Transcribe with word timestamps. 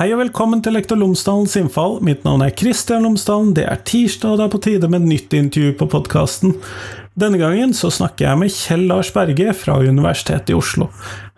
Hei 0.00 0.14
og 0.14 0.22
velkommen 0.22 0.62
til 0.64 0.72
Lektor 0.72 0.96
Lomsdalens 0.96 1.58
innfall. 1.60 1.98
Mitt 2.00 2.22
navn 2.24 2.40
er 2.40 2.54
Kristian 2.56 3.04
Lomsdalen. 3.04 3.50
Det 3.52 3.66
er 3.68 3.82
tirsdag, 3.84 4.30
og 4.30 4.38
det 4.40 4.46
er 4.46 4.52
på 4.54 4.60
tide 4.64 4.88
med 4.88 5.02
et 5.02 5.10
nytt 5.10 5.34
intervju 5.36 5.74
på 5.76 5.88
podkasten. 5.92 6.54
Denne 7.20 7.36
gangen 7.36 7.74
så 7.76 7.90
snakker 7.92 8.24
jeg 8.24 8.40
med 8.40 8.52
Kjell 8.54 8.86
Lars 8.88 9.10
Berge 9.12 9.52
fra 9.52 9.74
Universitetet 9.82 10.54
i 10.54 10.56
Oslo. 10.56 10.86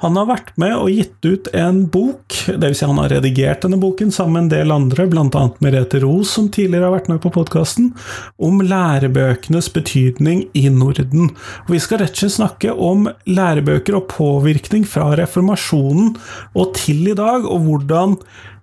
Han 0.05 0.15
har 0.19 0.29
vært 0.29 0.53
med 0.59 0.75
og 0.77 0.93
gitt 0.93 1.27
ut 1.27 1.49
en 1.59 1.81
bok, 1.91 2.37
dvs. 2.47 2.79
Si 2.79 2.87
han 2.87 3.01
har 3.01 3.11
redigert 3.17 3.65
denne 3.65 3.81
boken 3.83 4.15
sammen 4.15 4.37
med 4.37 4.45
en 4.45 4.53
del 4.53 4.75
andre, 4.75 5.09
bl.a. 5.11 5.43
Merete 5.65 5.99
Ros, 6.05 6.31
som 6.37 6.47
tidligere 6.55 6.87
har 6.87 6.95
vært 6.97 7.11
med 7.11 7.19
på 7.25 7.33
podkasten, 7.35 7.91
om 8.43 8.63
lærebøkenes 8.63 9.73
betydning 9.75 10.45
i 10.59 10.69
Norden. 10.71 11.33
Og 11.65 11.75
vi 11.75 11.83
skal 11.83 12.05
rett 12.05 12.15
og 12.15 12.23
slett 12.25 12.37
snakke 12.39 12.75
om 12.75 13.09
lærebøker 13.27 13.99
og 13.99 14.07
påvirkning 14.13 14.87
fra 14.87 15.11
reformasjonen 15.19 16.15
og 16.55 16.75
til 16.79 17.11
i 17.11 17.19
dag, 17.19 17.49
og 17.49 17.67
hvordan 17.67 18.19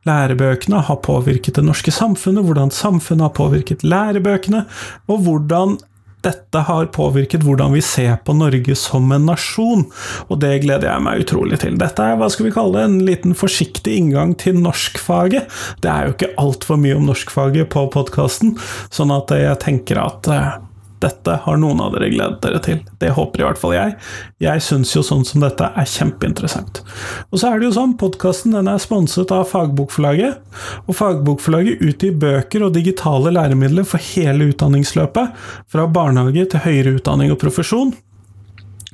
lærebøkene 0.08 0.84
har 0.88 1.02
påvirket 1.04 1.60
det 1.60 1.66
norske 1.68 1.92
samfunnet, 1.94 2.46
hvordan 2.48 2.72
samfunnet 2.74 3.28
har 3.28 3.36
påvirket 3.38 3.84
lærebøkene, 3.84 4.66
og 5.12 5.24
hvordan 5.26 5.78
dette 6.26 6.62
har 6.68 6.90
påvirket 6.92 7.46
hvordan 7.48 7.72
vi 7.78 7.82
ser 7.86 8.18
på 8.28 8.34
Norge 8.36 8.76
som 8.76 9.08
en 9.16 9.30
nasjon, 9.30 9.86
og 10.28 10.42
det 10.44 10.58
gleder 10.66 10.90
jeg 10.92 11.04
meg 11.06 11.24
utrolig 11.24 11.62
til. 11.62 11.78
Dette 11.80 12.04
er 12.04 12.20
hva 12.20 12.28
skal 12.32 12.50
vi 12.50 12.56
kalle 12.56 12.76
det, 12.76 12.88
en 12.88 13.06
liten 13.08 13.38
forsiktig 13.40 13.96
inngang 14.02 14.36
til 14.40 14.60
norskfaget. 14.60 15.48
Det 15.84 15.92
er 15.92 16.08
jo 16.08 16.18
ikke 16.18 16.34
altfor 16.44 16.82
mye 16.82 16.98
om 17.00 17.08
norskfaget 17.08 17.72
på 17.72 17.86
podkasten, 17.96 18.58
sånn 18.92 19.16
at 19.16 19.32
jeg 19.36 19.62
tenker 19.64 20.02
at 20.04 20.32
eh, 20.34 20.58
dette 21.04 21.36
har 21.46 21.60
noen 21.62 21.80
av 21.84 21.94
dere 21.96 22.10
gledet 22.12 22.42
dere 22.44 22.62
til. 22.64 22.82
Det 23.02 23.14
håper 23.16 23.44
i 23.44 23.46
hvert 23.48 23.62
fall 23.62 23.76
jeg. 23.76 23.96
Jeg 24.44 24.64
syns 24.66 24.92
jo 24.96 25.04
sånn 25.06 25.26
som 25.28 25.44
dette 25.44 25.70
er 25.70 25.88
kjempeinteressant. 25.88 26.82
Og 27.30 27.40
så 27.42 27.52
er 27.52 27.60
det 27.60 27.70
jo 27.70 27.76
sånn, 27.78 27.96
podkasten 28.00 28.58
er 28.60 28.82
sponset 28.84 29.32
av 29.36 29.48
Fagbokforlaget. 29.52 30.42
Og 30.88 30.98
Fagbokforlaget 31.00 31.84
utgir 31.86 32.18
bøker 32.20 32.68
og 32.68 32.76
digitale 32.76 33.34
læremidler 33.36 33.88
for 33.88 34.04
hele 34.12 34.52
utdanningsløpet, 34.52 35.34
fra 35.70 35.88
barnehage 35.88 36.50
til 36.52 36.66
høyere 36.66 36.98
utdanning 37.00 37.34
og 37.34 37.42
profesjon. 37.42 37.96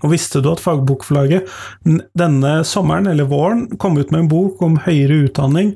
Og 0.03 0.11
visste 0.11 0.41
du 0.43 0.49
at 0.51 0.59
Fagbokforlaget 0.59 1.47
denne 2.19 2.57
sommeren 2.67 3.07
eller 3.07 3.29
våren 3.29 3.65
kom 3.79 3.95
ut 3.97 4.11
med 4.11 4.25
en 4.25 4.31
bok 4.31 4.61
om 4.65 4.75
høyere 4.83 5.21
utdanning 5.29 5.75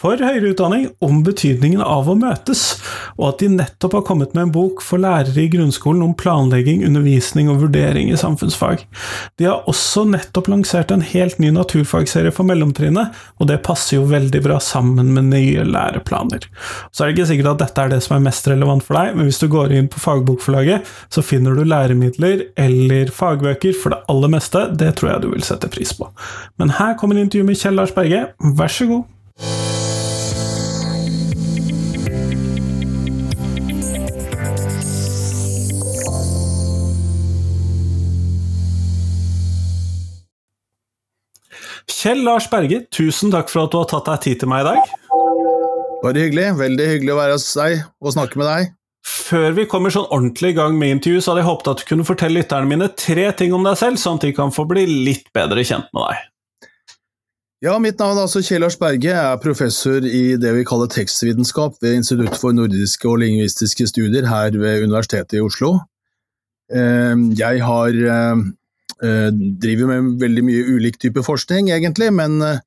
for 0.00 0.16
høyere 0.16 0.54
utdanning, 0.54 0.86
om 1.04 1.20
betydningen 1.26 1.82
av 1.84 2.08
å 2.08 2.16
møtes, 2.16 2.80
og 3.18 3.26
at 3.28 3.42
de 3.42 3.50
nettopp 3.52 3.98
har 3.98 4.04
kommet 4.08 4.32
med 4.32 4.46
en 4.46 4.54
bok 4.54 4.80
for 4.84 5.02
lærere 5.02 5.42
i 5.42 5.50
grunnskolen 5.52 6.00
om 6.06 6.14
planlegging, 6.16 6.86
undervisning 6.88 7.50
og 7.52 7.60
vurdering 7.66 8.08
i 8.08 8.18
samfunnsfag. 8.20 8.86
De 9.36 9.48
har 9.50 9.68
også 9.70 10.06
nettopp 10.08 10.48
lansert 10.48 10.94
en 10.94 11.04
helt 11.04 11.36
ny 11.42 11.50
naturfagserie 11.52 12.32
for 12.32 12.48
mellomtrinnet, 12.48 13.12
og 13.36 13.50
det 13.50 13.60
passer 13.66 13.98
jo 13.98 14.08
veldig 14.08 14.40
bra 14.46 14.56
sammen 14.64 15.12
med 15.16 15.28
nye 15.34 15.66
læreplaner. 15.68 16.48
Så 16.94 17.04
er 17.04 17.10
det 17.10 17.18
ikke 17.18 17.30
sikkert 17.34 17.52
at 17.54 17.66
dette 17.66 17.84
er 17.84 17.92
det 17.92 18.00
som 18.06 18.16
er 18.16 18.24
mest 18.24 18.48
relevant 18.48 18.86
for 18.86 18.96
deg, 18.96 19.12
men 19.18 19.28
hvis 19.28 19.42
du 19.42 19.50
går 19.52 19.76
inn 19.76 19.90
på 19.92 20.00
Fagbokforlaget, 20.00 20.88
så 21.12 21.24
finner 21.24 21.58
du 21.58 21.66
læremidler 21.68 22.46
eller 22.60 23.12
fagbøker 23.12 23.49
bøker 23.50 23.76
for 23.76 23.94
det 23.94 24.02
aller 24.10 24.30
meste, 24.38 24.66
det 24.78 24.94
tror 24.98 25.14
jeg 25.14 25.24
du 25.26 25.30
vil 25.34 25.46
sette 25.46 25.70
pris 25.72 25.94
på. 25.96 26.10
Men 26.60 26.76
her 26.78 26.96
kommer 27.00 27.18
intervjuet 27.18 27.50
med 27.50 27.60
Kjell 27.60 27.76
Lars 27.80 27.94
Berge, 27.96 28.28
vær 28.56 28.72
så 28.72 28.88
god. 28.90 29.08
Kjell 42.00 42.22
Lars 42.24 42.46
Berge, 42.48 42.78
tusen 42.88 43.28
takk 43.28 43.50
for 43.52 43.66
at 43.66 43.74
du 43.74 43.76
har 43.76 43.88
tatt 43.90 44.06
deg 44.08 44.22
tid 44.24 44.40
til 44.40 44.48
meg 44.48 44.62
i 44.64 44.70
dag. 44.70 44.94
Bare 46.00 46.22
hyggelig. 46.22 46.46
Veldig 46.56 46.86
hyggelig 46.94 47.12
å 47.12 47.18
være 47.18 47.34
hos 47.36 47.50
deg 47.58 47.82
og 48.00 48.14
snakke 48.14 48.40
med 48.40 48.48
deg. 48.48 48.70
Før 49.06 49.54
vi 49.56 49.64
kommer 49.70 49.92
sånn 49.94 50.10
ordentlig 50.12 50.52
i 50.52 50.58
gang 50.58 50.74
med 50.76 50.96
intervju, 50.96 51.22
så 51.22 51.32
hadde 51.32 51.44
jeg 51.44 51.48
håpet 51.48 51.70
at 51.70 51.80
du 51.80 51.86
kunne 51.88 52.04
fortelle 52.08 52.40
lytterne 52.42 52.68
mine 52.68 52.90
tre 53.00 53.30
ting 53.36 53.54
om 53.56 53.64
deg 53.64 53.78
selv, 53.80 54.00
sånn 54.00 54.20
at 54.20 54.26
de 54.26 54.34
kan 54.36 54.52
få 54.52 54.66
bli 54.68 54.84
litt 55.08 55.30
bedre 55.36 55.64
kjent 55.64 55.88
med 55.96 56.04
deg. 56.10 56.26
Ja, 57.60 57.74
Mitt 57.76 57.98
navn 58.00 58.16
er 58.16 58.24
altså 58.24 58.40
Kjell 58.40 58.62
Lars 58.64 58.78
Berge. 58.80 59.10
Jeg 59.10 59.20
er 59.20 59.40
professor 59.40 60.04
i 60.04 60.36
det 60.40 60.52
vi 60.56 60.64
kaller 60.68 60.88
tekstvitenskap 60.88 61.74
ved 61.84 61.98
Institutt 61.98 62.38
for 62.40 62.56
nordiske 62.56 63.04
og 63.08 63.18
lingvistiske 63.20 63.84
studier 63.90 64.28
her 64.28 64.56
ved 64.56 64.86
Universitetet 64.86 65.36
i 65.36 65.42
Oslo. 65.44 65.74
Ehm, 66.72 67.26
jeg 67.36 67.60
har 67.66 67.98
eh, 68.14 68.42
eh, 69.04 69.28
driver 69.60 69.90
med 69.90 70.16
veldig 70.22 70.44
mye 70.46 70.64
ulik 70.72 70.96
type 71.02 71.24
forskning, 71.26 71.68
egentlig, 71.74 72.08
men 72.16 72.40
eh, 72.46 72.62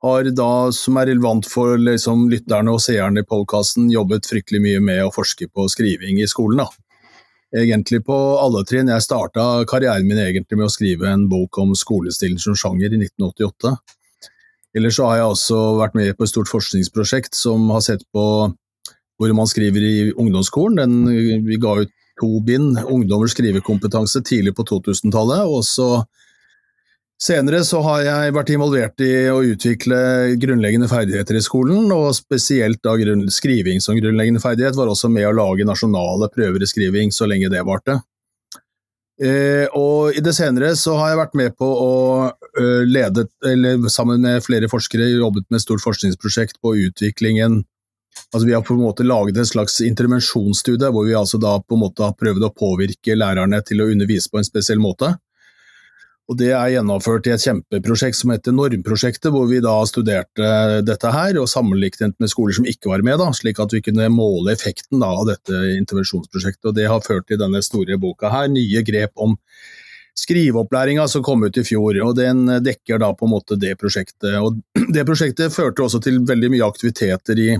da, 0.00 0.72
som 0.72 0.96
er 0.96 1.10
relevant 1.10 1.46
for 1.46 1.76
liksom, 1.76 2.28
lytterne 2.30 2.72
og 2.72 2.80
seerne 2.80 3.20
i 3.20 3.26
podkasten, 3.26 3.90
jobbet 3.92 4.26
fryktelig 4.26 4.60
mye 4.60 4.80
med 4.80 5.04
å 5.04 5.12
forske 5.12 5.48
på 5.48 5.68
skriving 5.68 6.20
i 6.20 6.26
skolen. 6.26 6.62
Da. 6.64 6.68
Egentlig 7.60 8.04
på 8.06 8.16
alle 8.38 8.64
trinn. 8.64 8.88
Jeg 8.88 9.02
starta 9.02 9.64
karrieren 9.66 10.06
min 10.06 10.18
egentlig 10.18 10.56
med 10.56 10.68
å 10.68 10.72
skrive 10.72 11.10
en 11.10 11.28
bok 11.28 11.58
om 11.58 11.74
skolestilen 11.74 12.38
som 12.38 12.54
sjanger 12.56 12.94
i 12.94 13.02
1988. 13.02 13.76
Ellers 14.78 14.96
så 14.96 15.08
har 15.10 15.16
jeg 15.18 15.30
også 15.34 15.60
vært 15.80 15.96
med 15.98 16.16
på 16.16 16.24
et 16.24 16.30
stort 16.30 16.48
forskningsprosjekt 16.48 17.34
som 17.34 17.68
har 17.74 17.82
sett 17.82 18.04
på 18.14 18.24
hvor 19.20 19.32
man 19.36 19.48
skriver 19.50 19.84
i 19.84 20.12
ungdomsskolen. 20.14 20.78
Den, 20.78 21.44
vi 21.44 21.58
ga 21.60 21.74
ut 21.82 21.90
to 22.20 22.40
bind, 22.44 22.78
'Ungdommers 22.78 23.34
skrivekompetanse', 23.34 24.22
tidlig 24.24 24.54
på 24.54 24.64
2000-tallet. 24.64 25.44
og 25.44 25.64
så 25.64 26.04
Senere 27.20 27.58
så 27.68 27.82
har 27.84 28.00
jeg 28.00 28.32
vært 28.32 28.50
involvert 28.54 29.02
i 29.04 29.12
å 29.28 29.42
utvikle 29.44 29.96
grunnleggende 30.40 30.88
ferdigheter 30.88 31.36
i 31.36 31.42
skolen, 31.44 31.90
og 31.92 32.14
spesielt 32.16 32.80
da 32.86 32.94
skriving 33.28 33.82
som 33.84 33.98
grunnleggende 33.98 34.40
ferdighet. 34.40 34.78
Var 34.78 34.88
også 34.88 35.10
med 35.12 35.28
å 35.28 35.34
lage 35.36 35.66
nasjonale 35.68 36.30
prøver 36.32 36.64
i 36.64 36.70
skriving 36.70 37.12
så 37.12 37.28
lenge 37.28 37.52
det 37.52 37.60
varte. 37.68 37.98
Eh, 39.20 39.66
og 39.76 40.16
i 40.16 40.22
det 40.24 40.32
senere 40.32 40.72
så 40.80 40.94
har 40.96 41.12
jeg 41.12 41.20
vært 41.20 41.36
med 41.36 41.56
på 41.60 41.66
å 41.68 41.92
uh, 42.32 42.82
lede, 42.88 43.26
eller 43.44 43.84
sammen 43.92 44.24
med 44.24 44.40
flere 44.40 44.70
forskere, 44.72 45.10
jobbet 45.12 45.44
med 45.50 45.60
et 45.60 45.66
stort 45.66 45.84
forskningsprosjekt 45.84 46.56
på 46.64 46.78
utviklingen 46.88 47.60
Altså 48.34 48.46
Vi 48.46 48.54
har 48.54 48.62
på 48.66 48.74
en 48.74 48.82
måte 48.82 49.04
laget 49.06 49.36
en 49.38 49.46
slags 49.46 49.76
intervensjonsstudie 49.86 50.88
hvor 50.90 51.06
vi 51.06 51.14
altså 51.14 51.38
da 51.38 51.52
på 51.62 51.76
en 51.76 51.82
måte 51.84 52.02
har 52.02 52.16
prøvd 52.18 52.42
å 52.46 52.50
påvirke 52.54 53.14
lærerne 53.14 53.60
til 53.66 53.82
å 53.82 53.86
undervise 53.90 54.30
på 54.30 54.40
en 54.40 54.46
spesiell 54.46 54.82
måte. 54.82 55.12
Og 56.30 56.36
Det 56.38 56.52
er 56.54 56.72
gjennomført 56.76 57.26
i 57.26 57.32
et 57.34 57.42
kjempeprosjekt 57.42 58.14
som 58.14 58.30
heter 58.30 58.54
Normprosjektet, 58.54 59.32
hvor 59.34 59.48
vi 59.50 59.58
da 59.64 59.72
studerte 59.88 60.78
dette 60.86 61.10
her 61.10 61.40
og 61.40 61.48
sammenlignet 61.50 62.14
med 62.22 62.30
skoler 62.30 62.54
som 62.54 62.68
ikke 62.70 62.92
var 62.92 63.02
med, 63.02 63.18
da, 63.18 63.32
slik 63.34 63.58
at 63.58 63.74
vi 63.74 63.82
kunne 63.82 64.06
måle 64.14 64.54
effekten 64.54 65.02
da, 65.02 65.10
av 65.10 65.26
dette 65.26 65.62
intervensjonsprosjektet. 65.80 66.70
Og 66.70 66.76
Det 66.78 66.86
har 66.86 67.02
ført 67.02 67.26
til 67.26 67.40
denne 67.40 67.62
store 67.66 67.98
boka 67.98 68.30
her, 68.30 68.46
nye 68.52 68.84
grep 68.86 69.10
om 69.18 69.34
skriveopplæringa 70.20 71.08
som 71.08 71.24
kom 71.26 71.42
ut 71.42 71.58
i 71.58 71.64
fjor. 71.66 71.98
og 72.04 72.14
Den 72.18 72.46
dekker 72.62 73.02
da 73.02 73.10
på 73.14 73.26
en 73.26 73.34
måte 73.34 73.58
det 73.58 73.76
prosjektet. 73.80 74.36
Og 74.38 74.60
Det 74.94 75.06
prosjektet 75.08 75.54
førte 75.54 75.82
også 75.82 76.02
til 76.04 76.22
veldig 76.26 76.52
mye 76.54 76.66
aktiviteter 76.66 77.42
i 77.42 77.50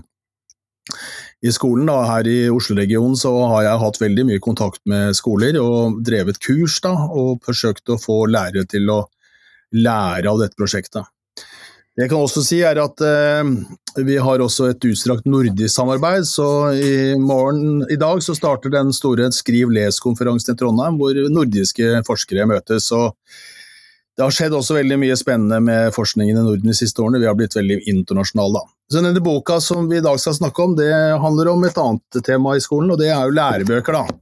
i 1.42 1.52
skolen. 1.54 1.88
Da. 1.88 2.00
Her 2.08 2.28
i 2.28 2.38
Oslo-regionen 2.52 3.16
har 3.52 3.64
jeg 3.66 3.82
hatt 3.84 4.00
veldig 4.02 4.26
mye 4.30 4.42
kontakt 4.42 4.82
med 4.90 5.16
skoler 5.18 5.58
og 5.62 6.02
drevet 6.06 6.40
kurs 6.44 6.80
da, 6.84 6.92
og 7.08 7.40
forsøkt 7.46 7.92
å 7.92 8.00
få 8.00 8.24
lærere 8.30 8.66
til 8.68 8.90
å 8.92 9.04
lære 9.76 10.30
av 10.30 10.40
dette 10.42 10.58
prosjektet. 10.58 11.08
Det 11.96 12.06
jeg 12.06 12.12
kan 12.12 12.22
også 12.22 12.40
si 12.46 12.60
er 12.64 12.78
at 12.80 13.02
eh, 13.02 13.48
Vi 14.06 14.14
har 14.22 14.40
også 14.40 14.70
et 14.70 14.84
utstrakt 14.86 15.26
nordisk 15.28 15.74
samarbeid. 15.74 16.24
så 16.24 16.72
I 16.72 17.16
morgen 17.18 17.84
i 17.90 17.98
dag 18.00 18.22
så 18.22 18.36
starter 18.38 18.70
den 18.72 18.92
store 18.94 19.26
Skriv-les-konferansen 19.34 20.54
i 20.54 20.60
Trondheim, 20.60 20.96
hvor 21.00 21.18
nordiske 21.28 22.04
forskere 22.06 22.46
møtes. 22.46 22.92
og 22.92 23.16
det 24.20 24.26
har 24.26 24.34
skjedd 24.36 24.52
også 24.52 24.74
veldig 24.76 24.98
mye 25.00 25.14
spennende 25.16 25.56
med 25.64 25.94
forskningen 25.96 26.36
i 26.36 26.40
Norden 26.44 26.68
de 26.68 26.74
siste 26.76 27.00
årene. 27.00 27.22
Vi 27.22 27.28
har 27.28 27.36
blitt 27.38 27.54
veldig 27.56 27.78
internasjonale, 27.88 28.60
da. 28.60 28.74
Så 28.92 29.00
denne 29.00 29.22
boka 29.24 29.56
som 29.64 29.86
vi 29.88 29.96
i 29.96 30.02
dag 30.04 30.18
skal 30.20 30.34
snakke 30.36 30.60
om, 30.60 30.74
det 30.76 30.90
handler 31.22 31.48
om 31.54 31.64
et 31.64 31.78
annet 31.80 32.18
tema 32.26 32.52
i 32.52 32.60
skolen, 32.60 32.92
og 32.92 33.00
det 33.00 33.08
er 33.08 33.22
jo 33.24 33.32
lærebøker, 33.38 33.96
da. 33.96 34.18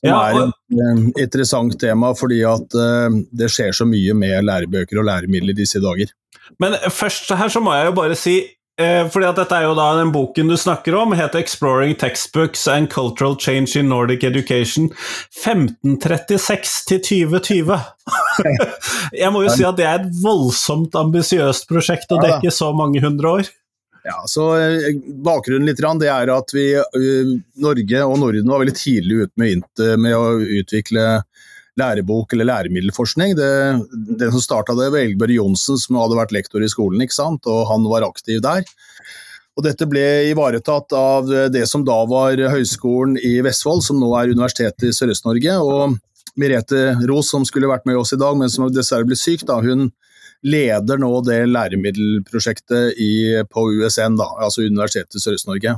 Det 0.00 0.14
er 0.14 0.38
et 0.40 1.20
interessant 1.26 1.76
tema 1.82 2.14
fordi 2.16 2.38
at 2.48 2.78
uh, 2.80 3.18
det 3.36 3.50
skjer 3.52 3.76
så 3.76 3.84
mye 3.84 4.14
med 4.16 4.46
lærebøker 4.48 5.02
og 5.02 5.10
læremidler 5.10 5.58
disse 5.58 5.82
dager. 5.84 6.08
Men 6.56 6.78
først 6.88 7.28
her 7.36 7.52
så 7.52 7.60
må 7.60 7.76
jeg 7.76 7.90
jo 7.90 7.98
bare 8.00 8.16
si 8.16 8.38
Eh, 8.40 8.59
fordi 9.12 9.28
at 9.28 9.38
dette 9.40 9.56
er 9.56 9.66
jo 9.66 9.74
da 9.76 9.90
Den 9.98 10.12
boken 10.14 10.50
du 10.50 10.56
snakker 10.56 10.94
om, 10.96 11.12
heter 11.16 11.40
'Exploring 11.40 11.94
Textbooks 12.00 12.66
and 12.68 12.90
Cultural 12.90 13.36
Change 13.36 13.76
in 13.76 13.88
Nordic 13.88 14.24
Education'. 14.24 14.90
1536 15.44 16.84
til 16.88 17.00
2020. 17.00 17.80
Jeg 19.22 19.32
må 19.32 19.44
jo 19.44 19.54
si 19.54 19.64
at 19.66 19.76
det 19.76 19.86
er 19.86 20.00
et 20.00 20.12
voldsomt 20.22 20.94
ambisiøst 20.94 21.68
prosjekt 21.70 22.12
å 22.12 22.20
dekke 22.22 22.50
så 22.54 22.72
mange 22.76 23.02
hundre 23.04 23.36
år. 23.40 23.50
Ja, 24.04 24.22
så 24.26 24.46
eh, 24.56 24.94
Bakgrunnen 25.24 25.68
litt, 25.68 25.80
det 26.00 26.08
er 26.08 26.32
at 26.32 26.54
vi, 26.56 26.72
eh, 26.74 27.32
Norge 27.60 28.04
og 28.06 28.16
Norden 28.22 28.48
var 28.48 28.62
veldig 28.62 28.76
tidlig 28.78 29.26
ute 29.26 29.40
med, 29.40 29.66
med 30.00 30.16
å 30.16 30.38
utvikle 30.40 31.06
lærebok 31.78 32.34
eller 32.34 32.48
læremiddelforskning. 32.48 33.36
Det, 33.38 33.50
den 34.20 34.34
som 34.34 34.42
starta 34.42 34.76
det, 34.78 34.90
var 34.92 35.04
Elgbjørg 35.04 35.36
Johnsen, 35.36 35.78
som 35.80 35.98
hadde 36.00 36.18
vært 36.18 36.34
lektor 36.34 36.64
i 36.64 36.70
skolen, 36.70 37.02
ikke 37.04 37.18
sant? 37.18 37.46
og 37.50 37.66
han 37.70 37.86
var 37.90 38.08
aktiv 38.08 38.42
der. 38.44 38.66
Og 39.58 39.66
dette 39.66 39.86
ble 39.90 40.04
ivaretatt 40.30 40.94
av 40.96 41.30
det 41.52 41.66
som 41.68 41.82
da 41.84 41.98
var 42.08 42.40
Høgskolen 42.52 43.18
i 43.20 43.40
Vestfold, 43.44 43.82
som 43.84 43.98
nå 44.00 44.08
er 44.16 44.32
Universitetet 44.32 44.88
i 44.88 44.94
Sørøst-Norge. 44.96 45.56
Og 45.60 45.98
Merete 46.40 46.94
Ros, 47.10 47.32
som 47.32 47.44
skulle 47.44 47.68
vært 47.68 47.88
med 47.88 47.98
oss 48.00 48.14
i 48.14 48.20
dag, 48.20 48.38
men 48.38 48.48
som 48.52 48.70
dessverre 48.72 49.08
ble 49.08 49.18
syk, 49.18 49.44
da, 49.48 49.58
hun 49.60 49.90
leder 50.46 51.00
nå 51.00 51.10
det 51.26 51.42
læremiddelprosjektet 51.50 52.96
i, 52.96 53.12
på 53.50 53.66
USN, 53.82 54.16
da, 54.20 54.30
altså 54.40 54.64
Universitetet 54.64 55.18
i 55.18 55.24
Sørøst-Norge. 55.26 55.76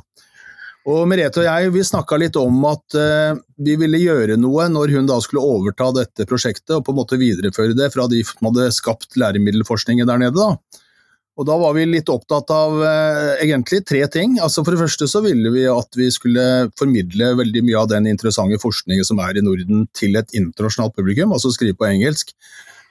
Og 0.90 1.04
Merete 1.06 1.44
og 1.44 1.46
jeg 1.46 1.72
vi 1.76 1.82
snakka 1.86 2.16
litt 2.18 2.36
om 2.40 2.56
at 2.66 2.96
uh, 2.98 3.38
vi 3.62 3.76
ville 3.78 4.00
gjøre 4.02 4.38
noe 4.40 4.66
når 4.72 4.96
hun 4.96 5.06
da 5.06 5.20
skulle 5.22 5.44
overta 5.46 5.92
dette 5.94 6.26
prosjektet 6.26 6.74
og 6.74 6.86
på 6.86 6.94
en 6.94 6.98
måte 6.98 7.18
videreføre 7.20 7.76
det 7.78 7.92
fra 7.94 8.08
de 8.10 8.22
som 8.26 8.48
hadde 8.50 8.72
skapt 8.74 9.14
læremiddelforskningen 9.20 10.10
der 10.10 10.24
nede. 10.24 10.34
da. 10.34 10.80
Og 11.38 11.46
Da 11.48 11.54
var 11.56 11.76
vi 11.76 11.86
litt 11.86 12.10
opptatt 12.12 12.50
av 12.50 12.74
uh, 12.82 13.36
egentlig 13.38 13.84
tre 13.86 14.02
ting. 14.10 14.34
Altså 14.42 14.66
For 14.66 14.74
det 14.74 14.82
første 14.82 15.06
så 15.08 15.22
ville 15.22 15.54
vi 15.54 15.68
at 15.70 15.98
vi 15.98 16.10
skulle 16.10 16.66
formidle 16.78 17.30
veldig 17.38 17.62
mye 17.68 17.78
av 17.84 17.92
den 17.94 18.10
interessante 18.10 18.58
forskningen 18.62 19.06
som 19.06 19.22
er 19.22 19.38
i 19.38 19.46
Norden 19.46 19.86
til 19.94 20.18
et 20.18 20.34
internasjonalt 20.34 20.98
publikum, 20.98 21.30
altså 21.32 21.54
skrive 21.54 21.78
på 21.78 21.88
engelsk, 21.92 22.34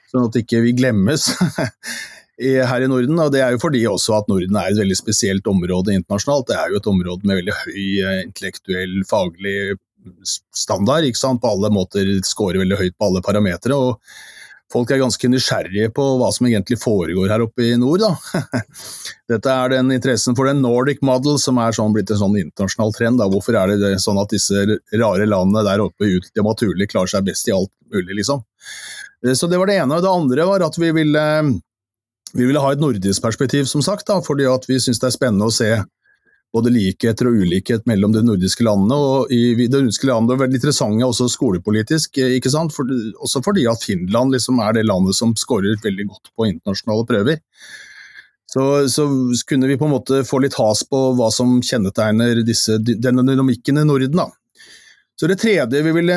sånn 0.08 0.30
at 0.30 0.40
ikke 0.40 0.64
vi 0.64 0.74
glemmes. 0.80 1.28
her 2.68 2.84
i 2.84 2.90
Norden. 2.90 3.18
og 3.22 3.32
Det 3.32 3.40
er 3.44 3.54
jo 3.54 3.62
fordi 3.62 3.84
også 3.88 4.18
at 4.18 4.28
Norden 4.30 4.58
er 4.58 4.72
et 4.72 4.80
veldig 4.80 4.98
spesielt 4.98 5.48
område 5.50 5.94
internasjonalt. 5.94 6.48
Det 6.50 6.58
er 6.58 6.72
jo 6.72 6.82
et 6.82 6.90
område 6.92 7.28
med 7.28 7.40
veldig 7.42 7.56
høy 7.62 7.80
eh, 8.02 8.20
intellektuell, 8.26 9.00
faglig 9.08 9.56
standard. 10.54 11.06
ikke 11.06 11.20
sant? 11.20 11.42
På 11.42 11.54
alle 11.54 11.72
måter 11.72 12.08
scorer 12.26 12.62
veldig 12.62 12.80
høyt 12.80 12.98
på 12.98 13.08
alle 13.08 13.24
parametere. 13.24 13.78
og 13.78 14.00
Folk 14.72 14.90
er 14.90 15.02
ganske 15.02 15.28
nysgjerrige 15.28 15.90
på 15.92 16.04
hva 16.16 16.30
som 16.32 16.46
egentlig 16.48 16.78
foregår 16.80 17.28
her 17.28 17.44
oppe 17.44 17.66
i 17.66 17.74
nord. 17.80 18.00
Da. 18.00 18.52
Dette 19.32 19.52
er 19.52 19.74
den 19.74 19.92
interessen 19.92 20.36
for 20.38 20.48
den 20.48 20.62
Nordic 20.64 21.02
model 21.04 21.36
som 21.42 21.60
er 21.60 21.76
sånn 21.76 21.92
blitt 21.92 22.10
en 22.14 22.22
sånn 22.22 22.38
internasjonal 22.40 22.94
trend. 22.96 23.20
Da. 23.20 23.28
Hvorfor 23.32 23.58
er 23.58 23.74
det 23.76 23.92
sånn 24.02 24.20
at 24.22 24.32
disse 24.32 24.64
rare 24.96 25.28
landene 25.28 25.66
der 25.68 25.84
oppe 25.84 26.08
ut 26.08 26.30
de 26.32 26.46
naturlig 26.46 26.88
klarer 26.94 27.12
seg 27.12 27.28
best 27.28 27.50
i 27.50 27.56
alt 27.56 27.72
mulig, 27.92 28.22
liksom. 28.22 28.40
Eh, 29.26 29.36
så 29.36 29.50
det 29.50 29.60
var 29.60 29.68
det 29.68 29.76
ene. 29.82 29.98
og 29.98 30.06
Det 30.06 30.16
andre 30.16 30.48
var 30.48 30.64
at 30.64 30.80
vi 30.80 30.94
ville 30.96 31.26
vi 32.34 32.46
ville 32.48 32.60
ha 32.62 32.72
et 32.72 32.80
nordisk 32.80 33.22
perspektiv, 33.24 33.66
som 33.70 33.82
sagt, 33.84 34.06
da, 34.08 34.20
fordi 34.24 34.48
vi 34.68 34.80
syns 34.80 35.00
det 35.02 35.10
er 35.10 35.16
spennende 35.16 35.48
å 35.48 35.54
se 35.54 35.70
både 36.52 36.72
likheter 36.72 37.28
og 37.30 37.38
ulikhet 37.44 37.86
mellom 37.88 38.12
de 38.12 38.22
nordiske 38.24 38.64
landene. 38.64 38.96
og 38.96 39.32
i 39.32 39.54
De 39.56 39.68
nordiske 39.72 40.08
landene 40.08 40.36
er 40.36 40.42
veldig 40.44 40.60
interessante 40.60 41.06
også 41.06 41.30
skolepolitisk, 41.32 42.18
eh, 42.18 42.36
ikke 42.38 42.52
sant? 42.52 42.74
For, 42.76 42.88
også 43.24 43.42
fordi 43.44 43.64
at 43.70 43.84
Finland 43.84 44.36
liksom 44.36 44.60
er 44.60 44.76
det 44.76 44.84
landet 44.88 45.16
som 45.16 45.34
skårer 45.34 45.80
veldig 45.82 46.08
godt 46.10 46.32
på 46.36 46.50
internasjonale 46.50 47.08
prøver. 47.08 47.40
Så, 48.52 48.88
så, 48.92 49.06
kunne 49.48 49.68
vi 49.70 49.78
på 49.80 49.88
en 49.88 49.94
måte 49.94 50.24
få 50.28 50.42
litt 50.44 50.58
has 50.60 50.82
på 50.84 50.98
hva 51.16 51.30
som 51.32 51.54
kjennetegner 51.64 52.42
disse, 52.44 52.76
denne 52.84 53.24
dynamikken 53.24 53.80
i 53.80 53.84
Norden. 53.88 54.18
da. 54.18 54.28
Så 55.22 55.28
Det 55.28 55.36
tredje 55.38 55.82
vi 55.82 55.92
ville 55.94 56.14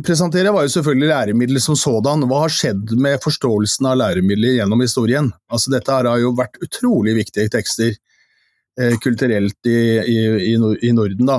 presentere, 0.00 0.48
var 0.48 0.64
jo 0.64 0.70
selvfølgelig 0.72 1.08
læremidler 1.10 1.60
som 1.60 1.76
sådan. 1.76 2.22
Hva 2.24 2.38
har 2.46 2.54
skjedd 2.56 2.94
med 2.96 3.20
forståelsen 3.20 3.90
av 3.90 3.98
læremidler 4.00 4.54
gjennom 4.56 4.80
historien? 4.80 5.28
Altså 5.52 5.74
Dette 5.74 5.92
har 5.92 6.08
jo 6.16 6.30
vært 6.32 6.56
utrolig 6.64 7.12
viktige 7.18 7.52
tekster 7.52 7.90
eh, 7.92 8.96
kulturelt 9.04 9.68
i, 9.68 9.76
i, 10.00 10.16
i, 10.56 10.92
Norden. 10.96 11.28
da. 11.28 11.36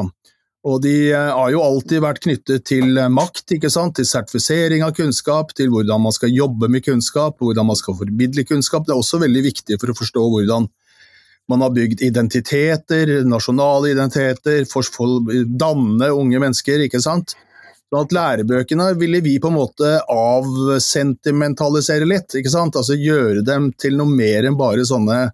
Og 0.70 0.84
de 0.84 0.94
eh, 1.08 1.32
har 1.34 1.50
jo 1.50 1.64
alltid 1.66 2.06
vært 2.06 2.22
knyttet 2.28 2.68
til 2.70 3.02
makt, 3.10 3.58
ikke 3.58 3.74
sant? 3.74 3.98
til 3.98 4.06
sertifisering 4.06 4.86
av 4.86 4.94
kunnskap, 4.94 5.58
til 5.58 5.74
hvordan 5.74 6.06
man 6.06 6.14
skal 6.14 6.30
jobbe 6.30 6.70
med 6.70 6.86
kunnskap, 6.86 7.42
hvordan 7.42 7.72
man 7.72 7.82
skal 7.82 7.98
formidle 8.04 8.46
kunnskap. 8.46 8.86
Det 8.86 8.94
er 8.94 9.02
også 9.02 9.24
veldig 9.26 9.48
viktig 9.50 9.82
for 9.82 9.90
å 9.90 9.98
forstå 9.98 10.30
hvordan 10.36 10.70
man 11.50 11.62
har 11.66 11.74
bygd 11.74 12.02
identiteter, 12.06 13.24
nasjonale 13.26 13.90
identiteter, 13.96 14.66
for 14.70 14.86
å 14.86 15.20
danne 15.50 16.12
unge 16.14 16.42
mennesker, 16.42 16.86
ikke 16.86 17.02
sant. 17.02 17.36
Så 17.90 18.04
at 18.04 18.14
lærebøkene 18.14 18.92
ville 19.00 19.22
vi 19.26 19.40
på 19.42 19.50
en 19.50 19.58
måte 19.58 19.96
avsentimentalisere 20.14 22.06
litt, 22.06 22.36
ikke 22.38 22.54
sant. 22.54 22.78
Altså 22.78 22.94
gjøre 22.94 23.42
dem 23.46 23.72
til 23.82 23.98
noe 23.98 24.10
mer 24.14 24.46
enn 24.46 24.58
bare 24.60 24.86
sånne 24.86 25.32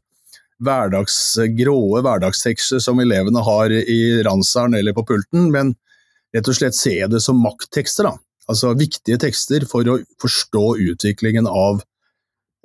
hverdags, 0.64 1.36
gråe 1.58 2.00
hverdagstekster 2.00 2.80
som 2.80 3.02
elevene 3.04 3.44
har 3.44 3.74
i 3.76 4.24
ranseren 4.24 4.78
eller 4.80 4.96
på 4.96 5.04
pulten, 5.10 5.50
men 5.52 5.76
rett 6.36 6.48
og 6.48 6.56
slett 6.56 6.78
se 6.80 6.96
det 7.12 7.20
som 7.24 7.42
makttekster. 7.44 8.08
da. 8.08 8.16
Altså 8.48 8.72
viktige 8.78 9.20
tekster 9.20 9.66
for 9.68 9.88
å 9.90 10.00
forstå 10.22 10.66
utviklingen 10.94 11.48
av 11.50 11.84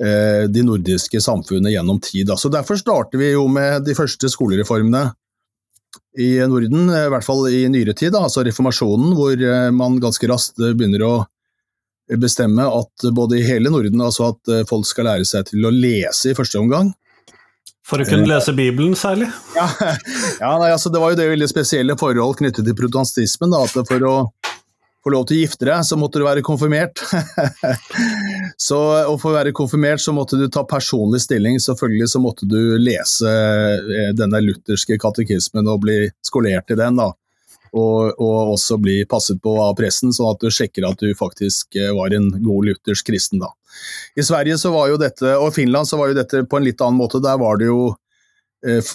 de 0.00 0.62
nordiske 0.64 1.20
samfunnene 1.20 1.74
gjennom 1.74 1.98
tid. 2.00 2.30
Så 2.40 2.48
Derfor 2.48 2.78
starter 2.80 3.20
vi 3.20 3.34
jo 3.34 3.42
med 3.52 3.84
de 3.84 3.92
første 3.92 4.30
skolereformene 4.32 5.10
i 6.18 6.38
Norden, 6.48 6.88
i 6.90 7.10
hvert 7.12 7.26
fall 7.26 7.44
i 7.52 7.66
nyere 7.70 7.94
tid, 7.94 8.16
altså 8.18 8.42
reformasjonen, 8.46 9.12
hvor 9.18 9.34
eh, 9.34 9.68
man 9.74 9.98
ganske 10.02 10.26
raskt 10.30 10.58
begynner 10.58 11.04
å 11.06 11.12
bestemme 12.18 12.66
at 12.66 13.10
både 13.14 13.38
i 13.38 13.44
hele 13.46 13.70
Norden, 13.70 14.02
altså 14.02 14.32
at 14.32 14.50
eh, 14.50 14.64
folk 14.68 14.88
skal 14.88 15.06
lære 15.06 15.28
seg 15.28 15.46
til 15.52 15.68
å 15.68 15.74
lese 15.74 16.32
i 16.32 16.36
første 16.38 16.58
omgang. 16.58 16.90
For 17.86 18.02
å 18.02 18.06
kunne 18.06 18.28
lese 18.28 18.54
Bibelen 18.54 18.96
særlig? 18.98 19.30
Ja, 19.58 19.68
ja 20.40 20.50
nei, 20.62 20.70
altså 20.74 20.92
det 20.92 21.02
var 21.02 21.14
jo 21.14 21.20
det 21.20 21.30
veldig 21.30 21.50
spesielle 21.50 21.98
forhold 21.98 22.38
knyttet 22.38 22.66
til 22.66 22.76
protestantismen. 22.78 23.54
Da, 23.54 23.62
at 23.66 23.90
for 23.90 24.06
å 24.10 24.14
få 25.00 25.14
lov 25.14 25.26
til 25.28 25.38
å 25.38 25.44
gifte 25.44 25.66
deg, 25.66 25.86
så 25.86 25.98
måtte 25.98 26.20
du 26.20 26.26
være 26.26 26.44
konfirmert. 26.46 27.02
så, 28.56 28.78
og 29.10 29.16
for 29.22 29.32
å 29.32 29.38
være 29.38 29.54
konfirmert 29.56 30.02
så 30.02 30.14
måtte 30.16 30.38
du 30.40 30.46
ta 30.52 30.64
personlig 30.68 31.22
stilling. 31.24 31.58
Selvfølgelig 31.62 32.10
så 32.12 32.20
måtte 32.22 32.48
du 32.48 32.76
lese 32.80 33.30
eh, 33.30 34.10
denne 34.16 34.42
lutherske 34.44 34.98
katekismen 35.00 35.68
og 35.70 35.82
bli 35.84 35.98
skolert 36.26 36.72
i 36.72 36.78
den. 36.80 37.00
da. 37.00 37.10
Og, 37.70 38.16
og, 38.18 38.56
også 38.56 38.80
bli 38.82 38.96
passet 39.06 39.38
på 39.42 39.54
av 39.62 39.76
pressen, 39.78 40.10
sånn 40.14 40.32
at 40.32 40.42
du 40.42 40.50
sjekker 40.50 40.88
at 40.88 40.98
du 40.98 41.12
faktisk 41.14 41.78
eh, 41.78 41.92
var 41.94 42.14
en 42.16 42.30
god 42.42 42.70
luthersk 42.70 43.12
kristen. 43.12 43.42
da. 43.42 43.52
I 44.18 44.26
Sverige 44.26 44.58
så 44.58 44.72
var 44.74 44.90
jo 44.90 45.00
dette, 45.00 45.36
og 45.38 45.54
Finland 45.54 45.88
så 45.88 46.00
var 46.00 46.10
jo 46.10 46.18
dette 46.18 46.44
på 46.50 46.58
en 46.58 46.66
litt 46.66 46.82
annen 46.82 46.98
måte. 46.98 47.22
Der 47.22 47.38
var 47.40 47.60
det 47.60 47.70
jo 47.70 47.92
eh, 48.66 48.92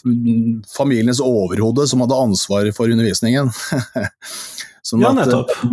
familiens 0.75 1.23
overhode 1.23 1.87
som 1.87 2.03
hadde 2.03 2.23
ansvaret 2.27 2.75
for 2.75 2.91
undervisningen. 2.91 3.51
Sånn 4.85 5.01
ja, 5.01 5.09
nettopp. 5.17 5.49
At, 5.49 5.63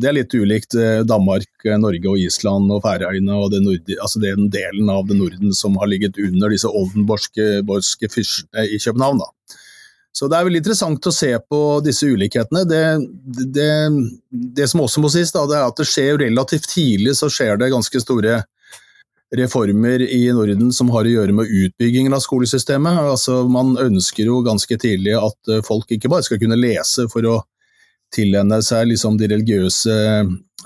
det 0.00 0.08
er 0.08 0.16
litt 0.16 0.32
ulikt 0.32 0.76
eh, 0.80 1.02
Danmark, 1.04 1.50
eh, 1.66 1.76
Norge 1.76 2.08
og 2.08 2.20
Island 2.20 2.72
og 2.72 2.80
Færøyene 2.86 3.36
og 3.36 3.50
den, 3.52 3.68
altså 3.98 4.22
den 4.22 4.48
delen 4.52 4.88
av 4.88 5.04
det 5.10 5.18
Norden 5.18 5.52
som 5.56 5.76
har 5.82 5.90
ligget 5.92 6.16
under 6.16 6.54
disse 6.54 6.70
oldenborske 6.70 8.08
fyrstene 8.08 8.64
i 8.64 8.80
København. 8.80 9.20
Da. 9.20 9.60
Så 10.16 10.30
det 10.30 10.38
er 10.38 10.48
veldig 10.48 10.62
interessant 10.62 11.10
å 11.10 11.12
se 11.12 11.30
på 11.50 11.60
disse 11.84 12.08
ulikhetene. 12.08 12.64
Det, 12.70 12.82
det, 13.52 13.70
det 14.56 14.70
som 14.72 14.86
også 14.86 15.04
må 15.04 15.12
sies, 15.12 15.34
da, 15.34 15.44
det 15.50 15.60
er 15.60 15.68
at 15.68 15.84
det 15.84 15.90
skjer 15.90 16.22
relativt 16.24 16.70
tidlig 16.72 17.18
så 17.20 17.28
skjer 17.28 17.60
det 17.60 17.72
ganske 17.74 18.00
store 18.00 18.40
reformer 19.34 20.06
i 20.06 20.22
Norden 20.32 20.70
som 20.72 20.88
har 20.94 21.04
å 21.04 21.16
gjøre 21.18 21.36
med 21.36 21.52
utbyggingen 21.52 22.16
av 22.16 22.24
skolesystemet. 22.24 22.96
Altså, 23.12 23.42
man 23.44 23.74
ønsker 23.82 24.30
jo 24.30 24.40
ganske 24.46 24.78
tidlig 24.80 25.18
at 25.20 25.58
folk 25.66 25.90
ikke 25.92 26.08
bare 26.08 26.24
skal 26.24 26.40
kunne 26.40 26.56
lese 26.56 27.10
for 27.12 27.28
å 27.28 27.42
tilegne 28.14 28.60
seg 28.64 28.88
liksom 28.90 29.18
de 29.20 29.28
religiøse 29.32 29.96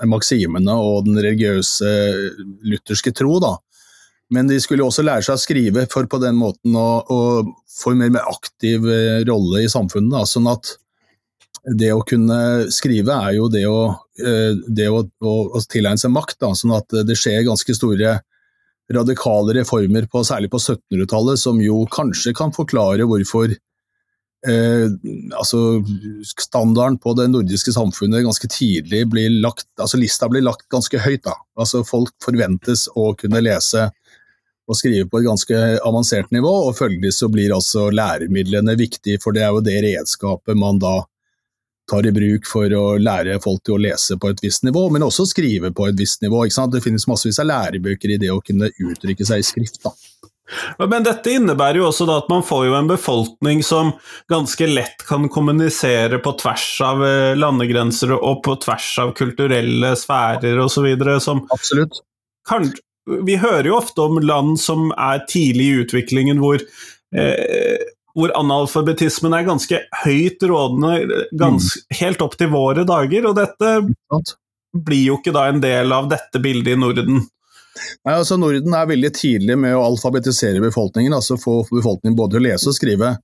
maksimene 0.07 0.75
og 0.79 1.07
den 1.07 1.19
religiøse 1.19 1.89
lutherske 2.63 3.13
tro. 3.15 3.39
da. 3.43 3.55
Men 4.33 4.49
de 4.49 4.59
skulle 4.61 4.85
også 4.85 5.03
lære 5.05 5.25
seg 5.25 5.35
å 5.35 5.41
skrive 5.41 5.87
for 5.91 6.07
på 6.09 6.19
den 6.21 6.37
måten 6.37 6.75
å, 6.77 7.01
å 7.01 7.19
få 7.79 7.95
en 7.95 8.03
mer, 8.03 8.13
mer 8.13 8.29
aktiv 8.29 8.85
eh, 8.85 9.23
rolle 9.27 9.63
i 9.65 9.71
samfunnet. 9.71 10.13
Da. 10.13 10.23
Sånn 10.29 10.49
at 10.51 10.75
det 11.79 11.91
å 11.93 12.05
kunne 12.07 12.69
skrive 12.73 13.15
er 13.27 13.35
jo 13.39 13.49
det 13.51 13.65
å, 13.67 13.81
eh, 14.21 14.53
det 14.67 14.89
å, 14.89 15.01
å, 15.03 15.35
å 15.57 15.63
tilegne 15.65 15.99
seg 16.01 16.13
makt. 16.13 16.37
Da. 16.45 16.53
Sånn 16.55 16.75
at 16.77 16.93
det 17.07 17.17
skjer 17.17 17.47
ganske 17.47 17.75
store 17.75 18.19
radikale 18.93 19.53
reformer, 19.59 20.07
på, 20.09 20.23
særlig 20.25 20.49
på 20.53 20.61
1700-tallet, 20.61 21.37
som 21.41 21.59
jo 21.61 21.83
kanskje 21.93 22.33
kan 22.37 22.53
forklare 22.53 23.05
hvorfor 23.09 23.53
Eh, 24.47 24.87
altså 25.35 25.83
Standarden 26.39 26.95
på 27.03 27.11
det 27.17 27.25
nordiske 27.27 27.73
samfunnet 27.75 28.23
ganske 28.23 28.47
tidlig 28.47 29.01
blir 29.11 29.33
lagt 29.43 29.67
altså 29.75 29.99
Lista 29.99 30.29
blir 30.31 30.45
lagt 30.45 30.69
ganske 30.71 31.01
høyt. 31.03 31.25
da. 31.27 31.35
Altså 31.59 31.83
Folk 31.87 32.15
forventes 32.23 32.87
å 32.95 33.11
kunne 33.19 33.43
lese 33.43 33.89
og 34.69 34.77
skrive 34.77 35.07
på 35.09 35.19
et 35.19 35.25
ganske 35.25 35.59
avansert 35.81 36.29
nivå, 36.31 36.51
og 36.67 36.75
følgelig 36.77 37.15
så 37.17 37.29
blir 37.33 37.55
altså 37.55 37.87
læremidlene 37.89 38.75
viktig, 38.77 39.15
for 39.23 39.33
det 39.33 39.41
er 39.41 39.55
jo 39.55 39.63
det 39.65 39.79
redskapet 39.81 40.59
man 40.61 40.77
da 40.77 40.99
tar 41.89 42.05
i 42.05 42.11
bruk 42.13 42.45
for 42.45 42.69
å 42.77 42.83
lære 43.01 43.39
folk 43.41 43.63
til 43.65 43.79
å 43.79 43.81
lese 43.81 44.19
på 44.21 44.29
et 44.29 44.43
visst 44.45 44.61
nivå, 44.67 44.83
men 44.93 45.07
også 45.07 45.25
skrive 45.31 45.71
på 45.73 45.87
et 45.89 45.97
visst 45.97 46.21
nivå. 46.21 46.43
Det 46.45 46.83
finnes 46.85 47.07
massevis 47.09 47.41
av 47.41 47.49
lærebøker 47.49 48.13
i 48.13 48.19
det 48.21 48.29
å 48.29 48.43
kunne 48.45 48.69
uttrykke 48.69 49.25
seg 49.25 49.41
i 49.41 49.47
skrift. 49.47 49.81
da. 49.81 49.95
Men 50.81 51.05
dette 51.05 51.33
innebærer 51.35 51.81
jo 51.81 51.87
også 51.89 52.07
at 52.13 52.29
man 52.31 52.43
får 52.45 52.65
jo 52.69 52.75
en 52.77 52.89
befolkning 52.89 53.63
som 53.65 53.93
ganske 54.31 54.67
lett 54.69 55.05
kan 55.07 55.29
kommunisere 55.31 56.21
på 56.23 56.33
tvers 56.41 56.67
av 56.85 57.05
eh, 57.05 57.37
landegrenser 57.37 58.15
og 58.17 58.41
på 58.45 58.57
tvers 58.65 58.89
av 59.03 59.13
kulturelle 59.19 59.93
sfærer 59.99 60.61
osv. 60.63 60.89
som 61.21 61.45
Absolutt. 61.53 62.01
Kan, 62.49 62.71
vi 63.05 63.37
hører 63.41 63.69
jo 63.69 63.77
ofte 63.77 64.07
om 64.07 64.19
land 64.23 64.57
som 64.61 64.89
er 64.97 65.25
tidlig 65.29 65.69
i 65.69 65.79
utviklingen 65.85 66.41
hvor 66.41 66.61
eh, 67.15 67.87
hvor 68.17 68.33
analfabetismen 68.35 69.33
er 69.37 69.47
ganske 69.47 69.79
høyt 70.03 70.43
rådende 70.49 71.23
gans, 71.39 71.71
mm. 71.77 71.97
helt 72.01 72.23
opp 72.25 72.37
til 72.39 72.51
våre 72.51 72.85
dager, 72.87 73.29
og 73.29 73.37
dette 73.37 73.75
blir 74.75 75.05
jo 75.05 75.19
ikke 75.19 75.33
da 75.35 75.47
en 75.49 75.61
del 75.63 75.93
av 75.95 76.09
dette 76.11 76.41
bildet 76.41 76.75
i 76.75 76.79
Norden. 76.79 77.21
Nei, 78.05 78.15
altså 78.15 78.37
Norden 78.39 78.75
er 78.75 78.89
veldig 78.89 79.11
tidlig 79.15 79.57
med 79.59 79.75
å 79.77 79.85
alfabetisere 79.87 80.61
befolkningen, 80.63 81.15
altså 81.15 81.39
få 81.39 81.61
befolkningen 81.69 82.17
både 82.17 82.39
å 82.39 82.43
lese 82.43 82.71
og 82.71 82.77
skrive. 82.77 83.15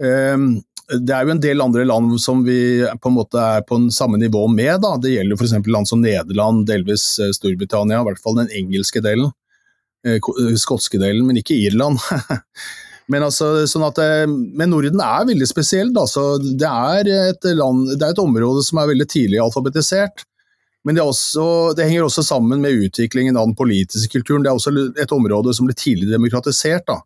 Um, 0.00 0.52
det 0.98 1.14
er 1.14 1.26
jo 1.26 1.34
en 1.34 1.42
del 1.42 1.62
andre 1.62 1.84
land 1.86 2.16
som 2.22 2.42
vi 2.46 2.82
på 3.02 3.10
en 3.10 3.16
måte 3.16 3.38
er 3.38 3.64
på 3.66 3.78
en 3.78 3.90
samme 3.94 4.18
nivå 4.18 4.46
med. 4.50 4.80
Da. 4.82 4.96
Det 4.98 5.12
gjelder 5.14 5.38
f.eks. 5.38 5.54
land 5.70 5.88
som 5.88 6.02
Nederland, 6.02 6.64
delvis 6.66 7.04
eh, 7.22 7.30
Storbritannia, 7.36 8.00
i 8.00 8.08
hvert 8.08 8.22
fall 8.22 8.40
den 8.40 8.50
engelske 8.56 9.02
delen. 9.04 9.30
Eh, 10.06 10.18
eh, 10.18 10.56
skotske 10.58 10.98
delen, 10.98 11.26
men 11.28 11.38
ikke 11.38 11.58
Irland. 11.58 12.00
men, 13.12 13.26
altså, 13.26 13.52
sånn 13.70 13.86
at, 13.86 14.00
men 14.26 14.72
Norden 14.72 15.02
er 15.04 15.28
veldig 15.30 15.50
spesiell. 15.50 15.92
Det 15.94 16.72
er, 16.72 17.12
land, 17.54 17.94
det 17.94 18.08
er 18.08 18.10
et 18.10 18.24
område 18.24 18.66
som 18.66 18.82
er 18.82 18.90
veldig 18.90 19.08
tidlig 19.14 19.42
alfabetisert. 19.44 20.26
Men 20.84 20.96
det, 20.96 21.04
også, 21.04 21.44
det, 21.76 21.90
henger 21.90 22.06
også 22.06 22.24
sammen 22.24 22.62
med 22.62 22.86
utviklingen 22.86 23.36
av 23.36 23.50
den 23.50 23.56
politiske 23.58 24.14
kulturen. 24.14 24.44
Det 24.44 24.48
er 24.48 24.56
også 24.56 24.72
et 25.02 25.12
område 25.12 25.52
som 25.56 25.68
ble 25.68 25.76
tidlig 25.76 26.08
demokratisert. 26.08 26.86
da. 26.88 27.02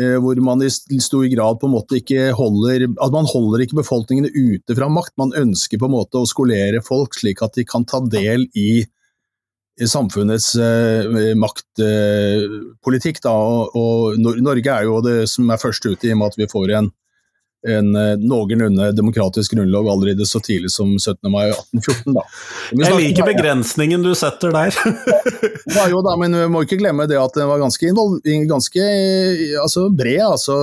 Eh, 0.00 0.16
hvor 0.24 0.38
man 0.40 0.62
i 0.64 1.00
stor 1.04 1.26
grad 1.28 1.58
på 1.60 1.68
en 1.68 1.74
måte 1.74 1.98
ikke 1.98 2.30
holder 2.32 2.86
at 2.88 3.12
man 3.12 3.26
holder 3.28 3.60
ikke 3.60 3.82
befolkningene 3.82 4.30
ute 4.32 4.76
fra 4.78 4.88
makt. 4.88 5.12
Man 5.20 5.34
ønsker 5.36 5.80
på 5.80 5.88
en 5.88 5.92
måte 5.98 6.20
å 6.20 6.28
skolere 6.28 6.80
folk 6.84 7.18
slik 7.18 7.42
at 7.44 7.58
de 7.58 7.66
kan 7.68 7.84
ta 7.88 8.00
del 8.00 8.46
i, 8.56 8.84
samfunnets 9.88 10.54
eh, 10.60 11.32
maktpolitikk. 11.36 13.20
Eh, 13.24 13.28
og, 13.28 13.76
og, 13.76 14.18
Norge 14.20 14.72
er 14.72 14.88
jo 14.88 15.00
det 15.04 15.26
som 15.32 15.48
er 15.50 15.60
først 15.60 15.84
ute, 15.88 16.08
i 16.08 16.12
og 16.14 16.20
med 16.20 16.32
at 16.32 16.40
vi 16.40 16.48
får 16.48 16.74
en 16.78 16.90
en 17.68 17.94
eh, 17.96 18.14
noenlunde 18.18 18.88
demokratisk 18.96 19.54
grunnlov 19.54 19.88
allerede 19.90 20.26
så 20.26 20.40
tidlig 20.42 20.72
som 20.74 20.90
17. 20.98 21.30
mai 21.30 21.48
1814. 21.50 22.16
Da. 22.16 22.24
Jeg 22.82 22.98
liker 22.98 23.28
begrensningen 23.28 24.02
du 24.02 24.10
setter 24.18 24.54
der. 24.54 24.74
ja, 25.76 25.86
jo 25.92 26.02
da, 26.04 26.16
men 26.20 26.34
vi 26.36 26.48
må 26.50 26.64
ikke 26.66 26.80
glemme 26.80 27.06
det 27.10 27.20
at 27.20 27.38
den 27.38 27.50
var 27.50 27.62
ganske, 27.62 27.92
ganske 28.50 28.88
altså, 29.62 29.86
bred. 29.94 30.24
Altså, 30.26 30.58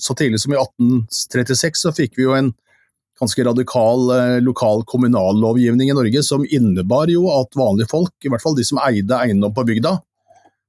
så 0.00 0.16
tidlig 0.16 0.40
som 0.42 0.56
i 0.56 0.60
1836 0.60 1.84
så 1.84 1.94
fikk 1.96 2.16
vi 2.18 2.28
jo 2.28 2.36
en 2.38 2.52
ganske 3.20 3.44
radikal 3.44 4.10
eh, 4.16 4.36
lokal 4.40 4.84
kommunallovgivning 4.88 5.90
i 5.90 5.96
Norge 5.96 6.22
som 6.24 6.46
innebar 6.48 7.10
jo 7.12 7.26
at 7.34 7.56
vanlige 7.58 7.90
folk, 7.90 8.14
i 8.24 8.32
hvert 8.32 8.42
fall 8.44 8.56
de 8.56 8.64
som 8.64 8.80
eide 8.86 9.18
eiendom 9.20 9.52
på 9.56 9.66
bygda, 9.68 9.98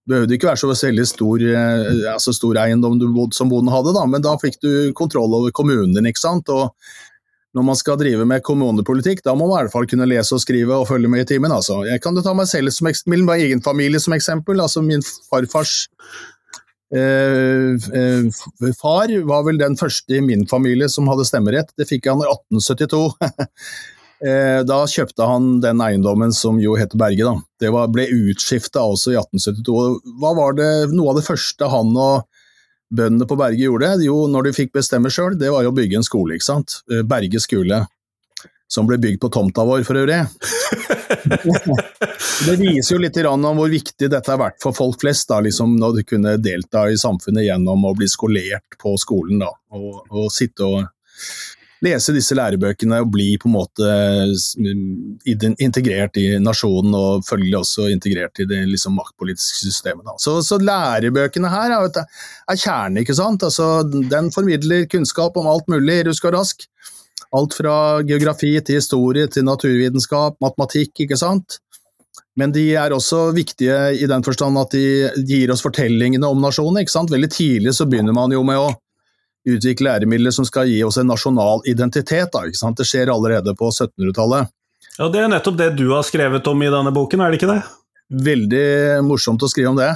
behøvde 0.10 0.36
ikke 0.36 0.50
være 0.50 0.62
så 0.62 0.72
veldig 0.72 1.06
stor, 1.08 1.44
eh, 1.46 2.02
altså 2.14 2.34
stor 2.36 2.58
eiendom 2.64 2.98
du 3.00 3.08
bodde, 3.14 3.38
som 3.38 3.52
bonden 3.52 3.74
hadde, 3.74 3.94
da, 3.98 4.08
men 4.10 4.24
da 4.26 4.36
fikk 4.42 4.60
du 4.64 4.72
kontroll 4.98 5.34
over 5.38 5.54
kommunen 5.56 5.94
din. 5.96 6.10
ikke 6.10 6.24
sant? 6.24 6.50
Og 6.50 6.72
når 7.56 7.68
man 7.68 7.76
skal 7.76 8.00
drive 8.00 8.26
med 8.28 8.44
kommunepolitikk, 8.48 9.24
da 9.26 9.36
må 9.36 9.48
man 9.50 9.60
i 9.60 9.64
hvert 9.66 9.74
fall 9.74 9.88
kunne 9.92 10.08
lese 10.08 10.36
og 10.38 10.44
skrive 10.44 10.78
og 10.78 10.88
følge 10.88 11.12
med 11.12 11.26
i 11.26 11.30
timen. 11.34 11.52
Altså. 11.52 11.82
Jeg 11.88 12.02
kan 12.04 12.16
jo 12.16 12.24
ta 12.24 12.34
meg 12.38 12.48
selv 12.48 12.72
som 12.72 12.88
min 13.12 13.28
egen 13.36 13.64
familie 13.64 14.00
som 14.00 14.16
eksempel. 14.16 14.62
altså 14.64 14.84
Min 14.86 15.04
farfars 15.30 15.90
eh, 16.96 17.76
eh, 17.76 18.72
far 18.80 19.12
var 19.28 19.44
vel 19.48 19.60
den 19.60 19.76
første 19.78 20.16
i 20.16 20.24
min 20.24 20.48
familie 20.48 20.88
som 20.90 21.12
hadde 21.12 21.28
stemmerett. 21.28 21.76
Det 21.78 21.90
fikk 21.92 22.08
han 22.08 22.24
i 22.24 22.30
1872. 22.32 23.04
Eh, 24.22 24.60
da 24.70 24.84
kjøpte 24.86 25.26
han 25.26 25.56
den 25.64 25.82
eiendommen 25.82 26.34
som 26.36 26.60
jo 26.62 26.76
heter 26.78 27.00
Berge. 27.02 27.26
Da. 27.26 27.34
Det 27.64 27.72
var, 27.74 27.90
ble 27.94 28.06
utskifta 28.14 28.84
også 28.86 29.16
i 29.16 29.18
1872. 29.18 29.78
Hva 30.22 30.36
var 30.38 30.58
det, 30.60 30.70
Noe 30.94 31.14
av 31.14 31.22
det 31.22 31.26
første 31.26 31.70
han 31.72 31.96
og 31.98 32.28
bøndene 32.92 33.28
på 33.28 33.38
Berge 33.40 33.66
gjorde, 33.66 33.96
jo, 34.06 34.26
når 34.30 34.50
de 34.50 34.58
fikk 34.58 34.76
bestemme 34.76 35.10
sjøl, 35.14 35.38
det 35.40 35.50
var 35.54 35.66
jo 35.66 35.72
å 35.72 35.76
bygge 35.76 36.02
en 36.02 36.06
skole. 36.06 36.38
ikke 36.38 36.50
sant? 36.52 36.82
Eh, 36.92 37.02
Berge 37.08 37.42
skole. 37.42 37.86
Som 38.72 38.88
ble 38.88 38.96
bygd 39.04 39.20
på 39.20 39.28
tomta 39.34 39.66
vår, 39.68 39.82
for 39.84 40.00
øvrig. 40.00 40.22
det 42.46 42.54
viser 42.62 42.96
jo 42.96 43.02
litt 43.02 43.18
om 43.28 43.50
hvor 43.58 43.72
viktig 43.72 44.08
dette 44.12 44.32
har 44.32 44.40
vært 44.40 44.62
for 44.64 44.76
folk 44.76 45.02
flest, 45.02 45.28
da, 45.32 45.42
liksom, 45.44 45.74
når 45.82 45.98
de 45.98 46.06
kunne 46.08 46.38
delta 46.40 46.86
i 46.88 47.00
samfunnet 47.00 47.50
gjennom 47.50 47.90
å 47.90 47.92
bli 47.98 48.08
skolert 48.12 48.80
på 48.80 48.94
skolen. 49.02 49.44
Da, 49.44 49.52
og, 49.76 50.06
og 50.08 50.32
sitte 50.32 50.70
og 50.70 50.86
lese 51.82 52.14
disse 52.14 52.36
lærebøkene 52.38 53.00
og 53.02 53.10
bli 53.14 53.30
på 53.42 53.50
en 53.50 53.56
måte 53.56 53.88
integrert 55.62 56.20
i 56.22 56.28
nasjonen, 56.44 56.94
og 56.98 57.26
følgelig 57.28 57.58
også 57.62 57.88
integrert 57.94 58.42
i 58.44 58.48
det 58.50 58.62
liksom, 58.70 58.98
maktpolitiske 59.00 59.64
systemet. 59.66 60.12
Så, 60.22 60.38
så, 60.46 60.60
lærebøkene 60.62 61.50
her 61.52 61.74
er, 61.78 62.04
er 62.52 62.60
kjernen, 62.60 63.02
ikke 63.02 63.18
sant. 63.18 63.44
Altså, 63.48 63.82
den 63.86 64.30
formidler 64.34 64.86
kunnskap 64.92 65.38
om 65.42 65.50
alt 65.50 65.68
mulig 65.72 66.04
rusk 66.10 66.30
og 66.30 66.38
rask. 66.38 66.68
Alt 67.32 67.56
fra 67.56 67.76
geografi 68.04 68.58
til 68.60 68.82
historie 68.82 69.28
til 69.32 69.48
naturvitenskap, 69.48 70.38
matematikk, 70.44 71.06
ikke 71.06 71.20
sant. 71.20 71.62
Men 72.40 72.54
de 72.56 72.64
er 72.80 72.94
også 72.96 73.30
viktige 73.36 73.78
i 74.00 74.08
den 74.08 74.24
forstand 74.24 74.60
at 74.60 74.76
de, 74.76 75.10
gir 75.28 75.52
oss 75.52 75.64
fortellingene 75.64 76.28
om 76.28 76.40
nasjonen. 76.44 76.82
ikke 76.82 76.94
sant? 76.94 77.12
Veldig 77.12 77.32
tidlig 77.32 77.76
så 77.76 77.88
begynner 77.90 78.16
man 78.16 78.32
jo 78.32 78.44
med 78.48 78.60
å 78.60 78.70
utvikle 79.48 79.90
læremidler 79.90 80.34
som 80.36 80.46
skal 80.48 80.70
gi 80.70 80.82
oss 80.86 81.00
en 81.02 81.10
nasjonal 81.10 81.64
identitet. 81.70 82.34
Da, 82.34 82.72
det 82.78 82.88
skjer 82.88 83.12
allerede 83.14 83.56
på 83.58 83.72
1700-tallet. 83.72 84.52
Ja, 84.98 85.08
Det 85.10 85.22
er 85.22 85.32
nettopp 85.32 85.58
det 85.58 85.72
du 85.80 85.88
har 85.94 86.06
skrevet 86.06 86.48
om 86.48 86.62
i 86.62 86.72
denne 86.72 86.94
boken, 86.94 87.22
er 87.22 87.32
det 87.32 87.42
ikke 87.42 87.54
det? 87.54 87.62
Veldig 88.12 88.66
morsomt 89.08 89.44
å 89.44 89.50
skrive 89.50 89.72
om 89.72 89.80
det. 89.80 89.94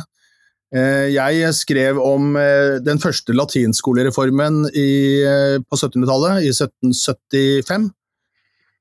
Eh, 0.76 1.12
jeg 1.14 1.52
skrev 1.56 2.00
om 2.02 2.34
eh, 2.40 2.80
den 2.84 3.00
første 3.00 3.36
latinskolereformen 3.36 4.66
eh, 4.72 5.60
på 5.62 5.78
1700-tallet, 5.78 6.48
i 6.48 6.52
1775 6.52 7.92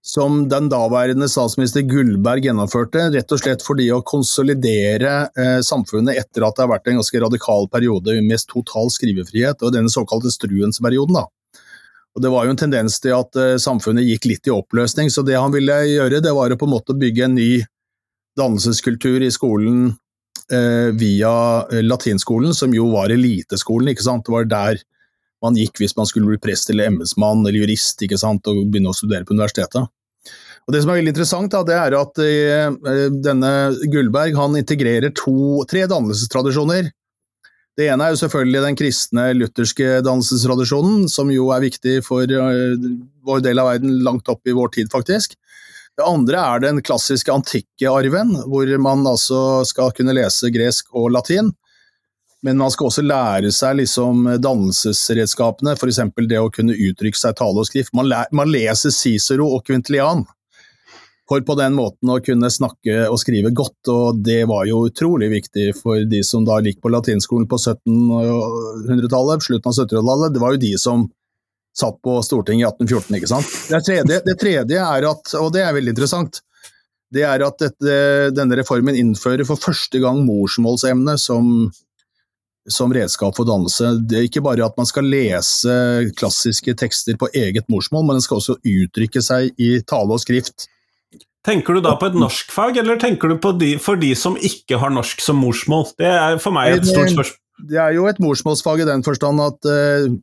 som 0.05 0.43
den 0.53 0.67
daværende 0.69 1.31
statsminister 1.33 1.81
Gullberg 1.89 2.45
gjennomførte, 2.45 3.07
rett 3.15 3.33
og 3.33 3.41
slett 3.41 3.63
fordi 3.65 3.87
å 3.95 4.03
konsolidere 4.05 5.15
eh, 5.33 5.61
samfunnet 5.65 6.21
etter 6.21 6.45
at 6.45 6.59
det 6.59 6.67
har 6.67 6.73
vært 6.75 6.91
en 6.93 7.01
ganske 7.01 7.23
radikal 7.25 7.71
periode 7.73 8.19
med 8.21 8.45
total 8.51 8.93
skrivefrihet, 8.93 9.65
og 9.65 9.73
denne 9.73 9.93
såkalte 9.93 10.33
Struensperioden. 10.35 11.17
da. 11.17 11.25
Og 12.15 12.23
Det 12.23 12.31
var 12.31 12.45
jo 12.45 12.53
en 12.53 12.61
tendens 12.61 13.01
til 13.01 13.17
at 13.17 13.41
eh, 13.41 13.57
samfunnet 13.57 14.05
gikk 14.07 14.29
litt 14.29 14.51
i 14.51 14.55
oppløsning, 14.55 15.09
så 15.11 15.25
det 15.25 15.41
han 15.41 15.55
ville 15.55 15.81
gjøre, 15.89 16.21
det 16.23 16.37
var 16.37 16.53
å 16.53 16.61
på 16.61 16.69
en 16.69 16.77
måte 16.77 16.97
bygge 17.01 17.25
en 17.25 17.39
ny 17.41 17.53
dannelseskultur 18.39 19.25
i 19.25 19.33
skolen 19.33 19.95
eh, 20.53 20.93
via 21.01 21.35
eh, 21.73 21.81
latinskolen, 21.81 22.53
som 22.55 22.77
jo 22.77 22.91
var 22.93 23.15
eliteskolen. 23.15 23.89
ikke 23.95 24.05
sant? 24.05 24.29
Det 24.29 24.37
var 24.37 24.53
der 24.53 24.85
man 25.45 25.59
gikk 25.59 25.83
hvis 25.83 25.97
man 25.99 26.09
skulle 26.09 26.33
bli 26.33 26.41
prest 26.43 26.73
eller 26.73 26.91
embetsmann 26.91 27.45
eller 27.45 27.61
jurist 27.61 28.03
ikke 28.05 28.21
sant, 28.21 28.49
og 28.49 28.65
begynne 28.65 28.93
å 28.93 28.97
studere 28.97 29.27
på 29.29 29.37
universitetet. 29.37 29.93
Og 30.65 30.73
Det 30.73 30.81
som 30.81 30.91
er 30.91 31.01
veldig 31.03 31.13
interessant, 31.13 31.53
da, 31.53 31.61
det 31.69 31.77
er 31.77 31.97
at 31.99 32.21
eh, 32.25 33.09
denne 33.21 33.51
Gullberg 33.93 34.37
han 34.39 34.57
integrerer 34.57 35.13
to, 35.13 35.65
tre 35.69 35.85
dannelsestradisjoner. 35.91 36.89
Det 37.75 37.89
ene 37.91 38.07
er 38.07 38.15
jo 38.15 38.21
selvfølgelig 38.23 38.63
den 38.63 38.77
kristne 38.79 39.25
lutherske 39.35 39.99
dannelsestradisjonen, 40.07 41.09
som 41.11 41.33
jo 41.35 41.49
er 41.51 41.65
viktig 41.65 41.97
for 42.07 42.23
uh, 42.23 42.77
vår 43.27 43.43
del 43.43 43.59
av 43.59 43.73
verden 43.73 43.97
langt 44.07 44.31
opp 44.31 44.47
i 44.47 44.55
vår 44.55 44.71
tid, 44.77 44.93
faktisk. 44.93 45.35
Det 45.99 46.07
andre 46.07 46.39
er 46.39 46.63
den 46.63 46.79
klassiske 46.87 47.35
antikke 47.35 47.91
arven, 47.91 48.31
hvor 48.51 48.71
man 48.83 49.03
altså 49.11 49.65
skal 49.67 49.91
kunne 49.95 50.15
lese 50.15 50.53
gresk 50.55 50.95
og 50.95 51.11
latin. 51.17 51.51
Men 52.45 52.61
man 52.61 52.73
skal 52.73 52.91
også 52.91 53.03
lære 53.05 53.51
seg 53.57 53.79
liksom 53.79 54.27
dannelsesredskapene, 54.45 55.73
f.eks. 55.79 56.01
det 56.29 56.41
å 56.41 56.51
kunne 56.53 56.77
uttrykke 56.77 57.17
seg 57.17 57.39
tale 57.39 57.63
og 57.63 57.69
skrift. 57.69 57.95
Man, 57.97 58.13
man, 58.37 58.51
leser 58.53 58.93
Cicero 58.93 59.49
og 59.57 59.65
Quintilian 59.65 60.27
for 61.25 61.41
på 61.41 61.57
den 61.57 61.73
måten 61.73 62.11
å 62.13 62.19
kunne 62.21 62.51
snakke 62.53 63.07
og 63.09 63.17
skrive 63.23 63.49
godt, 63.57 63.89
og 63.89 64.21
det 64.27 64.43
var 64.51 64.67
jo 64.69 64.83
utrolig 64.91 65.31
viktig 65.33 65.71
for 65.79 66.05
de 66.05 66.21
som 66.27 66.45
da 66.45 66.59
gikk 66.61 66.83
på 66.85 66.93
latinskolen 66.93 67.49
på 67.49 67.57
1700-tallet, 67.57 69.47
slutten 69.47 69.71
av 69.71 69.79
1700-tallet. 69.79 70.35
Det 70.35 70.43
var 70.43 70.53
jo 70.53 70.61
de 70.67 70.75
som 70.83 71.07
satt 71.75 71.97
på 72.05 72.19
Stortinget 72.23 72.67
i 72.67 72.85
1814, 72.85 73.17
ikke 73.19 73.31
sant. 73.31 73.55
Det 73.73 73.81
tredje, 73.89 74.21
det 74.29 74.37
tredje 74.39 74.83
er 74.85 75.09
at, 75.09 75.33
og 75.41 75.49
det 75.57 75.65
er 75.65 75.73
veldig 75.75 75.95
interessant, 75.97 76.43
det 77.15 77.25
er 77.25 77.47
at 77.47 77.57
dette, 77.63 77.97
denne 78.35 78.61
reformen 78.61 78.97
innfører 78.99 79.47
for 79.49 79.61
første 79.61 80.01
gang 80.03 80.21
morsmålsemne 80.27 81.17
som 81.21 81.71
som 82.71 82.93
redskap 82.95 83.37
for 83.37 83.49
dannelse. 83.49 83.91
Det 84.09 84.19
er 84.19 84.29
ikke 84.29 84.43
bare 84.45 84.65
at 84.65 84.77
man 84.81 84.89
skal 84.89 85.07
lese 85.09 85.75
klassiske 86.19 86.77
tekster 86.81 87.19
på 87.21 87.29
eget 87.37 87.69
morsmål, 87.73 88.07
men 88.07 88.19
den 88.19 88.25
skal 88.25 88.41
også 88.41 88.57
uttrykke 88.61 89.23
seg 89.25 89.53
i 89.61 89.77
tale 89.89 90.17
og 90.17 90.23
skrift. 90.23 90.69
Tenker 91.45 91.77
du 91.77 91.85
da 91.85 91.93
på 92.01 92.09
et 92.09 92.17
norskfag, 92.17 92.79
eller 92.81 93.01
tenker 93.01 93.35
du 93.35 93.37
på 93.41 93.53
de, 93.61 93.75
for 93.83 94.01
de 94.01 94.15
som 94.17 94.39
ikke 94.41 94.79
har 94.81 94.93
norsk 94.95 95.21
som 95.21 95.37
morsmål? 95.45 95.91
Det 96.01 96.09
er 96.09 96.39
for 96.41 96.57
meg 96.57 96.79
et 96.79 96.89
stort 96.89 97.13
spørsmål. 97.13 97.41
det 97.69 97.81
er 97.83 97.97
jo 97.99 98.07
et 98.09 98.23
morsmålsfag 98.25 98.81
i 98.81 98.89
den 98.89 99.05
forstand 99.05 99.43
at 99.45 99.69
uh, 99.69 100.15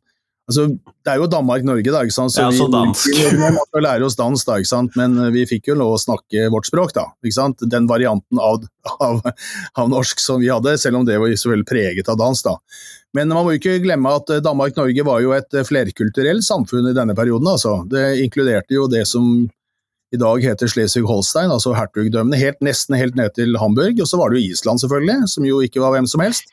altså, 0.50 0.68
Det 1.02 1.14
er 1.14 1.20
jo 1.22 1.28
Danmark-Norge, 1.32 1.92
da. 1.92 2.02
ikke 2.06 2.16
sant? 2.16 2.34
Så 2.34 2.46
ja, 2.46 2.50
så 2.56 2.68
dansk. 2.72 3.12
Vi, 3.12 3.28
vi 3.38 3.52
måtte 3.56 3.84
lære 3.84 4.08
oss 4.08 4.18
dans. 4.20 4.46
da, 4.48 4.58
ikke 4.62 4.72
sant? 4.72 4.98
men 5.00 5.20
vi 5.36 5.46
fikk 5.50 5.72
jo 5.72 5.78
lov 5.82 5.96
å 5.96 6.02
snakke 6.02 6.50
vårt 6.54 6.70
språk. 6.70 6.96
da, 6.98 7.08
ikke 7.26 7.38
sant? 7.38 7.64
Den 7.74 7.90
varianten 7.90 8.42
av, 8.42 8.66
av, 8.98 9.22
av 9.78 9.92
norsk 9.92 10.24
som 10.24 10.42
vi 10.44 10.52
hadde, 10.54 10.78
selv 10.82 11.02
om 11.02 11.08
det 11.08 11.20
var 11.22 11.34
så 11.38 11.54
veldig 11.54 11.70
preget 11.70 12.12
av 12.12 12.20
dans. 12.22 12.44
da. 12.48 12.58
Men 13.18 13.32
man 13.34 13.44
må 13.44 13.58
ikke 13.58 13.82
glemme 13.84 14.14
at 14.16 14.30
Danmark-Norge 14.44 15.08
var 15.08 15.24
jo 15.24 15.34
et 15.36 15.58
flerkulturelt 15.68 16.46
samfunn 16.48 16.92
i 16.92 16.96
denne 16.96 17.16
perioden. 17.18 17.50
altså. 17.52 17.82
Det 17.92 18.22
inkluderte 18.24 18.78
jo 18.78 18.88
det 18.92 19.04
som 19.10 19.50
i 20.12 20.20
dag 20.20 20.44
heter 20.44 20.68
Schleswig-Holstein, 20.68 21.52
altså 21.54 21.72
hertugdømmene, 21.76 22.40
helt, 22.40 22.60
nesten 22.64 22.98
helt 23.00 23.16
ned 23.16 23.32
til 23.38 23.56
Hamburg. 23.60 24.00
Og 24.04 24.10
så 24.10 24.20
var 24.20 24.32
det 24.32 24.42
jo 24.42 24.52
Island, 24.52 24.84
selvfølgelig, 24.84 25.30
som 25.32 25.48
jo 25.48 25.62
ikke 25.64 25.84
var 25.84 25.96
hvem 25.96 26.10
som 26.12 26.24
helst. 26.24 26.52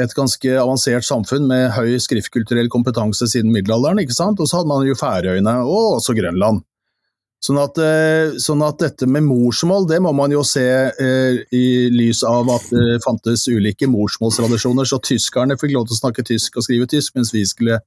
Et 0.00 0.14
ganske 0.16 0.52
avansert 0.56 1.04
samfunn 1.04 1.44
med 1.50 1.72
høy 1.76 1.98
skriftkulturell 2.00 2.70
kompetanse 2.72 3.28
siden 3.28 3.52
middelalderen. 3.52 4.00
ikke 4.00 4.16
sant? 4.16 4.40
Og 4.40 4.48
så 4.48 4.60
hadde 4.60 4.70
man 4.72 4.86
jo 4.88 4.96
Færøyene, 4.96 5.58
og 5.68 5.98
også 5.98 6.16
Grønland. 6.16 6.62
Sånn 7.42 7.58
at, 7.58 7.78
eh, 7.82 8.36
sånn 8.38 8.62
at, 8.62 8.78
dette 8.78 9.06
med 9.10 9.24
morsmål, 9.26 9.88
det 9.90 9.98
må 10.00 10.12
man 10.14 10.30
jo 10.30 10.44
se 10.46 10.62
eh, 10.62 11.40
i 11.50 11.64
lys 11.90 12.22
av 12.22 12.46
at 12.54 12.68
det 12.70 13.00
fantes 13.02 13.48
ulike 13.50 13.88
morsmålstradisjoner. 13.90 14.86
Så 14.86 15.00
tyskerne 15.02 15.58
fikk 15.58 15.74
lov 15.74 15.88
til 15.88 15.98
å 15.98 16.02
snakke 16.04 16.22
tysk 16.28 16.56
og 16.56 16.68
skrive 16.68 16.86
tysk, 16.86 17.16
mens 17.18 17.34
vi 17.34 17.42
skulle 17.44 17.80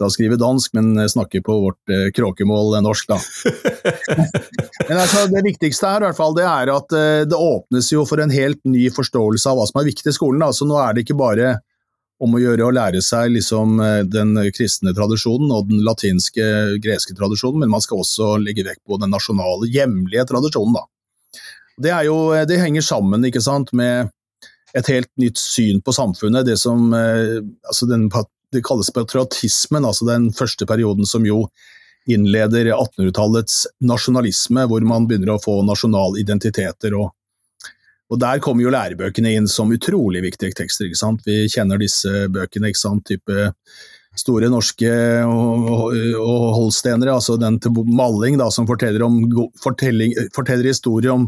da 0.00 0.08
skriver 0.12 0.40
dansk, 0.40 0.74
men 0.76 1.08
snakker 1.08 1.40
på 1.46 1.54
vårt 1.62 1.92
eh, 1.92 2.08
kråkemål 2.16 2.74
eh, 2.76 2.82
norsk, 2.84 3.08
da. 3.08 3.18
men 4.88 4.98
altså, 4.98 5.24
det 5.32 5.44
viktigste 5.46 5.92
her 5.92 6.04
i 6.04 6.08
hvert 6.10 6.18
fall, 6.18 6.36
det 6.36 6.44
er 6.48 6.72
at 6.74 6.96
eh, 6.96 7.22
det 7.28 7.38
åpnes 7.38 7.88
jo 7.92 8.04
for 8.08 8.20
en 8.22 8.34
helt 8.34 8.60
ny 8.68 8.88
forståelse 8.92 9.52
av 9.52 9.60
hva 9.60 9.68
som 9.70 9.80
er 9.80 9.88
viktig 9.88 10.12
i 10.12 10.16
skolen. 10.16 10.44
Da. 10.44 10.52
Så 10.56 10.68
nå 10.68 10.76
er 10.82 10.96
det 10.96 11.06
ikke 11.06 11.18
bare 11.20 11.56
om 12.22 12.32
å 12.32 12.40
gjøre 12.40 12.64
å 12.64 12.72
lære 12.72 13.02
seg 13.04 13.34
liksom, 13.34 13.80
eh, 13.84 14.02
den 14.08 14.36
kristne 14.56 14.94
tradisjonen 14.96 15.52
og 15.52 15.70
den 15.70 15.82
latinske, 15.84 16.44
greske 16.82 17.16
tradisjonen, 17.16 17.64
men 17.64 17.72
man 17.74 17.84
skal 17.84 18.00
også 18.02 18.36
legge 18.42 18.64
vekt 18.66 18.84
på 18.88 19.00
den 19.00 19.12
nasjonale, 19.12 19.68
hjemlige 19.72 20.26
tradisjonen. 20.28 20.78
Da. 20.78 20.86
Det, 21.76 21.92
jo, 22.08 22.18
eh, 22.36 22.46
det 22.48 22.60
henger 22.62 22.84
sammen 22.84 23.26
ikke 23.28 23.44
sant, 23.44 23.72
med 23.76 24.12
et 24.76 24.88
helt 24.92 25.10
nytt 25.20 25.40
syn 25.40 25.82
på 25.84 25.92
samfunnet. 25.94 26.48
Det 26.48 26.56
som 26.60 26.88
eh, 26.96 27.40
altså 27.68 27.88
den 27.88 28.08
det 28.56 28.64
kalles 28.66 28.90
patriotismen, 28.94 29.86
altså 29.86 30.08
den 30.08 30.30
første 30.34 30.68
perioden 30.68 31.08
som 31.08 31.26
jo 31.28 31.44
innleder 32.06 32.70
1800-tallets 32.70 33.64
nasjonalisme, 33.82 34.66
hvor 34.70 34.84
man 34.86 35.08
begynner 35.08 35.34
å 35.34 35.42
få 35.42 35.58
nasjonale 35.66 36.20
identiteter. 36.22 36.94
Og, 36.94 37.10
og, 38.10 38.18
Der 38.22 38.42
kommer 38.44 38.66
jo 38.66 38.72
lærebøkene 38.74 39.34
inn 39.36 39.50
som 39.50 39.74
utrolig 39.74 40.22
viktige 40.24 40.54
tekster. 40.62 40.86
ikke 40.86 41.02
sant? 41.02 41.26
Vi 41.26 41.48
kjenner 41.50 41.82
disse 41.82 42.28
bøkene, 42.32 42.70
ikke 42.72 42.84
sant? 42.84 43.06
type 43.10 43.52
Store 44.16 44.48
norske 44.48 44.88
og, 45.28 45.66
og, 45.68 45.96
og 46.16 46.44
holstenere, 46.56 47.12
altså 47.12 47.34
den 47.36 47.58
til 47.60 47.74
Malling 47.84 48.38
da, 48.40 48.46
som 48.48 48.64
forteller, 48.64 49.02
om, 49.04 49.18
forteller 49.60 50.70
historier 50.70 51.12
om 51.12 51.26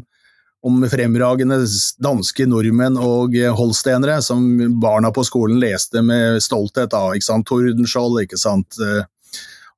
om 0.66 0.82
fremragende 0.90 1.60
danske 2.02 2.46
nordmenn 2.50 2.98
og 2.98 3.36
holstenere 3.58 4.18
som 4.24 4.42
barna 4.82 5.12
på 5.14 5.22
skolen 5.26 5.60
leste 5.62 6.02
med 6.02 6.42
stolthet 6.42 6.94
av. 6.96 7.14
ikke 7.14 7.28
sant? 7.28 7.46
Tordenskjold, 7.48 8.22
ikke 8.24 8.40
sant. 8.40 8.80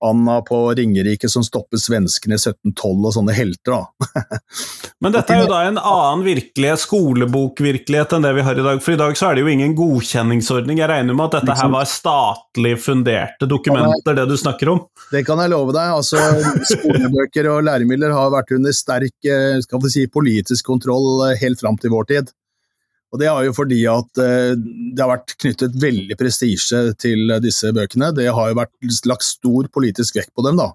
Anna 0.05 0.41
på 0.47 0.59
Ringerike 0.75 1.29
som 1.29 1.45
stopper 1.45 1.81
svenskene 1.81 2.37
i 2.37 2.41
1712 2.41 3.09
og 3.09 3.15
sånne 3.17 3.35
helter, 3.37 3.77
da. 3.77 4.41
Men 5.05 5.15
dette 5.15 5.35
er 5.35 5.43
jo 5.45 5.51
da 5.51 5.61
en 5.69 5.81
annen 5.81 6.25
virkelighet, 6.27 6.83
skolebokvirkelighet, 6.85 8.17
enn 8.17 8.27
det 8.27 8.33
vi 8.37 8.45
har 8.47 8.59
i 8.61 8.65
dag. 8.65 8.83
For 8.85 8.97
i 8.97 9.01
dag 9.01 9.17
så 9.19 9.31
er 9.31 9.39
det 9.39 9.45
jo 9.45 9.53
ingen 9.53 9.77
godkjenningsordning. 9.79 10.81
Jeg 10.83 10.91
regner 10.93 11.17
med 11.17 11.29
at 11.29 11.39
dette 11.41 11.59
her 11.61 11.73
var 11.73 11.89
statlig 11.89 12.75
funderte 12.81 13.49
dokumenter, 13.51 14.17
det 14.17 14.27
du 14.31 14.37
snakker 14.41 14.73
om? 14.75 14.83
Det 15.13 15.25
kan 15.29 15.41
jeg 15.43 15.53
love 15.53 15.77
deg. 15.77 15.95
Altså, 16.01 16.21
skolebøker 16.75 17.51
og 17.53 17.65
læremidler 17.69 18.15
har 18.17 18.33
vært 18.35 18.53
under 18.57 18.77
sterk 18.77 19.29
eh, 19.29 19.61
skal 19.65 19.85
vi 19.85 19.95
si, 19.95 20.07
politisk 20.13 20.69
kontroll 20.69 21.27
eh, 21.29 21.39
helt 21.41 21.61
fram 21.61 21.81
til 21.81 21.93
vår 21.95 22.13
tid. 22.13 22.35
Og 23.11 23.19
Det 23.19 23.27
er 23.27 23.47
jo 23.49 23.55
fordi 23.57 23.81
at 23.91 24.21
eh, 24.23 24.53
det 24.57 25.03
har 25.03 25.11
vært 25.11 25.35
knyttet 25.41 25.79
veldig 25.83 26.19
prestisje 26.19 26.83
til 27.01 27.35
disse 27.43 27.73
bøkene. 27.75 28.13
Det 28.15 28.29
har 28.31 28.53
jo 28.53 28.61
vært 28.61 29.03
lagt 29.11 29.27
stor 29.27 29.67
politisk 29.75 30.21
vekt 30.21 30.31
på 30.35 30.47
dem. 30.47 30.61
da. 30.61 30.71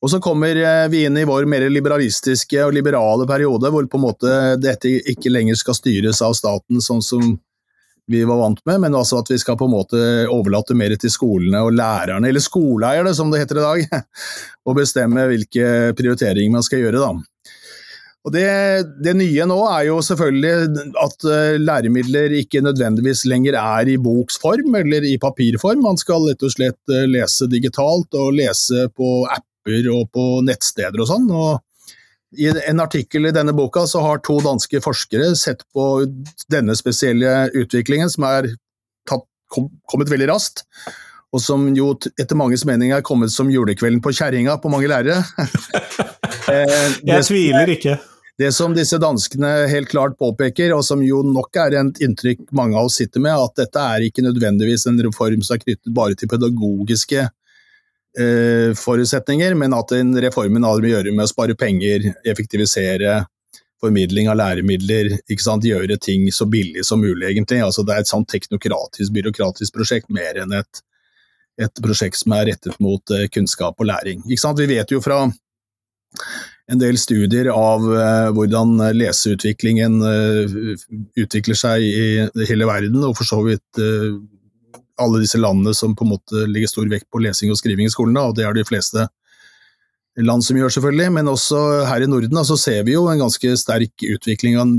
Og 0.00 0.10
Så 0.10 0.20
kommer 0.24 0.56
eh, 0.56 0.88
vi 0.92 1.04
inn 1.04 1.18
i 1.20 1.26
vår 1.28 1.44
mer 1.50 1.68
liberalistiske 1.68 2.64
og 2.64 2.74
liberale 2.76 3.28
periode, 3.28 3.72
hvor 3.72 3.86
på 3.86 4.00
en 4.00 4.06
måte 4.06 4.34
dette 4.60 4.96
ikke 5.12 5.32
lenger 5.32 5.60
skal 5.60 5.76
styres 5.76 6.22
av 6.24 6.36
staten 6.38 6.80
sånn 6.84 7.04
som 7.04 7.36
vi 8.10 8.24
var 8.26 8.40
vant 8.40 8.58
med, 8.66 8.80
men 8.82 8.96
altså 8.98 9.20
at 9.20 9.28
vi 9.30 9.36
skal 9.38 9.54
på 9.58 9.68
en 9.68 9.74
måte 9.76 9.98
overlate 10.32 10.74
mer 10.74 10.96
til 10.98 11.12
skolene 11.14 11.60
og 11.62 11.76
lærerne, 11.78 12.26
eller 12.26 12.42
skoleeierne 12.42 13.12
som 13.14 13.30
det 13.30 13.44
heter 13.44 13.60
i 13.60 13.66
dag, 13.66 14.00
og 14.66 14.78
bestemme 14.80 15.28
hvilke 15.30 15.92
prioriteringer 15.98 16.56
man 16.56 16.66
skal 16.66 16.82
gjøre. 16.82 17.04
da. 17.04 17.12
Og 18.20 18.34
det, 18.34 18.48
det, 19.00 19.14
nye 19.16 19.46
nå 19.48 19.56
er 19.64 19.86
jo 19.88 20.00
selvfølgelig 20.04 20.82
at 21.00 21.24
uh, 21.24 21.54
læremidler 21.56 22.34
ikke 22.36 22.60
nødvendigvis 22.60 23.24
lenger 23.30 23.56
er 23.56 23.88
i 23.88 23.96
boksform 24.00 24.76
eller 24.82 25.06
i 25.08 25.16
papirform. 25.20 25.80
Man 25.86 26.00
skal 26.00 26.28
rett 26.28 26.44
og 26.44 26.52
slett 26.52 26.92
uh, 26.92 27.06
lese 27.08 27.48
digitalt 27.48 28.18
og 28.20 28.36
lese 28.36 28.90
på 28.92 29.24
apper 29.24 29.88
og 29.94 30.10
på 30.12 30.26
nettsteder 30.44 31.00
og 31.00 31.08
sånn. 31.08 31.30
Og 31.32 32.36
I 32.36 32.52
en 32.52 32.84
artikkel 32.84 33.30
i 33.30 33.34
denne 33.34 33.56
boka 33.56 33.86
så 33.88 34.04
har 34.04 34.20
to 34.26 34.36
danske 34.44 34.84
forskere 34.84 35.32
sett 35.40 35.64
på 35.72 35.88
denne 36.52 36.76
spesielle 36.76 37.48
utviklingen, 37.56 38.12
som 38.12 38.28
er 38.28 38.52
tatt, 39.08 39.24
kom, 39.48 39.72
kommet 39.88 40.12
veldig 40.12 40.28
raskt 40.34 40.66
og 41.30 41.38
som 41.38 41.68
jo 41.78 41.92
etter 42.18 42.38
manges 42.38 42.64
mening 42.66 42.92
er 42.94 43.04
kommet 43.06 43.30
som 43.30 43.50
julekvelden 43.52 44.00
på 44.02 44.12
kjerringa 44.18 44.56
på 44.60 44.72
mange 44.72 44.90
lærere. 44.90 45.22
Eh, 46.50 46.94
jeg 47.06 47.22
tviler 47.28 47.68
ikke. 47.70 47.92
Det 48.40 48.48
som 48.56 48.72
disse 48.72 48.96
danskene 49.00 49.48
helt 49.68 49.90
klart 49.90 50.16
påpeker, 50.18 50.72
og 50.72 50.84
som 50.86 51.02
jo 51.04 51.20
nok 51.26 51.58
er 51.60 51.76
et 51.76 51.98
inntrykk 52.06 52.46
mange 52.56 52.78
av 52.78 52.88
oss 52.88 52.96
sitter 53.02 53.20
med, 53.20 53.36
at 53.36 53.58
dette 53.60 53.82
er 53.94 54.06
ikke 54.06 54.24
nødvendigvis 54.24 54.86
en 54.88 55.00
reform 55.04 55.44
som 55.44 55.58
er 55.58 55.64
knyttet 55.66 55.92
bare 55.96 56.16
til 56.16 56.30
pedagogiske 56.30 57.26
eh, 57.26 58.70
forutsetninger, 58.80 59.58
men 59.60 59.76
at 59.76 59.92
den 59.92 60.14
reformen 60.24 60.64
har 60.64 60.80
å 60.80 60.92
gjøre 60.94 61.12
med 61.12 61.26
å 61.26 61.32
spare 61.32 61.58
penger, 61.58 62.14
effektivisere 62.24 63.18
formidling 63.80 64.28
av 64.32 64.38
læremidler, 64.40 65.18
gjøre 65.28 66.00
ting 66.00 66.30
så 66.32 66.48
billig 66.48 66.84
som 66.84 67.00
mulig, 67.00 67.26
egentlig. 67.30 67.60
Altså, 67.64 67.84
det 67.84 67.96
er 67.96 68.04
et 68.04 68.12
sånn 68.12 68.24
teknokratisk, 68.28 69.12
byråkratisk 69.16 69.76
prosjekt 69.76 70.08
mer 70.12 70.40
enn 70.40 70.56
et 70.56 70.84
et 71.60 71.82
prosjekt 71.84 72.16
som 72.16 72.32
er 72.36 72.46
rettet 72.52 72.78
mot 72.80 73.12
eh, 73.14 73.28
kunnskap 73.32 73.80
og 73.80 73.88
læring. 73.90 74.22
Vi 74.24 74.66
vet 74.70 74.92
jo 74.94 75.00
fra 75.04 75.26
en 76.70 76.80
del 76.80 76.98
studier 77.00 77.50
av 77.52 77.86
uh, 77.86 78.28
hvordan 78.36 78.76
leseutviklingen 78.94 79.96
uh, 80.02 80.58
utvikler 81.18 81.58
seg 81.58 81.86
i 81.86 82.46
hele 82.48 82.68
verden, 82.68 83.00
og 83.06 83.16
for 83.18 83.28
så 83.28 83.40
vidt 83.46 83.82
alle 85.00 85.22
disse 85.22 85.40
landene 85.40 85.72
som 85.74 85.94
på 85.96 86.04
en 86.04 86.12
måte 86.12 86.44
legger 86.50 86.70
stor 86.70 86.88
vekt 86.90 87.08
på 87.10 87.22
lesing 87.24 87.52
og 87.52 87.58
skriving 87.58 87.88
i 87.88 87.92
skolen, 87.92 88.18
da, 88.18 88.28
og 88.28 88.36
det 88.36 88.44
er 88.46 88.56
de 88.56 88.66
fleste 88.68 89.06
land 90.20 90.44
som 90.44 90.58
gjør, 90.58 90.72
selvfølgelig, 90.74 91.12
men 91.14 91.30
også 91.30 91.60
her 91.88 92.04
i 92.04 92.08
Norden 92.10 92.42
så 92.44 92.56
ser 92.58 92.82
vi 92.86 92.96
jo 92.96 93.06
en 93.08 93.22
ganske 93.22 93.54
sterk 93.56 94.04
utvikling 94.04 94.58
av 94.60 94.72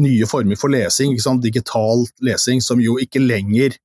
nye 0.00 0.28
former 0.28 0.58
for 0.58 0.72
lesing, 0.72 1.14
digital 1.42 2.06
lesing, 2.24 2.62
som 2.64 2.80
jo 2.82 2.98
ikke 3.02 3.22
lenger 3.22 3.76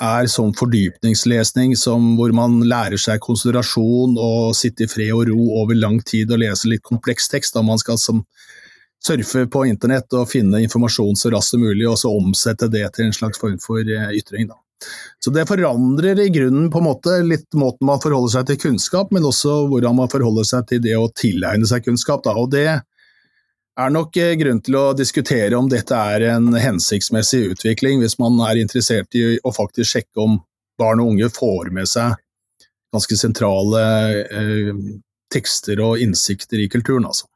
er 0.00 0.28
sånn 0.30 0.54
fordypningslesning 0.56 1.74
som, 1.76 2.14
hvor 2.16 2.32
man 2.34 2.60
lærer 2.68 3.00
seg 3.00 3.20
konsentrasjon 3.22 4.16
og 4.16 4.56
sitte 4.56 4.86
i 4.86 4.90
fred 4.90 5.12
og 5.12 5.28
ro 5.28 5.44
over 5.60 5.76
lang 5.78 6.00
tid 6.00 6.32
og 6.32 6.40
lese 6.42 6.70
litt 6.70 6.84
kompleks 6.86 7.28
tekst. 7.32 7.54
Da 7.54 7.62
man 7.66 7.80
skal 7.82 8.00
som, 8.00 8.24
surfe 9.02 9.46
på 9.50 9.64
internett 9.66 10.14
og 10.14 10.30
finne 10.30 10.62
informasjon 10.62 11.18
så 11.18 11.32
raskt 11.34 11.56
som 11.56 11.64
mulig, 11.64 11.86
og 11.90 11.98
så 11.98 12.12
omsette 12.14 12.70
det 12.72 12.86
til 12.94 13.08
en 13.08 13.16
slags 13.16 13.40
form 13.42 13.58
for 13.62 13.82
eh, 13.82 14.12
ytring. 14.18 14.48
Da. 14.50 14.58
Så 15.22 15.30
det 15.34 15.46
forandrer 15.50 16.20
i 16.22 16.30
grunnen 16.34 16.70
på 16.70 16.80
en 16.80 16.88
måte 16.88 17.18
litt 17.26 17.48
måten 17.58 17.86
man 17.86 18.00
forholder 18.02 18.36
seg 18.36 18.48
til 18.48 18.60
kunnskap, 18.66 19.12
men 19.14 19.26
også 19.26 19.66
hvordan 19.70 19.98
man 20.00 20.10
forholder 20.10 20.46
seg 20.48 20.70
til 20.70 20.82
det 20.86 20.96
å 20.98 21.10
tilegne 21.14 21.68
seg 21.68 21.84
kunnskap. 21.86 22.24
Da. 22.26 22.34
Og 22.38 22.50
det 22.54 22.80
er 23.80 23.92
nok 23.92 24.16
eh, 24.20 24.34
grunn 24.40 24.60
til 24.64 24.76
å 24.78 24.84
diskutere 24.96 25.56
om 25.56 25.68
dette 25.72 25.96
er 25.96 26.26
en 26.34 26.52
hensiktsmessig 26.56 27.44
utvikling, 27.54 28.02
hvis 28.02 28.18
man 28.20 28.36
er 28.48 28.60
interessert 28.60 29.14
i 29.16 29.38
å 29.40 29.54
faktisk 29.54 29.96
sjekke 29.96 30.24
om 30.24 30.40
barn 30.80 31.00
og 31.02 31.14
unge 31.14 31.30
får 31.32 31.72
med 31.74 31.88
seg 31.88 32.18
ganske 32.92 33.16
sentrale 33.16 33.82
eh, 34.28 34.72
tekster 35.32 35.80
og 35.80 36.00
innsikter 36.04 36.60
i 36.60 36.68
kulturen. 36.72 37.06
Altså. 37.08 37.28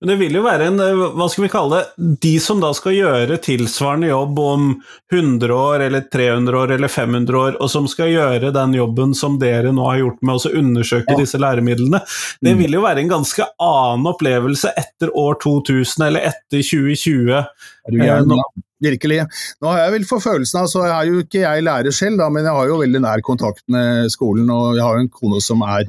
Men 0.00 0.12
det 0.12 0.16
vil 0.20 0.36
jo 0.38 0.44
være 0.44 0.68
en, 0.70 0.78
eh, 0.80 1.00
hva 1.18 1.26
skal 1.30 1.44
vi 1.44 1.50
kalle 1.50 1.80
det, 1.80 2.08
de 2.22 2.34
som 2.42 2.60
da 2.62 2.70
skal 2.76 2.94
gjøre 2.94 3.40
tilsvarende 3.42 4.12
jobb 4.12 4.38
om 4.38 4.68
100 5.10 5.54
år 5.54 5.86
eller 5.88 6.04
300 6.12 6.60
år 6.60 6.74
eller 6.76 6.92
500 6.92 7.38
år, 7.38 7.56
og 7.58 7.72
som 7.72 7.88
skal 7.90 8.12
gjøre 8.12 8.52
den 8.54 8.76
jobben 8.78 9.16
som 9.18 9.40
dere 9.42 9.72
nå 9.74 9.88
har 9.90 9.98
gjort 10.04 10.22
med 10.22 10.38
å 10.38 10.54
undersøke 10.60 11.16
ja. 11.16 11.18
disse 11.18 11.40
læremidlene, 11.42 12.02
det 12.44 12.54
mm. 12.54 12.62
vil 12.62 12.78
jo 12.78 12.84
være 12.86 13.02
en 13.02 13.12
ganske 13.16 13.50
annen 13.58 14.06
opplevelse 14.12 14.70
etter 14.78 15.10
år 15.18 15.40
2000 15.42 16.06
eller 16.06 16.30
etter 16.30 16.62
2020. 16.62 17.34
Er 17.34 17.98
du 17.98 18.38
Virkelig. 18.78 19.24
Nå 19.58 19.72
har 19.72 19.80
jeg 19.80 19.94
vel 19.96 20.04
for 20.06 20.22
følelsen 20.22 20.60
av, 20.60 20.68
så 20.70 20.84
er 20.86 21.08
jo 21.08 21.24
ikke 21.24 21.40
jeg 21.42 21.64
lærer 21.66 21.94
selv, 21.94 22.20
da, 22.20 22.28
men 22.30 22.46
jeg 22.46 22.54
har 22.54 22.68
jo 22.70 22.76
veldig 22.78 23.00
nær 23.02 23.22
kontakt 23.26 23.64
med 23.74 24.06
skolen, 24.14 24.46
og 24.54 24.78
jeg 24.78 24.84
har 24.86 24.94
jo 24.94 25.02
en 25.02 25.16
kone 25.16 25.40
som 25.42 25.64
er 25.66 25.88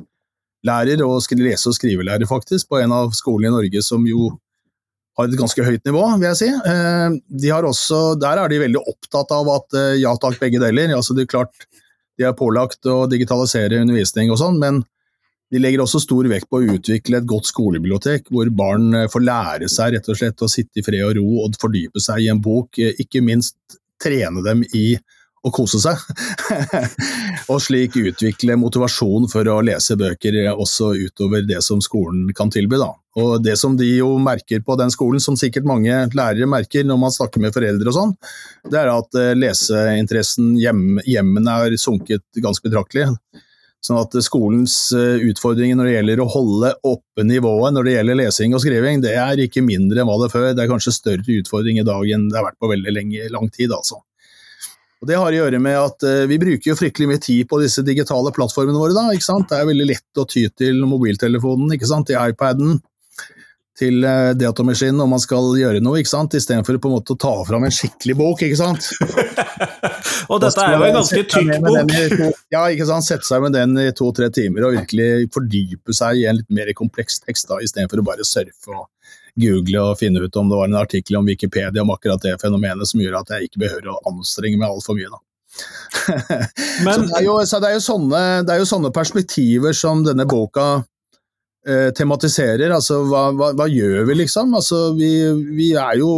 lærer 0.65 1.01
og 1.05 1.21
lese- 1.39 1.69
og 1.69 1.75
skrivelærer, 1.77 2.27
faktisk, 2.27 2.69
på 2.69 2.79
en 2.81 2.91
av 2.91 3.11
skolene 3.15 3.51
i 3.51 3.55
Norge 3.57 3.83
som 3.85 4.05
jo 4.07 4.33
har 5.19 5.27
et 5.27 5.39
ganske 5.39 5.65
høyt 5.65 5.83
nivå, 5.87 6.03
vil 6.19 6.29
jeg 6.29 6.39
si. 6.39 6.49
Eh, 6.49 7.17
de 7.43 7.51
også, 7.55 8.15
der 8.19 8.39
er 8.39 8.51
de 8.51 8.61
veldig 8.61 8.83
opptatt 8.87 9.33
av 9.35 9.49
at 9.55 9.75
eh, 9.75 9.97
ja 10.03 10.13
takk, 10.15 10.39
begge 10.39 10.61
deler. 10.63 10.95
Altså, 10.95 11.15
det 11.15 11.25
er 11.25 11.33
klart 11.35 11.67
de 12.19 12.27
er 12.27 12.35
pålagt 12.35 12.87
å 12.87 13.05
digitalisere 13.11 13.81
undervisning 13.83 14.31
og 14.31 14.39
sånn, 14.39 14.59
men 14.59 14.81
de 15.49 15.59
legger 15.59 15.81
også 15.81 16.01
stor 16.03 16.27
vekt 16.29 16.49
på 16.51 16.59
å 16.59 16.75
utvikle 16.75 17.19
et 17.19 17.27
godt 17.27 17.47
skolebibliotek, 17.49 18.27
hvor 18.29 18.51
barn 18.53 18.93
eh, 18.95 19.09
får 19.11 19.25
lære 19.25 19.71
seg 19.71 19.95
rett 19.95 20.09
og 20.11 20.19
slett 20.19 20.45
å 20.45 20.51
sitte 20.51 20.79
i 20.79 20.85
fred 20.85 21.03
og 21.07 21.15
ro 21.19 21.45
og 21.45 21.59
fordype 21.59 22.03
seg 22.03 22.23
i 22.23 22.31
en 22.31 22.43
bok. 22.43 22.79
Ikke 23.01 23.23
minst 23.25 23.57
trene 23.99 24.43
dem 24.45 24.63
i 24.71 24.93
å 25.45 25.51
kose 25.55 25.79
seg. 25.81 25.99
og 27.51 27.61
slik 27.63 27.97
utvikle 27.99 28.57
motivasjon 28.59 29.29
for 29.31 29.47
å 29.51 29.59
lese 29.65 29.97
bøker 29.99 30.41
også 30.51 30.93
utover 30.99 31.45
det 31.47 31.61
som 31.65 31.81
skolen 31.83 32.27
kan 32.35 32.51
tilby. 32.53 32.79
Da. 32.81 32.91
Og 33.19 33.43
Det 33.43 33.55
som 33.59 33.75
de 33.79 33.87
jo 33.87 34.13
merker 34.21 34.63
på 34.65 34.77
den 34.79 34.91
skolen, 34.93 35.21
som 35.23 35.37
sikkert 35.39 35.67
mange 35.67 36.05
lærere 36.15 36.49
merker 36.49 36.87
når 36.87 36.99
man 37.01 37.13
snakker 37.15 37.43
med 37.43 37.55
foreldre 37.55 37.91
og 37.91 37.95
sånn, 37.95 38.15
det 38.69 38.81
er 38.81 38.91
at 38.93 39.19
eh, 39.19 39.35
leseinteressen 39.37 40.55
hjem, 40.59 40.99
hjemmene 41.07 41.61
er 41.65 41.77
sunket 41.79 42.25
ganske 42.43 42.67
betraktelig. 42.67 43.09
Sånn 43.79 43.95
at 44.01 44.15
skolens 44.25 44.89
eh, 44.95 45.23
utfordringer 45.29 45.77
når 45.79 45.87
det 45.87 45.93
gjelder 45.93 46.21
å 46.21 46.31
holde 46.33 46.73
oppe 46.83 47.23
nivået 47.23 47.71
når 47.71 47.87
det 47.87 47.95
gjelder 47.95 48.19
lesing 48.19 48.55
og 48.57 48.63
skriving, 48.65 48.99
det 49.05 49.15
er 49.15 49.39
ikke 49.45 49.63
mindre 49.63 50.03
enn 50.03 50.09
hva 50.09 50.19
det 50.19 50.27
er 50.27 50.35
før. 50.35 50.51
Det 50.51 50.65
er 50.65 50.71
kanskje 50.71 50.95
større 50.97 51.39
utfordring 51.39 51.79
i 51.79 51.87
dag 51.87 52.11
enn 52.11 52.27
det 52.27 52.39
har 52.39 52.49
vært 52.49 52.59
på 52.59 52.71
veldig 52.73 52.95
lenge, 52.97 53.31
lang 53.31 53.47
tid. 53.55 53.71
altså. 53.71 54.01
Og 54.99 55.07
Det 55.07 55.15
har 55.15 55.31
å 55.31 55.37
gjøre 55.37 55.61
med 55.63 55.77
at 55.79 56.03
uh, 56.03 56.27
vi 56.27 56.39
bruker 56.41 56.73
jo 56.73 56.77
fryktelig 56.79 57.07
mye 57.07 57.23
tid 57.23 57.47
på 57.47 57.61
disse 57.61 57.83
digitale 57.87 58.33
plattformene 58.35 58.79
våre. 58.79 58.95
da, 58.97 59.07
ikke 59.15 59.29
sant? 59.29 59.47
Det 59.47 59.59
er 59.59 59.69
veldig 59.69 59.87
lett 59.93 60.19
å 60.19 60.27
ty 60.27 60.47
til 60.51 60.83
mobiltelefonen, 60.83 61.71
ikke 61.75 61.87
sant? 61.87 62.09
til 62.09 62.19
iPaden, 62.19 62.81
til 63.79 64.03
uh, 64.03 64.33
datamaskinen 64.35 64.99
når 64.99 65.07
man 65.13 65.23
skal 65.23 65.53
gjøre 65.55 65.79
noe, 65.85 66.01
ikke 66.01 66.11
sant? 66.11 66.35
istedenfor 66.35 66.81
på 66.83 66.91
en 66.91 66.97
måte 66.97 67.15
å 67.15 67.21
ta 67.23 67.31
fram 67.47 67.63
en 67.63 67.75
skikkelig 67.77 68.17
bok. 68.19 68.43
ikke 68.43 68.59
sant? 68.59 68.89
og 70.31 70.43
dette 70.43 70.67
er 70.67 70.75
jo 70.75 70.83
en 70.89 70.99
ganske 70.99 71.23
tykk 71.31 71.55
bok. 71.63 72.43
Ja, 72.51 72.65
ikke 72.67 72.89
sant? 72.91 73.07
Sette 73.07 73.29
seg 73.29 73.45
med 73.45 73.55
den 73.55 73.79
i 73.79 73.87
to-tre 73.95 74.27
timer 74.35 74.67
og 74.67 74.75
virkelig 74.81 75.29
fordype 75.31 75.95
seg 75.95 76.25
i 76.25 76.27
en 76.27 76.41
litt 76.41 76.51
mer 76.59 76.75
kompleks 76.75 77.21
tekst, 77.23 77.47
da, 77.47 77.63
istedenfor 77.63 78.03
å 78.03 78.09
bare 78.11 78.27
surfe 78.27 78.75
og 78.75 78.89
google 79.39 79.81
og 79.91 79.97
finne 79.99 80.21
ut 80.21 80.37
om 80.39 80.51
det 80.51 80.59
var 80.59 80.69
en 80.69 80.77
artikkel 80.81 81.19
om 81.19 81.27
Wikipedia 81.29 81.83
om 81.83 81.93
akkurat 81.93 82.21
det 82.25 82.37
fenomenet 82.41 82.89
som 82.89 83.01
gjør 83.01 83.21
at 83.21 83.33
jeg 83.35 83.49
ikke 83.49 83.63
behøver 83.65 83.91
å 83.93 83.99
anstrenge 84.11 84.59
meg 84.59 84.69
altfor 84.69 84.97
mye. 84.99 85.09
da. 85.09 85.23
Men, 86.85 87.07
så, 87.07 87.15
det 87.15 87.25
jo, 87.25 87.35
så 87.47 87.59
det, 87.63 87.73
er 87.73 87.83
sånne, 87.83 88.21
det, 88.45 88.53
er 88.53 88.61
jo, 88.61 88.69
sånne, 88.69 88.93
perspektiver 88.95 89.75
som 89.75 90.03
denne 90.05 90.25
boka 90.29 90.67
eh, 91.67 91.89
tematiserer. 91.95 92.71
Altså, 92.75 93.01
hva, 93.09 93.29
hva, 93.35 93.51
hva, 93.57 93.67
gjør 93.71 94.05
vi, 94.09 94.19
liksom? 94.21 94.53
Altså, 94.57 94.89
vi, 94.97 95.11
vi 95.57 95.71
jo, 95.99 96.11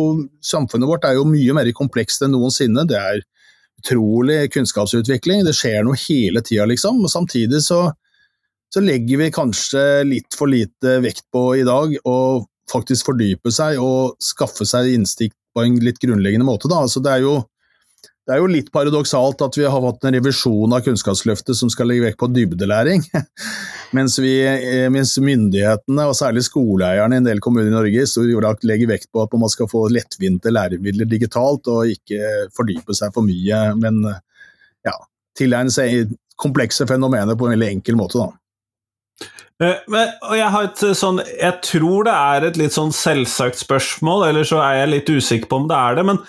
samfunnet 0.46 0.90
vårt 0.90 1.08
er 1.08 1.18
jo 1.20 1.28
mye 1.30 1.58
mer 1.58 1.72
komplekst 1.78 2.26
enn 2.26 2.36
noensinne. 2.36 2.86
Det 2.90 3.00
er 3.00 3.24
utrolig 3.82 4.46
kunnskapsutvikling, 4.54 5.46
det 5.48 5.56
skjer 5.58 5.82
noe 5.86 5.98
hele 6.04 6.44
tida, 6.46 6.68
liksom. 6.70 7.02
Og 7.02 7.12
samtidig 7.12 7.64
så, 7.66 7.88
så 8.74 8.84
legger 8.84 9.24
vi 9.24 9.34
kanskje 9.34 9.86
litt 10.08 10.38
for 10.38 10.52
lite 10.52 11.00
vekt 11.04 11.26
på 11.34 11.48
i 11.58 11.66
dag 11.68 11.96
å 12.06 12.18
faktisk 12.72 13.12
fordype 13.12 13.54
seg 13.54 13.80
og 13.82 14.18
skaffe 14.24 14.68
seg 14.68 14.94
innstikk 14.96 15.36
på 15.56 15.66
en 15.66 15.80
litt 15.84 16.00
grunnleggende 16.02 16.48
måte. 16.48 16.70
Altså, 16.72 17.02
det, 17.04 17.12
er 17.12 17.26
jo, 17.26 17.34
det, 18.28 18.36
er 18.36 18.42
jo, 18.42 18.50
litt 18.52 18.72
paradoksalt 18.74 19.44
at 19.44 19.60
vi 19.60 19.68
har 19.68 19.84
hatt 19.84 20.08
en 20.08 20.16
revisjon 20.16 20.76
av 20.76 20.84
Kunnskapsløftet 20.86 21.58
som 21.58 21.72
skal 21.74 21.92
legge 21.92 22.08
vekt 22.08 22.22
på 22.22 22.32
dybdelæring, 22.32 23.04
mens, 23.98 24.18
vi, 24.24 24.34
eh, 24.48 24.88
mens 24.94 25.18
myndighetene, 25.20 26.08
og 26.08 26.18
særlig 26.18 26.46
skoleeierne 26.48 27.20
i 27.20 27.24
en 27.24 27.30
del 27.30 27.44
kommuner 27.44 27.72
i 27.72 27.76
Norge, 27.76 28.08
så 28.08 28.26
legger 28.26 28.94
vekt 28.94 29.12
på 29.12 29.24
at 29.26 29.38
man 29.40 29.52
skal 29.52 29.70
få 29.72 29.86
lettvinte 29.92 30.54
læremidler 30.54 31.10
digitalt 31.10 31.70
og 31.72 31.92
ikke 31.92 32.50
fordype 32.56 32.98
seg 32.98 33.14
for 33.16 33.28
mye, 33.28 33.64
men 33.82 34.04
ja, 34.88 34.96
tilegne 35.38 35.74
seg 35.74 36.14
komplekse 36.42 36.88
fenomener 36.90 37.38
på 37.38 37.48
en 37.48 37.54
veldig 37.54 37.74
enkel 37.76 38.00
måte. 38.00 38.18
da. 38.18 38.41
Eh, 39.62 39.82
men, 39.94 40.14
og 40.26 40.38
jeg 40.38 40.54
har 40.54 40.68
et 40.68 40.84
eh, 40.88 40.96
sånn 40.98 41.20
Jeg 41.22 41.58
tror 41.68 42.08
det 42.08 42.14
er 42.16 42.48
et 42.48 42.58
litt 42.58 42.74
sånn 42.74 42.94
selvsagt 42.96 43.62
spørsmål, 43.62 44.26
eller 44.32 44.48
så 44.48 44.62
er 44.64 44.80
jeg 44.80 44.94
litt 44.96 45.12
usikker 45.12 45.52
på 45.52 45.62
om 45.62 45.68
det 45.70 45.78
er 45.78 46.00
det, 46.00 46.06
men 46.10 46.22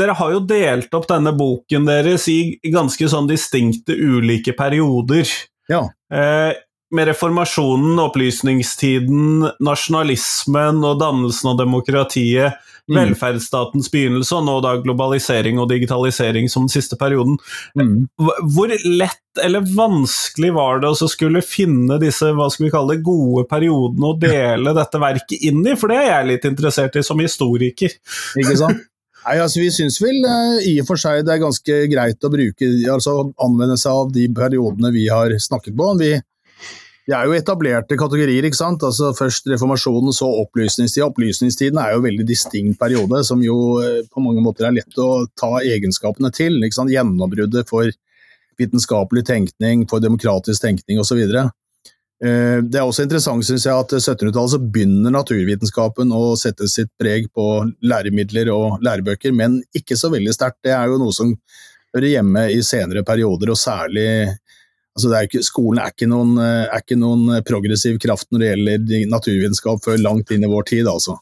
dere 0.00 0.16
har 0.16 0.32
jo 0.32 0.46
delt 0.48 0.96
opp 0.96 1.08
denne 1.10 1.34
boken 1.36 1.88
deres 1.88 2.28
i 2.32 2.38
ganske 2.72 3.10
sånn 3.12 3.28
distinkte 3.28 3.96
ulike 3.96 4.56
perioder. 4.56 5.28
Ja. 5.68 5.84
Eh, 6.12 6.54
med 6.88 7.10
reformasjonen, 7.10 7.98
opplysningstiden, 8.00 9.44
nasjonalismen 9.60 10.80
og 10.88 11.02
dannelsen 11.02 11.50
av 11.52 11.58
demokratiet. 11.60 12.56
Velferdsstatens 12.96 13.90
begynnelse, 13.92 14.34
og 14.38 14.46
nå 14.46 14.58
da 14.64 14.74
globalisering 14.82 15.60
og 15.60 15.68
digitalisering 15.72 16.48
som 16.52 16.66
den 16.66 16.72
siste 16.72 16.98
perioden. 17.00 17.38
Mm. 17.78 18.08
Hvor 18.54 18.72
lett 18.72 19.42
eller 19.44 19.62
vanskelig 19.62 20.50
var 20.56 20.80
det 20.82 20.90
å 20.90 21.08
skulle 21.10 21.44
finne 21.46 22.00
disse 22.02 22.32
hva 22.34 22.48
skal 22.50 22.66
vi 22.66 22.72
kalle 22.74 22.96
det, 22.96 23.04
gode 23.06 23.44
periodene 23.50 24.12
og 24.12 24.22
dele 24.22 24.74
dette 24.76 25.00
verket 25.02 25.48
inn 25.50 25.62
i? 25.66 25.76
For 25.78 25.92
det 25.92 26.00
er 26.02 26.08
jeg 26.10 26.30
litt 26.32 26.48
interessert 26.48 26.98
i 26.98 27.04
som 27.06 27.20
historiker. 27.22 27.94
Ikke 28.38 28.56
sant? 28.58 28.82
Nei, 29.28 29.36
altså 29.42 29.60
Vi 29.60 29.68
syns 29.74 29.98
vel 30.00 30.22
uh, 30.24 30.56
i 30.64 30.78
og 30.80 30.88
for 30.88 31.00
seg 31.00 31.24
det 31.26 31.34
er 31.34 31.42
ganske 31.42 31.78
greit 31.92 32.24
å 32.24 32.30
bruke, 32.32 32.68
altså 32.88 33.18
anvende 33.44 33.76
seg 33.80 34.04
av 34.04 34.12
de 34.14 34.24
periodene 34.32 34.92
vi 34.94 35.04
har 35.12 35.34
snakket 35.42 35.76
på. 35.76 35.88
Vi, 36.00 36.14
det 37.08 37.16
er 37.16 37.24
jo 37.24 37.36
etablerte 37.38 37.96
kategorier. 37.96 38.44
ikke 38.44 38.58
sant? 38.58 38.82
Altså 38.84 39.14
Først 39.16 39.46
reformasjonen, 39.48 40.12
så 40.12 40.28
opplysningstida. 40.42 41.06
Opplysningstiden 41.08 41.80
er 41.80 41.94
jo 41.94 42.02
en 42.02 42.08
veldig 42.08 42.26
distinkt 42.28 42.76
periode, 42.80 43.22
som 43.24 43.40
jo 43.44 43.78
eh, 43.80 44.02
på 44.12 44.20
mange 44.20 44.44
måter 44.44 44.68
er 44.68 44.76
lett 44.76 45.00
å 45.00 45.24
ta 45.38 45.54
egenskapene 45.62 46.28
til. 46.36 46.60
ikke 46.60 46.76
sant? 46.76 46.92
Gjennombruddet 46.92 47.64
for 47.70 47.88
vitenskapelig 48.60 49.24
tenkning, 49.24 49.86
for 49.88 50.04
demokratisk 50.04 50.60
tenkning 50.66 51.00
osv. 51.00 51.22
Eh, 51.24 52.58
det 52.66 52.76
er 52.76 52.84
også 52.84 53.06
interessant 53.06 53.46
synes 53.46 53.64
jeg, 53.64 53.72
at 53.72 53.94
1700-tallet 53.96 54.52
så 54.56 54.60
begynner 54.60 55.14
naturvitenskapen 55.14 56.12
å 56.12 56.34
sette 56.36 56.68
sitt 56.68 56.90
preg 57.00 57.30
på 57.32 57.46
læremidler 57.88 58.52
og 58.52 58.84
lærebøker, 58.84 59.32
men 59.32 59.62
ikke 59.72 59.96
så 59.96 60.12
veldig 60.12 60.36
sterkt. 60.36 60.60
Det 60.66 60.76
er 60.76 60.92
jo 60.92 61.00
noe 61.00 61.16
som 61.16 61.32
hører 61.96 62.10
hjemme 62.18 62.44
i 62.52 62.60
senere 62.66 63.00
perioder, 63.06 63.54
og 63.54 63.60
særlig 63.60 64.10
Altså 64.98 65.12
er 65.14 65.28
ikke, 65.28 65.44
skolen 65.46 65.78
er 65.78 65.94
ikke, 65.94 66.08
noen, 66.10 66.34
eh, 66.42 66.66
er 66.66 66.82
ikke, 66.82 66.98
noen, 66.98 67.38
progressiv 67.46 68.00
kraft 68.02 68.26
når 68.34 68.42
det 68.42 68.50
gjelder 68.50 69.08
naturvitenskap 69.12 69.84
før 69.84 70.00
langt 70.02 70.32
inn 70.34 70.42
i 70.42 70.50
vår 70.50 70.66
tid, 70.72 70.90
altså. 70.90 71.14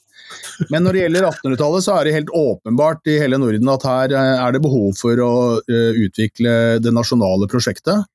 Men 0.72 0.86
når 0.86 0.96
det 0.96 1.02
gjelder 1.02 1.26
1800-tallet, 1.28 1.84
så 1.84 1.94
er 1.94 2.06
det 2.06 2.14
helt 2.16 2.30
åpenbart 2.34 3.10
i 3.12 3.18
hele 3.20 3.38
Norden 3.38 3.68
at 3.70 3.84
her 3.84 4.14
eh, 4.16 4.44
er 4.46 4.54
det 4.56 4.62
behov 4.64 4.96
for 4.96 5.20
å 5.20 5.32
utvikle 5.68 6.54
det 6.80 6.92
nasjonale 6.96 7.48
prosjektet. 7.52 8.08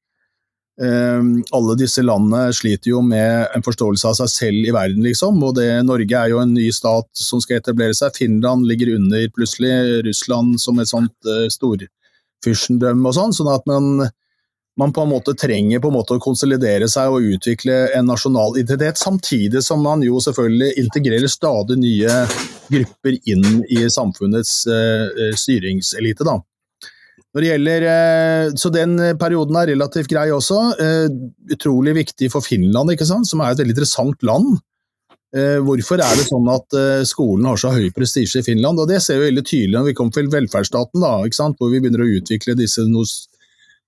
Uh, 0.82 1.44
alle 1.54 1.76
disse 1.78 2.02
landene 2.02 2.48
sliter 2.58 2.90
jo 2.90 3.04
med 3.06 3.52
en 3.54 3.62
forståelse 3.62 4.08
av 4.08 4.16
seg 4.18 4.32
selv 4.34 4.70
i 4.72 4.74
verden, 4.74 5.04
liksom. 5.06 5.38
Og 5.46 5.54
det, 5.60 5.68
Norge 5.86 6.18
er 6.18 6.32
jo 6.32 6.40
en 6.42 6.56
ny 6.56 6.72
stat 6.74 7.06
som 7.22 7.44
skal 7.44 7.60
etablere 7.60 7.94
seg. 7.94 8.16
Finland 8.18 8.66
ligger 8.66 8.96
under 8.96 9.28
plutselig. 9.36 9.76
Russland 10.08 10.58
som 10.64 10.82
et 10.82 10.90
sånt 10.90 11.30
storfyrstendømme 11.54 13.12
og 13.12 13.18
sånn. 13.20 13.38
Sånn 13.38 13.52
at 13.54 13.70
man 13.70 14.08
man 14.80 14.94
på 14.94 15.02
en 15.02 15.10
måte 15.10 15.34
trenger 15.36 15.82
en 15.92 15.98
måte 15.98 16.16
å 16.16 16.24
konsolidere 16.24 16.88
seg 16.92 17.12
og 17.12 17.28
utvikle 17.36 17.90
en 17.98 18.08
nasjonal 18.08 18.56
identitet, 18.60 19.02
samtidig 19.02 19.64
som 19.66 19.84
man 19.84 20.04
jo 20.06 20.22
selvfølgelig 20.24 20.78
integrerer 20.86 21.32
stadig 21.32 21.78
nye 21.82 22.22
grupper 22.72 23.18
inn 23.30 23.66
i 23.68 23.84
samfunnets 23.92 24.62
uh, 24.72 25.36
styringselite. 25.36 26.28
da. 26.28 26.40
Når 27.32 27.44
det 27.44 27.52
gjelder, 27.52 27.86
uh, 27.88 28.56
så 28.56 28.72
Den 28.72 28.98
perioden 29.20 29.60
er 29.60 29.74
relativt 29.74 30.12
grei 30.12 30.30
også. 30.32 30.60
Uh, 30.80 31.08
utrolig 31.52 31.98
viktig 32.00 32.32
for 32.32 32.44
Finland, 32.44 32.96
som 33.04 33.44
er 33.44 33.52
et 33.52 33.64
veldig 33.64 33.76
interessant 33.76 34.28
land. 34.28 34.60
Hvorfor 35.32 36.02
er 36.04 36.18
det 36.20 36.26
sånn 36.28 36.48
at 36.52 36.74
skolen 37.08 37.46
har 37.48 37.56
så 37.56 37.70
høy 37.72 37.86
prestisje 37.96 38.42
i 38.42 38.44
Finland? 38.44 38.82
Og 38.84 38.90
Det 38.90 38.98
ser 39.00 39.16
vi 39.16 39.30
veldig 39.30 39.44
tydelig 39.48 39.78
når 39.78 39.86
vi 39.86 39.94
kommer 39.96 40.12
til 40.18 40.28
velferdsstaten, 40.28 41.00
da, 41.00 41.14
hvor 41.56 41.72
vi 41.72 41.80
begynner 41.80 42.04
å 42.04 42.10
utvikle 42.18 42.58
disse 42.60 42.84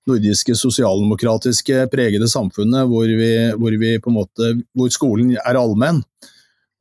nordiske 0.10 0.56
sosialdemokratiske 0.60 1.88
pregede 1.92 2.28
samfunnet 2.32 2.90
hvor, 2.92 3.08
vi, 3.08 3.32
hvor, 3.60 3.76
vi 3.80 3.98
måte, 4.12 4.54
hvor 4.76 4.92
skolen 4.94 5.36
er 5.38 5.60
allmenn. 5.60 6.04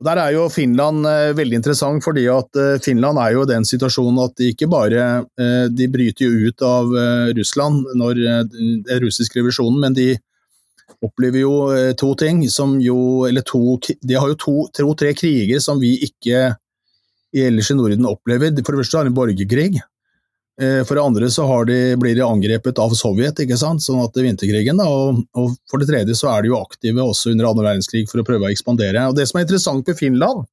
Der 0.03 0.19
er 0.19 0.33
jo 0.35 0.49
Finland 0.51 1.05
veldig 1.37 1.61
interessant, 1.61 2.03
fordi 2.03 2.25
at 2.27 2.57
Finland 2.83 3.21
er 3.23 3.37
jo 3.37 3.45
i 3.45 3.51
den 3.53 3.63
situasjonen 3.63 4.19
at 4.25 4.33
de 4.35 4.49
ikke 4.51 4.67
bare 4.67 5.05
de 5.71 5.87
bryter 5.93 6.25
jo 6.25 6.49
ut 6.49 6.65
av 6.67 6.91
Russland 7.37 7.85
når 7.95 8.19
den 8.51 8.81
russiske 9.05 9.39
revisjonen, 9.39 9.79
men 9.79 9.95
de 9.95 10.09
opplever 11.03 11.45
jo 11.45 11.53
to 11.99 12.11
ting 12.19 12.43
som 12.51 12.75
jo 12.83 13.23
Eller 13.27 13.43
to 13.47 13.77
De 14.03 14.19
har 14.19 14.27
jo 14.33 14.67
to-tre 14.67 15.13
kriger 15.15 15.63
som 15.63 15.79
vi 15.79 15.95
ikke 16.03 16.51
ellers 17.33 17.71
i 17.71 17.77
Norden 17.79 18.05
opplever. 18.05 18.51
For 18.59 18.75
det 18.75 18.83
første 18.83 18.99
har 18.99 19.07
de 19.07 19.15
borgerkrig. 19.15 19.79
Eh, 20.61 20.83
for 20.85 20.95
det 20.95 21.03
andre 21.03 21.29
så 21.33 21.47
de, 21.65 21.95
blir 21.97 22.15
de 22.15 22.21
angrepet 22.25 22.77
av 22.79 22.93
Sovjet, 22.93 23.39
ikke 23.41 23.57
sant? 23.57 23.81
sånn 23.81 24.03
at 24.03 24.17
vinterkrigen. 24.17 24.77
Da, 24.77 24.85
og, 24.85 25.23
og, 25.33 25.55
for 25.69 25.81
det 25.81 25.89
tredje 25.89 26.17
så 26.19 26.29
er 26.33 26.43
de 26.43 26.51
jo 26.51 26.59
aktive 26.61 27.01
også 27.01 27.33
under 27.33 27.49
andre 27.49 27.71
verdenskrig 27.71 28.05
for 28.11 28.21
å 28.21 28.27
prøve 28.27 28.49
å 28.49 28.53
ekspandere. 28.53 29.07
Og 29.09 29.17
Det 29.17 29.25
som 29.29 29.39
er 29.39 29.47
interessant 29.47 29.89
med 29.89 29.97
Finland, 29.97 30.45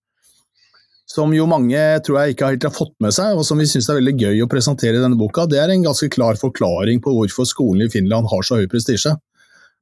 som 1.11 1.33
jo 1.35 1.45
mange 1.51 1.79
tror 2.07 2.21
jeg 2.21 2.37
ikke 2.37 2.53
helt 2.53 2.65
har 2.69 2.73
fått 2.73 2.95
med 3.03 3.13
seg, 3.13 3.35
og 3.35 3.45
som 3.45 3.59
vi 3.59 3.67
syns 3.69 3.91
er 3.91 3.99
veldig 3.99 4.15
gøy 4.15 4.45
å 4.45 4.51
presentere 4.51 4.97
i 4.97 5.03
denne 5.03 5.19
boka, 5.19 5.45
det 5.51 5.59
er 5.59 5.73
en 5.75 5.85
ganske 5.89 6.07
klar 6.15 6.39
forklaring 6.39 7.03
på 7.03 7.13
hvorfor 7.17 7.49
skolen 7.51 7.89
i 7.89 7.93
Finland 7.93 8.31
har 8.31 8.47
så 8.47 8.61
høy 8.61 8.69
prestisje. 8.71 9.17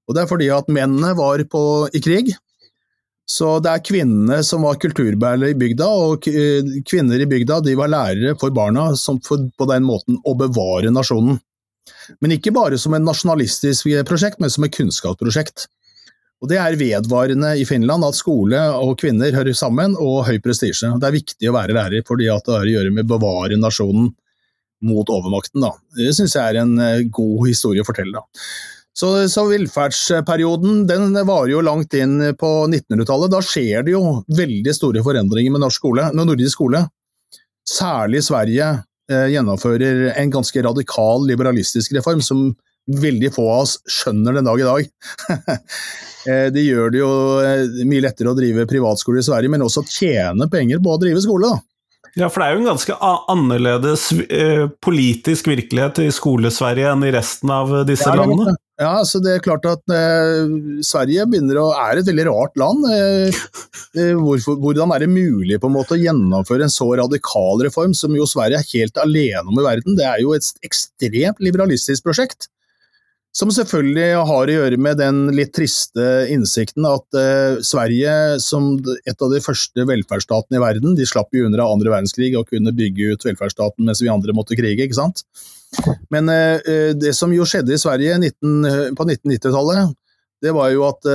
Og 0.09 0.17
Det 0.17 0.23
er 0.23 0.31
fordi 0.31 0.49
at 0.49 0.71
mennene 0.73 1.13
var 1.15 1.43
på, 1.53 1.63
i 1.93 2.01
krig, 2.01 2.33
så 3.29 3.59
det 3.61 3.73
er 3.75 3.85
kvinnene 3.85 4.39
som 4.47 4.65
var 4.65 4.79
kulturbærere 4.81 5.53
i 5.53 5.57
bygda, 5.59 5.89
og 5.89 6.25
kvinner 6.89 7.21
i 7.21 7.29
bygda 7.29 7.61
de 7.67 7.75
var 7.77 7.91
lærere 7.93 8.33
for 8.41 8.55
barna 8.57 8.91
som 8.97 9.19
for 9.25 9.45
på 9.53 9.69
den 9.69 9.85
måten 9.85 10.17
å 10.25 10.33
bevare 10.39 10.93
nasjonen. 10.95 11.37
Men 12.25 12.33
ikke 12.35 12.55
bare 12.57 12.79
som 12.81 12.97
en 12.97 13.05
nasjonalistisk 13.05 13.91
prosjekt, 14.09 14.41
men 14.41 14.53
som 14.53 14.65
et 14.65 14.73
kunnskapsprosjekt. 14.73 15.67
Og 16.39 16.49
Det 16.49 16.59
er 16.63 16.79
vedvarende 16.79 17.51
i 17.59 17.67
Finland 17.67 18.07
at 18.07 18.17
skole 18.17 18.61
og 18.79 18.97
kvinner 19.01 19.35
hører 19.35 19.57
sammen, 19.59 19.97
og 19.99 20.25
høy 20.29 20.39
prestisje. 20.41 20.89
Det 20.97 21.09
er 21.09 21.17
viktig 21.19 21.51
å 21.51 21.57
være 21.57 21.77
lærer 21.77 22.07
fordi 22.09 22.31
at 22.33 22.47
det 22.47 22.55
har 22.55 22.65
å 22.65 22.75
gjøre 22.77 22.95
med 22.95 23.09
å 23.09 23.19
bevare 23.19 23.59
nasjonen 23.61 24.13
mot 24.89 25.11
overmakten. 25.11 25.65
Da. 25.65 25.73
Det 25.99 26.15
syns 26.15 26.37
jeg 26.39 26.45
er 26.55 26.63
en 26.63 26.77
eh, 26.79 27.07
god 27.11 27.49
historie 27.49 27.83
å 27.83 27.89
fortelle. 27.89 28.23
Da. 28.23 28.45
Så, 28.99 29.29
så, 29.31 29.45
velferdsperioden 29.47 30.81
den 30.89 31.13
varer 31.15 31.53
jo 31.53 31.63
langt 31.63 31.95
inn 31.95 32.19
på 32.35 32.49
1900-tallet. 32.67 33.31
Da 33.31 33.43
skjer 33.47 33.85
det 33.87 33.95
jo 33.95 34.25
veldig 34.35 34.75
store 34.75 35.05
forandringer 35.07 35.55
med 35.55 35.63
norsk 35.63 35.79
skole, 35.79 36.09
med 36.11 36.27
nordisk 36.27 36.57
skole. 36.57 36.81
Særlig 37.69 38.25
Sverige 38.27 38.73
eh, 39.13 39.29
gjennomfører 39.31 40.09
en 40.17 40.35
ganske 40.35 40.67
radikal 40.67 41.29
liberalistisk 41.31 41.95
reform 41.95 42.25
som 42.25 42.51
veldig 42.89 43.31
få 43.37 43.47
av 43.47 43.63
oss 43.69 43.79
skjønner 43.87 44.41
den 44.41 44.49
dag 44.49 44.65
i 44.65 44.67
dag. 44.67 44.91
det 46.27 46.43
de 46.59 46.67
gjør 46.67 46.91
det 46.91 47.03
jo 47.05 47.15
eh, 47.45 47.83
mye 47.87 48.09
lettere 48.09 48.33
å 48.33 48.39
drive 48.39 48.67
privatskole 48.67 49.23
i 49.23 49.31
Sverige, 49.31 49.55
men 49.55 49.63
også 49.63 49.87
tjene 49.87 50.51
penger 50.51 50.83
på 50.83 50.97
å 50.97 51.01
drive 51.07 51.23
skole. 51.23 51.55
da. 51.55 51.63
Ja, 52.19 52.27
for 52.33 52.43
det 52.43 52.49
er 52.49 52.57
jo 52.57 52.65
en 52.65 52.73
ganske 52.73 53.03
annerledes 53.31 54.11
eh, 54.27 54.65
politisk 54.83 55.53
virkelighet 55.53 56.01
i 56.03 56.15
Skole-Sverige 56.15 56.97
enn 56.97 57.07
i 57.07 57.15
resten 57.15 57.53
av 57.55 57.85
disse 57.87 58.11
landene. 58.11 58.59
Ja, 58.79 59.01
så 59.03 59.19
det 59.19 59.33
er 59.35 59.43
klart 59.43 59.65
at 59.67 59.91
eh, 59.91 60.53
Sverige 60.87 61.25
begynner 61.27 61.59
å, 61.59 61.65
er 61.83 61.99
et 61.99 62.07
veldig 62.07 62.29
rart 62.29 62.61
land. 62.61 62.85
Eh, 62.95 63.41
eh, 63.99 64.13
hvorfor, 64.15 64.55
hvordan 64.63 64.95
er 64.95 65.03
det 65.03 65.09
mulig 65.11 65.59
på 65.59 65.67
en 65.67 65.75
måte 65.75 65.97
å 65.97 65.99
gjennomføre 65.99 66.69
en 66.69 66.71
så 66.71 66.87
radikal 67.01 67.65
reform, 67.67 67.97
som 67.99 68.15
jo 68.15 68.29
Sverige 68.31 68.61
er 68.63 68.71
helt 68.77 69.03
alene 69.03 69.43
om 69.51 69.59
i 69.59 69.67
verden? 69.67 69.99
Det 69.99 70.07
er 70.07 70.23
jo 70.23 70.37
et 70.37 70.47
ekstremt 70.63 71.43
liberalistisk 71.43 72.07
prosjekt. 72.07 72.47
Som 73.35 73.51
selvfølgelig 73.55 74.23
har 74.31 74.49
å 74.49 74.55
gjøre 74.61 74.79
med 74.81 75.03
den 75.03 75.21
litt 75.35 75.53
triste 75.59 76.07
innsikten 76.31 76.87
at 76.87 77.19
eh, 77.19 77.59
Sverige, 77.67 78.15
som 78.47 78.77
et 78.79 79.19
av 79.19 79.35
de 79.35 79.43
første 79.43 79.91
velferdsstatene 79.91 80.63
i 80.63 80.65
verden, 80.69 80.95
de 80.95 81.07
slapp 81.07 81.35
jo 81.35 81.51
under 81.51 81.67
av 81.67 81.75
andre 81.75 81.99
verdenskrig 81.99 82.33
og 82.39 82.47
kunne 82.55 82.75
bygge 82.79 83.11
ut 83.11 83.27
velferdsstaten 83.27 83.91
mens 83.91 84.07
vi 84.07 84.15
andre 84.15 84.39
måtte 84.39 84.59
krige, 84.59 84.87
ikke 84.87 85.03
sant. 85.03 85.27
Eh, 85.27 85.58
eh, 86.33 86.93
det 86.97 87.15
som 87.17 87.33
jo 87.35 87.47
skjedde 87.49 87.75
i 87.75 87.81
Sverige 87.81 88.19
19, 88.19 88.65
eh, 88.65 88.85
på 88.97 89.05
1990-tallet, 89.05 89.95
det 90.43 90.53
var 90.55 90.71
jo 90.71 90.85
at 90.87 91.09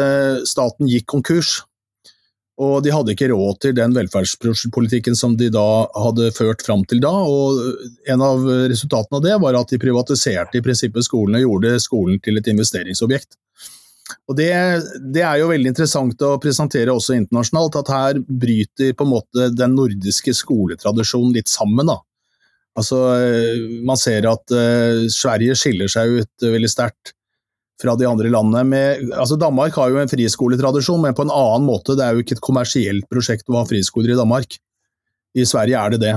staten 0.43 0.89
gikk 0.91 1.05
konkurs. 1.13 1.61
Og 2.59 2.83
de 2.85 2.91
hadde 2.93 3.13
ikke 3.15 3.29
råd 3.31 3.61
til 3.63 3.71
den 3.77 3.95
velferdspolitikken 3.95 5.15
som 5.17 5.37
de 5.39 5.47
da 5.49 5.87
hadde 5.95 6.27
ført 6.35 6.61
fram 6.61 6.83
til 6.85 6.99
da. 7.01 7.13
Og 7.23 8.03
en 8.11 8.25
av 8.25 8.43
resultatene 8.69 9.21
av 9.21 9.23
det 9.23 9.37
var 9.41 9.57
at 9.57 9.71
de 9.71 9.79
privatiserte 9.81 10.59
i 10.59 10.65
prinsippet 10.65 11.07
skolen 11.07 11.39
og 11.39 11.45
gjorde 11.45 11.79
skolen 11.81 12.19
til 12.19 12.37
et 12.37 12.51
investeringsobjekt. 12.51 13.39
Og 14.29 14.37
det, 14.37 14.51
det, 15.15 15.23
er 15.23 15.39
jo 15.41 15.49
veldig 15.49 15.71
interessant 15.71 16.23
å 16.27 16.35
presentere 16.41 16.93
også 16.93 17.15
internasjonalt, 17.17 17.79
at 17.79 17.91
her 17.95 18.19
bryter 18.21 18.93
på 18.97 19.07
en 19.07 19.13
måte 19.15 19.49
den 19.55 19.75
nordiske 19.79 20.35
skoletradisjonen 20.37 21.33
litt 21.39 21.51
sammen. 21.51 21.89
da. 21.89 21.97
Altså, 22.79 22.99
eh, 23.21 23.65
man 23.85 23.99
ser 24.01 24.25
at 24.29 24.53
uh, 24.53 25.05
Sverige 25.13 25.57
skiller 25.59 25.91
seg 25.91 26.23
ut 26.23 26.45
veldig 26.45 26.71
sterkt 26.71 27.13
fra 27.81 27.93
de 27.99 28.07
andre 28.09 28.31
landene. 28.33 28.63
Med, 28.65 29.13
altså 29.13 29.37
Danmark 29.37 29.77
har 29.77 29.91
jo 29.91 30.01
en 30.01 30.09
friskoletradisjon, 30.09 31.01
men 31.03 31.15
på 31.17 31.25
en 31.25 31.33
annen 31.33 31.67
måte. 31.67 31.97
Det 31.97 32.05
er 32.05 32.15
jo 32.15 32.23
ikke 32.23 32.37
et 32.39 32.45
kommersielt 32.45 33.09
prosjekt 33.11 33.49
å 33.51 33.59
ha 33.59 33.65
friskoler 33.69 34.15
i 34.15 34.19
Danmark. 34.19 34.57
I 35.37 35.45
Sverige 35.49 35.81
er 35.81 35.93
det 35.93 36.01
det. 36.05 36.15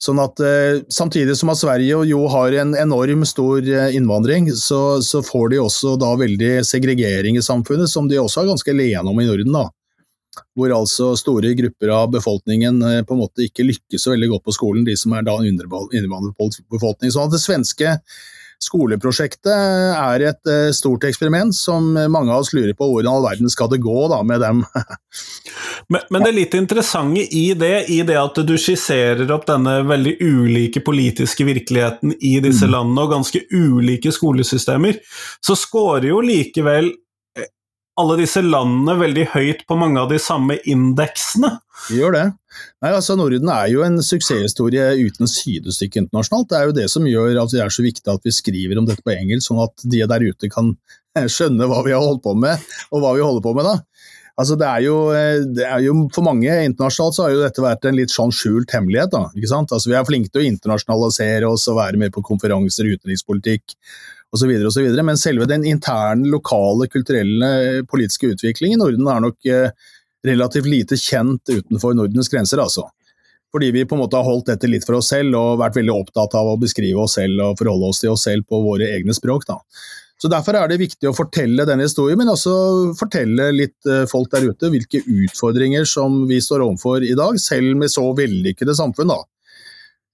Sånn 0.00 0.20
at 0.20 0.40
uh, 0.44 0.80
Samtidig 0.92 1.36
som 1.40 1.52
at 1.52 1.60
Sverige 1.60 2.02
jo 2.08 2.24
har 2.32 2.56
en 2.62 2.76
enorm 2.76 3.24
stor 3.28 3.64
innvandring, 3.64 4.48
så, 4.56 5.02
så, 5.04 5.24
får 5.24 5.52
de 5.52 5.64
også 5.64 5.96
da 6.00 6.14
veldig 6.20 6.60
segregering 6.68 7.36
i 7.36 7.44
samfunnet, 7.44 7.92
som 7.92 8.08
de 8.08 8.20
også 8.20 8.44
er 8.44 8.54
ganske 8.54 8.76
alene 8.76 9.12
om 9.12 9.20
i 9.20 9.28
Norden. 9.28 9.52
da 9.56 9.68
hvor 10.56 10.72
altså 10.74 11.12
store 11.18 11.54
grupper 11.58 11.92
av 11.94 12.08
befolkningen 12.14 12.80
eh, 12.82 13.02
på 13.06 13.16
en 13.16 13.22
måte 13.24 13.46
ikke 13.46 13.66
lykkes 13.66 14.06
så 14.06 14.14
veldig 14.14 14.32
godt 14.34 14.48
på 14.48 14.56
skolen, 14.56 14.86
de 14.86 14.96
som 14.98 15.14
er 15.16 15.26
da 15.26 15.36
en 15.40 15.50
innvandrerbefolkning. 15.50 17.12
Sånn 17.12 17.28
at 17.28 17.36
det 17.36 17.44
svenske 17.44 17.98
skoleprosjektet 18.62 19.52
er 19.52 20.22
et 20.30 20.48
eh, 20.48 20.70
stort 20.74 21.04
eksperiment 21.04 21.54
som 21.54 21.90
mange 21.92 22.32
av 22.32 22.40
oss 22.40 22.54
lurer 22.56 22.72
på 22.76 22.88
hvordan 22.88 23.12
all 23.12 23.26
verden 23.26 23.52
skal 23.52 23.68
det 23.72 23.82
gå 23.84 24.06
da, 24.12 24.22
med 24.26 24.40
dem. 24.40 24.62
men, 25.92 26.06
men, 26.08 26.24
det 26.24 26.32
litt 26.36 26.56
interessante 26.56 27.26
i 27.36 27.50
det, 27.58 27.74
i 27.92 28.00
det 28.08 28.16
at 28.20 28.40
du 28.48 28.54
skisserer 28.60 29.28
opp 29.34 29.44
denne 29.48 29.78
veldig 29.88 30.16
ulike 30.24 30.80
politiske 30.86 31.44
virkeligheten 31.48 32.16
i 32.16 32.38
disse 32.44 32.68
mm. 32.68 32.72
landene, 32.72 33.04
og 33.04 33.16
ganske 33.18 33.44
ulike 33.52 34.14
skolesystemer, 34.14 35.02
så 35.44 35.58
scorer 35.58 36.10
jo 36.14 36.22
likevel 36.24 36.94
alle 38.00 38.18
disse 38.20 38.42
landene 38.44 38.96
veldig 39.00 39.24
høyt 39.32 39.62
på 39.68 39.78
mange 39.80 40.02
av 40.02 40.10
de 40.12 40.18
samme 40.20 40.58
indeksene. 40.68 41.54
De 41.86 42.00
gjør 42.00 42.16
det. 42.16 42.24
Nei, 42.84 42.90
altså 42.90 43.16
Norden 43.16 43.50
er 43.52 43.70
jo 43.72 43.82
en 43.86 43.98
suksesshistorie 44.04 44.90
uten 45.00 45.30
sidestykke 45.30 46.02
internasjonalt. 46.04 46.50
Det 46.50 46.58
er 46.58 46.68
jo 46.68 46.76
det 46.76 46.86
som 46.92 47.08
gjør 47.08 47.40
at 47.42 47.54
det 47.54 47.62
er 47.64 47.72
så 47.72 47.84
viktig 47.84 48.12
at 48.12 48.24
vi 48.26 48.34
skriver 48.36 48.80
om 48.80 48.88
dette 48.88 49.04
på 49.04 49.14
engelsk, 49.16 49.48
sånn 49.48 49.64
at 49.64 49.84
de 49.84 50.04
der 50.12 50.26
ute 50.28 50.52
kan 50.52 50.74
skjønne 51.16 51.68
hva 51.70 51.80
vi 51.86 51.94
har 51.96 52.04
holdt 52.04 52.24
på 52.24 52.36
med, 52.36 52.60
og 52.92 53.00
hva 53.00 53.14
vi 53.16 53.24
holder 53.24 53.44
på 53.44 53.54
med 53.56 53.68
da. 53.68 53.78
Altså 54.36 54.58
det 54.60 54.66
er, 54.68 54.82
jo, 54.84 54.96
det 55.56 55.64
er 55.64 55.80
jo, 55.80 55.94
For 56.12 56.24
mange 56.26 56.52
internasjonalt 56.66 57.16
så 57.16 57.24
har 57.24 57.30
jo 57.32 57.40
dette 57.40 57.62
vært 57.64 57.86
en 57.88 57.96
litt 57.96 58.12
sånn 58.12 58.34
skjult 58.36 58.74
hemmelighet. 58.76 59.14
da, 59.14 59.22
ikke 59.32 59.48
sant? 59.48 59.72
Altså 59.72 59.88
Vi 59.88 59.96
er 59.96 60.04
flinke 60.04 60.28
til 60.28 60.42
å 60.42 60.50
internasjonalisere 60.50 61.48
oss 61.48 61.64
og 61.72 61.78
være 61.80 62.02
med 62.02 62.12
på 62.12 62.24
konferanser, 62.26 62.90
utenrikspolitikk 62.92 63.78
osv. 64.34 64.52
osv. 64.66 64.88
Men 65.02 65.20
selve 65.20 65.46
den 65.50 65.64
interne, 65.68 66.28
lokale, 66.32 66.88
kulturelle, 66.92 67.82
politiske 67.90 68.34
utviklingen 68.34 68.78
i 68.78 68.82
Norden 68.82 69.08
er 69.12 69.24
nok 69.28 69.50
eh, 69.50 69.70
relativt 70.26 70.66
lite 70.70 70.98
kjent 71.00 71.52
utenfor 71.52 71.94
Nordens 71.94 72.30
grenser, 72.32 72.62
altså. 72.62 72.88
Fordi 73.54 73.70
vi 73.72 73.84
på 73.88 73.94
en 73.94 74.02
måte 74.02 74.18
har 74.18 74.26
holdt 74.26 74.50
dette 74.50 74.68
litt 74.68 74.84
for 74.84 74.98
oss 74.98 75.12
selv 75.12 75.36
og 75.38 75.60
vært 75.62 75.78
veldig 75.78 75.94
opptatt 75.94 76.34
av 76.36 76.50
å 76.50 76.58
beskrive 76.60 77.00
oss 77.00 77.14
selv 77.16 77.40
og 77.44 77.60
forholde 77.60 77.92
oss 77.92 78.02
til 78.02 78.12
oss 78.12 78.26
selv 78.26 78.44
på 78.50 78.58
våre 78.64 78.90
egne 78.96 79.14
språk. 79.16 79.46
Da. 79.48 79.60
Så 80.20 80.28
Derfor 80.32 80.56
er 80.58 80.68
det 80.68 80.80
viktig 80.80 81.08
å 81.08 81.14
fortelle 81.16 81.66
denne 81.68 81.86
historien, 81.86 82.18
men 82.18 82.32
også 82.32 82.56
fortelle 82.98 83.50
litt 83.54 83.88
eh, 83.88 84.04
folk 84.10 84.30
der 84.32 84.48
ute 84.50 84.72
hvilke 84.72 85.02
utfordringer 85.04 85.86
som 85.88 86.24
vi 86.28 86.40
står 86.42 86.64
overfor 86.66 87.04
i 87.04 87.14
dag, 87.16 87.38
selv 87.40 87.76
med 87.78 87.92
så 87.92 88.08
vellykkede 88.16 88.76
samfunn. 88.76 89.12
da. 89.12 89.20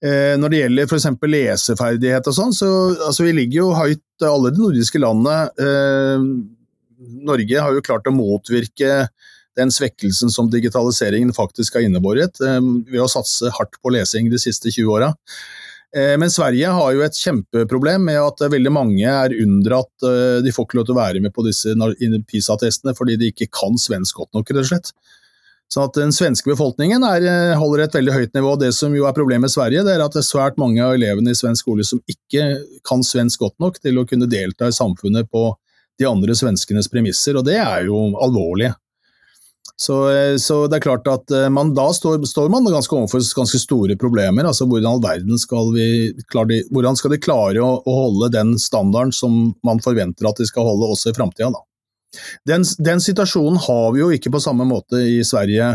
Eh, 0.03 0.33
når 0.39 0.51
det 0.51 0.61
gjelder 0.63 0.89
f.eks. 0.89 1.07
leseferdighet 1.31 2.27
og 2.27 2.35
sånn, 2.35 2.55
så 2.55 2.69
altså, 2.91 3.23
vi 3.23 3.35
ligger 3.37 3.61
jo 3.61 3.69
høyt 3.77 4.25
alle 4.27 4.51
de 4.51 4.59
nordiske 4.59 4.99
landene. 4.99 5.47
Eh, 5.55 6.25
Norge 7.23 7.63
har 7.65 7.75
jo 7.75 7.85
klart 7.85 8.09
å 8.09 8.15
motvirke 8.15 9.05
den 9.57 9.71
svekkelsen 9.71 10.31
som 10.33 10.49
digitaliseringen 10.51 11.33
faktisk 11.35 11.77
har 11.77 11.85
innebåret, 11.85 12.41
eh, 12.41 12.59
ved 12.89 13.03
å 13.03 13.11
satse 13.11 13.51
hardt 13.57 13.79
på 13.81 13.93
lesing 13.93 14.31
de 14.31 14.41
siste 14.41 14.71
20 14.73 14.91
åra. 14.91 15.13
Eh, 15.95 16.17
men 16.17 16.31
Sverige 16.33 16.71
har 16.73 16.93
jo 16.93 17.03
et 17.05 17.17
kjempeproblem 17.17 18.07
med 18.09 18.17
at 18.17 18.39
veldig 18.49 18.71
mange 18.73 19.05
er 19.05 19.35
unndratt 19.37 20.07
eh, 20.09 20.39
De 20.41 20.49
får 20.49 20.65
ikke 20.65 20.79
lov 20.79 20.87
til 20.87 20.95
å 20.95 20.97
være 20.97 21.21
med 21.21 21.33
på 21.35 21.45
disse 21.45 21.69
PISA-testene 21.69 22.95
fordi 22.97 23.17
de 23.21 23.29
ikke 23.29 23.51
kan 23.53 23.77
svensk 23.77 24.23
godt 24.23 24.33
nok, 24.33 24.49
rett 24.49 24.65
og 24.65 24.71
slett. 24.71 24.89
Så 25.73 25.87
at 25.87 25.97
Den 25.97 26.11
svenske 26.13 26.51
befolkningen 26.51 27.01
er, 27.07 27.23
eh, 27.25 27.57
holder 27.57 27.85
et 27.85 27.95
veldig 27.97 28.13
høyt 28.13 28.35
nivå. 28.37 28.53
Det 28.61 28.73
som 28.77 28.93
jo 28.93 29.07
er 29.09 29.15
problemet 29.17 29.47
med 29.47 29.53
Sverige, 29.53 29.81
det 29.85 29.95
er 29.95 30.03
at 30.05 30.13
det 30.13 30.21
er 30.21 30.29
svært 30.29 30.59
mange 30.61 30.83
av 30.83 30.93
elevene 30.93 31.33
i 31.33 31.39
svensk 31.39 31.65
skole 31.65 31.85
som 31.87 32.01
ikke 32.05 32.61
kan 32.85 33.01
svensk 33.01 33.41
godt 33.41 33.57
nok 33.63 33.79
til 33.81 33.97
å 33.97 34.05
kunne 34.05 34.29
delta 34.29 34.69
i 34.69 34.75
samfunnet 34.75 35.31
på 35.33 35.47
de 35.97 36.05
andre 36.09 36.35
svenskenes 36.37 36.89
premisser, 36.91 37.37
og 37.37 37.45
det 37.47 37.57
er 37.57 37.87
jo 37.87 38.13
alvorlig. 38.21 38.73
Så, 39.75 39.95
eh, 40.13 40.37
så, 40.37 40.67
det 40.69 40.77
er 40.77 40.85
klart 40.85 41.09
at 41.09 41.33
eh, 41.33 41.49
man, 41.49 41.73
da 41.73 41.87
står, 41.95 42.21
står 42.29 42.51
man 42.53 42.69
ganske 42.69 42.93
overfor 42.93 43.23
ganske 43.41 43.59
store 43.59 43.97
problemer. 43.97 44.45
altså 44.45 44.67
Hvordan 44.69 45.01
verden 45.01 45.41
skal 45.41 45.73
vi 45.73 45.87
klare, 46.29 46.61
hvordan 46.69 46.99
skal 46.99 47.15
de 47.15 47.21
klare 47.23 47.63
å, 47.65 47.79
å, 47.81 47.95
holde 48.05 48.29
den 48.35 48.53
standarden 48.61 49.15
som 49.15 49.55
man 49.65 49.81
forventer 49.81 50.29
at 50.29 50.37
de 50.37 50.45
skal 50.49 50.69
holde 50.69 50.93
også 50.93 51.09
i 51.09 51.17
framtida? 51.17 51.49
Den, 52.47 52.65
den, 52.77 53.01
situasjonen 53.01 53.59
har 53.65 53.89
vi 53.95 54.03
jo 54.03 54.11
ikke 54.13 54.31
på 54.33 54.41
samme 54.43 54.67
måte 54.69 55.01
i 55.01 55.21
Sverige, 55.25 55.71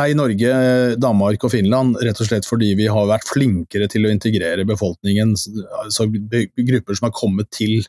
nei, 0.00 0.08
Norge, 0.16 0.52
Danmark 1.00 1.44
og 1.44 1.52
Finland, 1.52 1.98
rett 2.00 2.22
og 2.22 2.28
slett 2.28 2.48
fordi 2.48 2.72
vi 2.78 2.88
har 2.88 3.10
vært 3.10 3.28
flinkere 3.28 3.90
til 3.92 4.08
å 4.08 4.12
integrere 4.12 4.66
befolkningen, 4.68 5.34
altså 5.82 6.08
grupper 6.08 6.98
som 6.98 7.08
har 7.10 7.16
kommet 7.16 7.52
til 7.52 7.82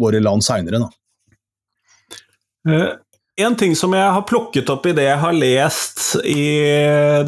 våre 0.00 0.20
land 0.20 0.44
seinere. 0.44 0.84
Uh, 2.68 2.98
en 3.36 3.56
ting 3.56 3.76
som 3.76 3.92
jeg 3.96 4.12
har 4.16 4.24
plukket 4.28 4.68
opp 4.72 4.86
i 4.88 4.94
det 4.96 5.06
jeg 5.06 5.20
har 5.20 5.34
lest 5.36 6.02
i 6.24 6.44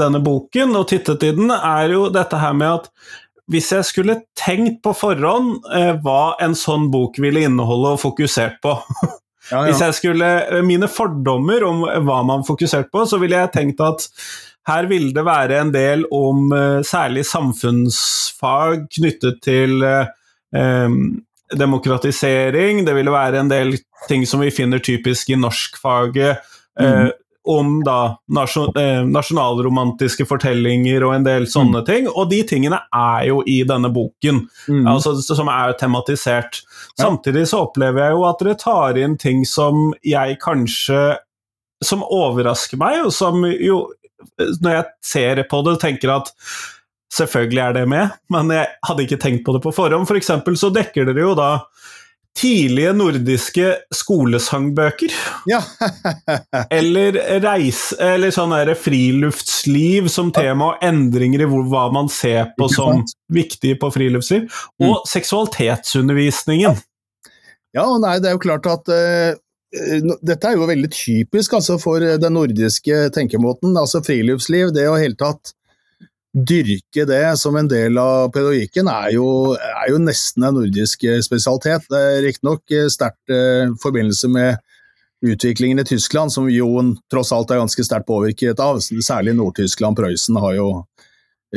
denne 0.01 0.21
boken, 0.25 0.77
og 0.81 0.89
tittet 0.89 1.25
i 1.29 1.33
den, 1.37 1.53
er 1.53 1.93
jo 1.93 2.07
dette 2.13 2.41
her 2.41 2.55
med 2.57 2.81
at 2.81 2.93
hvis 3.49 3.71
jeg 3.73 3.87
skulle 3.89 4.19
tenkt 4.37 4.83
på 4.85 4.93
forhånd 4.97 5.69
eh, 5.73 5.95
hva 6.05 6.37
en 6.45 6.57
sånn 6.57 6.89
bok 6.93 7.17
ville 7.23 7.47
inneholde 7.47 7.95
og 7.97 8.03
fokusert 8.03 8.59
på 8.65 8.75
ja, 9.51 9.63
ja. 9.63 9.65
Hvis 9.69 9.81
jeg 9.85 9.97
skulle 9.97 10.29
eh, 10.47 10.65
Mine 10.67 10.89
fordommer 10.93 11.65
om 11.69 11.85
hva 12.07 12.21
man 12.27 12.45
fokuserte 12.47 12.93
på, 12.93 13.07
så 13.09 13.21
ville 13.23 13.39
jeg 13.41 13.55
tenkt 13.55 13.83
at 13.85 14.09
her 14.69 14.89
ville 14.91 15.15
det 15.17 15.25
være 15.25 15.63
en 15.63 15.73
del 15.73 16.05
om 16.15 16.53
eh, 16.53 16.81
særlig 16.87 17.25
samfunnsfag 17.29 18.85
knyttet 18.99 19.41
til 19.45 19.81
eh, 19.85 20.99
demokratisering, 21.57 22.85
det 22.87 22.97
ville 22.97 23.13
være 23.15 23.41
en 23.41 23.51
del 23.51 23.79
ting 24.09 24.27
som 24.29 24.43
vi 24.45 24.53
finner 24.55 24.83
typisk 24.85 25.31
i 25.33 25.39
norskfaget. 25.41 26.45
Mm. 26.79 26.85
Eh, 26.85 27.09
om 27.49 27.79
da 27.85 28.19
nasjon, 28.35 28.73
eh, 28.77 29.01
nasjonalromantiske 29.09 30.27
fortellinger 30.29 31.05
og 31.07 31.15
en 31.17 31.27
del 31.27 31.47
sånne 31.49 31.81
mm. 31.81 31.87
ting. 31.89 32.09
Og 32.13 32.29
de 32.33 32.43
tingene 32.49 32.81
er 32.95 33.29
jo 33.31 33.41
i 33.49 33.63
denne 33.69 33.89
boken, 33.95 34.43
mm. 34.69 34.83
altså, 34.91 35.15
som 35.23 35.49
er 35.53 35.73
tematisert. 35.81 36.61
Ja. 36.99 37.07
Samtidig 37.07 37.47
så 37.49 37.65
opplever 37.65 38.05
jeg 38.05 38.17
jo 38.19 38.27
at 38.29 38.43
dere 38.45 38.59
tar 38.61 39.01
inn 39.01 39.17
ting 39.21 39.47
som 39.49 39.93
jeg 40.07 40.39
kanskje 40.45 41.19
Som 41.85 42.01
overrasker 42.03 42.79
meg, 42.81 43.05
og 43.07 43.13
som 43.15 43.45
jo 43.47 43.85
Når 44.37 44.73
jeg 44.73 44.85
ser 45.07 45.43
på 45.47 45.61
det, 45.63 45.77
tenker 45.81 46.11
at 46.17 46.33
Selvfølgelig 47.15 47.63
er 47.63 47.73
det 47.73 47.85
med, 47.89 48.11
men 48.29 48.51
jeg 48.53 48.67
hadde 48.85 49.05
ikke 49.07 49.21
tenkt 49.23 49.45
på 49.47 49.55
det 49.55 49.63
på 49.65 49.73
forhånd. 49.73 50.05
For 50.11 50.19
eksempel 50.19 50.59
så 50.61 50.69
dekker 50.75 51.09
dere 51.09 51.23
jo 51.25 51.31
da 51.39 51.53
tidlige 52.39 52.93
nordiske 52.97 53.71
skolesangbøker. 53.95 55.15
Ja. 55.51 55.61
eller 56.79 57.19
reise 57.43 57.99
eller 58.15 58.33
sånn 58.35 58.55
friluftsliv 58.79 60.09
som 60.13 60.31
tema, 60.35 60.73
og 60.73 60.87
endringer 60.87 61.45
i 61.45 61.51
hvor, 61.51 61.67
hva 61.69 61.89
man 61.95 62.11
ser 62.13 62.53
på 62.59 62.71
som 62.73 63.05
viktig 63.33 63.77
på 63.83 63.91
friluftsliv. 63.95 64.47
Og 64.81 64.95
mm. 64.95 65.11
seksualitetsundervisningen. 65.11 66.79
Ja, 67.77 67.85
nei, 68.01 68.17
det 68.23 68.31
er 68.31 68.39
jo 68.39 68.47
klart 68.47 68.67
at 68.71 68.89
uh, 68.89 69.37
dette 70.25 70.49
er 70.49 70.57
jo 70.57 70.69
veldig 70.71 70.89
typisk 70.95 71.59
altså, 71.59 71.77
for 71.83 72.01
den 72.01 72.37
nordiske 72.39 73.09
tenkemåten. 73.15 73.77
altså 73.77 74.01
Friluftsliv, 74.07 74.73
det 74.77 74.89
å 74.89 74.97
helt 74.97 75.21
tatt 75.21 75.53
dyrke 76.37 77.05
det 77.09 77.39
som 77.41 77.57
en 77.57 77.69
del 77.69 77.99
av 77.99 78.29
pedagogikken 78.35 78.89
er 78.93 79.13
jo, 79.17 79.55
er 79.57 79.93
jo 79.93 80.01
nesten 80.03 80.45
en 80.45 80.59
nordisk 80.59 81.05
eh, 81.09 81.21
spesialitet. 81.25 81.89
Det 81.89 82.01
er 82.01 82.25
riktignok 82.27 82.75
eh, 82.75 82.89
sterkt 82.93 83.33
eh, 83.33 83.71
forbindelse 83.83 84.29
med 84.33 84.59
utviklingen 85.25 85.81
i 85.83 85.85
Tyskland, 85.89 86.33
som 86.33 86.51
jo 86.51 86.69
tross 87.11 87.33
alt 87.35 87.51
er 87.51 87.63
ganske 87.63 87.85
sterkt 87.85 88.07
påvirket 88.07 88.61
av. 88.63 88.79
Særlig 88.85 89.35
Nord-Tyskland, 89.39 89.99
Prøysen 89.99 90.39
har 90.39 90.55
jo 90.59 90.69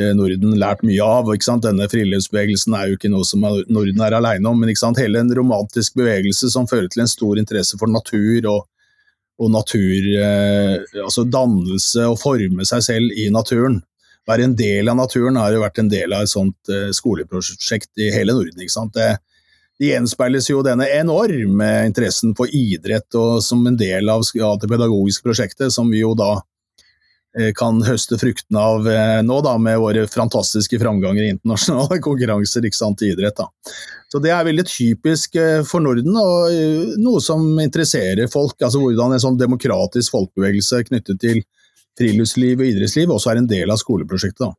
eh, 0.00 0.10
Norden 0.16 0.56
lært 0.58 0.82
mye 0.88 1.04
av. 1.04 1.30
Denne 1.62 1.88
friluftsbevegelsen 1.92 2.74
er 2.78 2.88
jo 2.88 2.98
ikke 2.98 3.12
noe 3.12 3.28
som 3.28 3.44
Norden 3.44 4.02
er 4.02 4.18
alene 4.18 4.50
om, 4.50 4.58
men 4.58 4.72
hele 4.98 5.20
en 5.20 5.36
romantisk 5.36 6.00
bevegelse 6.00 6.50
som 6.50 6.66
fører 6.66 6.88
til 6.88 7.04
en 7.04 7.12
stor 7.12 7.38
interesse 7.38 7.78
for 7.78 7.92
natur 7.92 8.48
og, 8.48 8.66
og 9.38 9.52
natur, 9.52 10.10
eh, 10.16 10.80
altså 11.04 11.28
dannelse 11.28 12.08
og 12.08 12.20
forme 12.24 12.64
seg 12.64 12.88
selv 12.88 13.18
i 13.20 13.28
naturen 13.30 13.82
være 14.28 14.46
en 14.46 14.56
del 14.58 14.90
av 14.90 14.98
naturen 14.98 15.38
har 15.40 15.54
jo 15.54 15.64
vært 15.64 15.82
en 15.82 15.90
del 15.90 16.14
av 16.14 16.24
et 16.24 16.32
sånt 16.32 16.70
uh, 16.70 16.90
skoleprosjekt 16.94 17.90
i 18.02 18.12
hele 18.14 18.36
Norden. 18.36 18.60
ikke 18.60 18.74
sant? 18.74 18.94
Det, 18.94 19.16
det 19.80 19.90
gjenspeiles 19.90 20.50
jo 20.50 20.62
denne 20.64 20.86
enorme 20.94 21.72
interessen 21.88 22.36
for 22.38 22.50
idrett 22.54 23.18
og 23.18 23.42
som 23.44 23.64
en 23.66 23.78
del 23.78 24.10
av 24.12 24.24
det 24.62 24.70
pedagogiske 24.70 25.26
prosjektet, 25.26 25.74
som 25.74 25.90
vi 25.90 26.04
jo 26.04 26.12
da 26.18 26.36
eh, 27.38 27.50
kan 27.56 27.80
høste 27.82 28.18
fruktene 28.20 28.62
av 28.62 28.86
eh, 28.86 29.22
nå, 29.26 29.40
da, 29.42 29.56
med 29.58 29.80
våre 29.82 30.04
fantastiske 30.12 30.78
framganger 30.78 31.24
i 31.24 31.32
internasjonale 31.34 31.98
konkurranser 32.06 32.68
ikke 32.68 32.78
sant, 32.78 33.02
i 33.02 33.10
idrett. 33.16 33.40
Da. 33.40 33.74
Så 34.12 34.20
Det 34.22 34.30
er 34.30 34.46
veldig 34.46 34.66
typisk 34.68 35.40
for 35.66 35.82
Norden, 35.82 36.14
og 36.20 37.00
noe 37.00 37.24
som 37.24 37.48
interesserer 37.64 38.30
folk. 38.30 38.58
altså 38.60 38.84
Hvordan 38.84 39.16
en 39.16 39.24
sånn 39.24 39.40
demokratisk 39.40 40.14
folkebevegelse 40.14 40.84
knyttet 40.92 41.22
til 41.24 41.40
friluftsliv 41.98 42.60
og 42.60 42.68
idrettsliv 42.68 43.12
også 43.12 43.32
er 43.32 43.40
en 43.42 43.48
del 43.50 43.72
av 43.72 43.80
skoleprosjektet. 43.80 44.58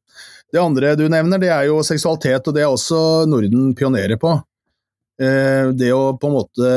Det 0.53 0.61
andre 0.61 0.93
du 0.99 1.07
nevner, 1.09 1.41
det 1.41 1.49
er 1.49 1.67
jo 1.69 1.81
seksualitet, 1.85 2.47
og 2.47 2.55
det 2.55 2.61
er 2.61 2.71
også 2.71 3.25
Norden 3.29 3.71
pionerer 3.77 4.19
på. 4.21 4.35
Eh, 5.21 5.69
det 5.77 5.91
å 5.93 6.15
på 6.17 6.29
en 6.29 6.35
måte 6.35 6.69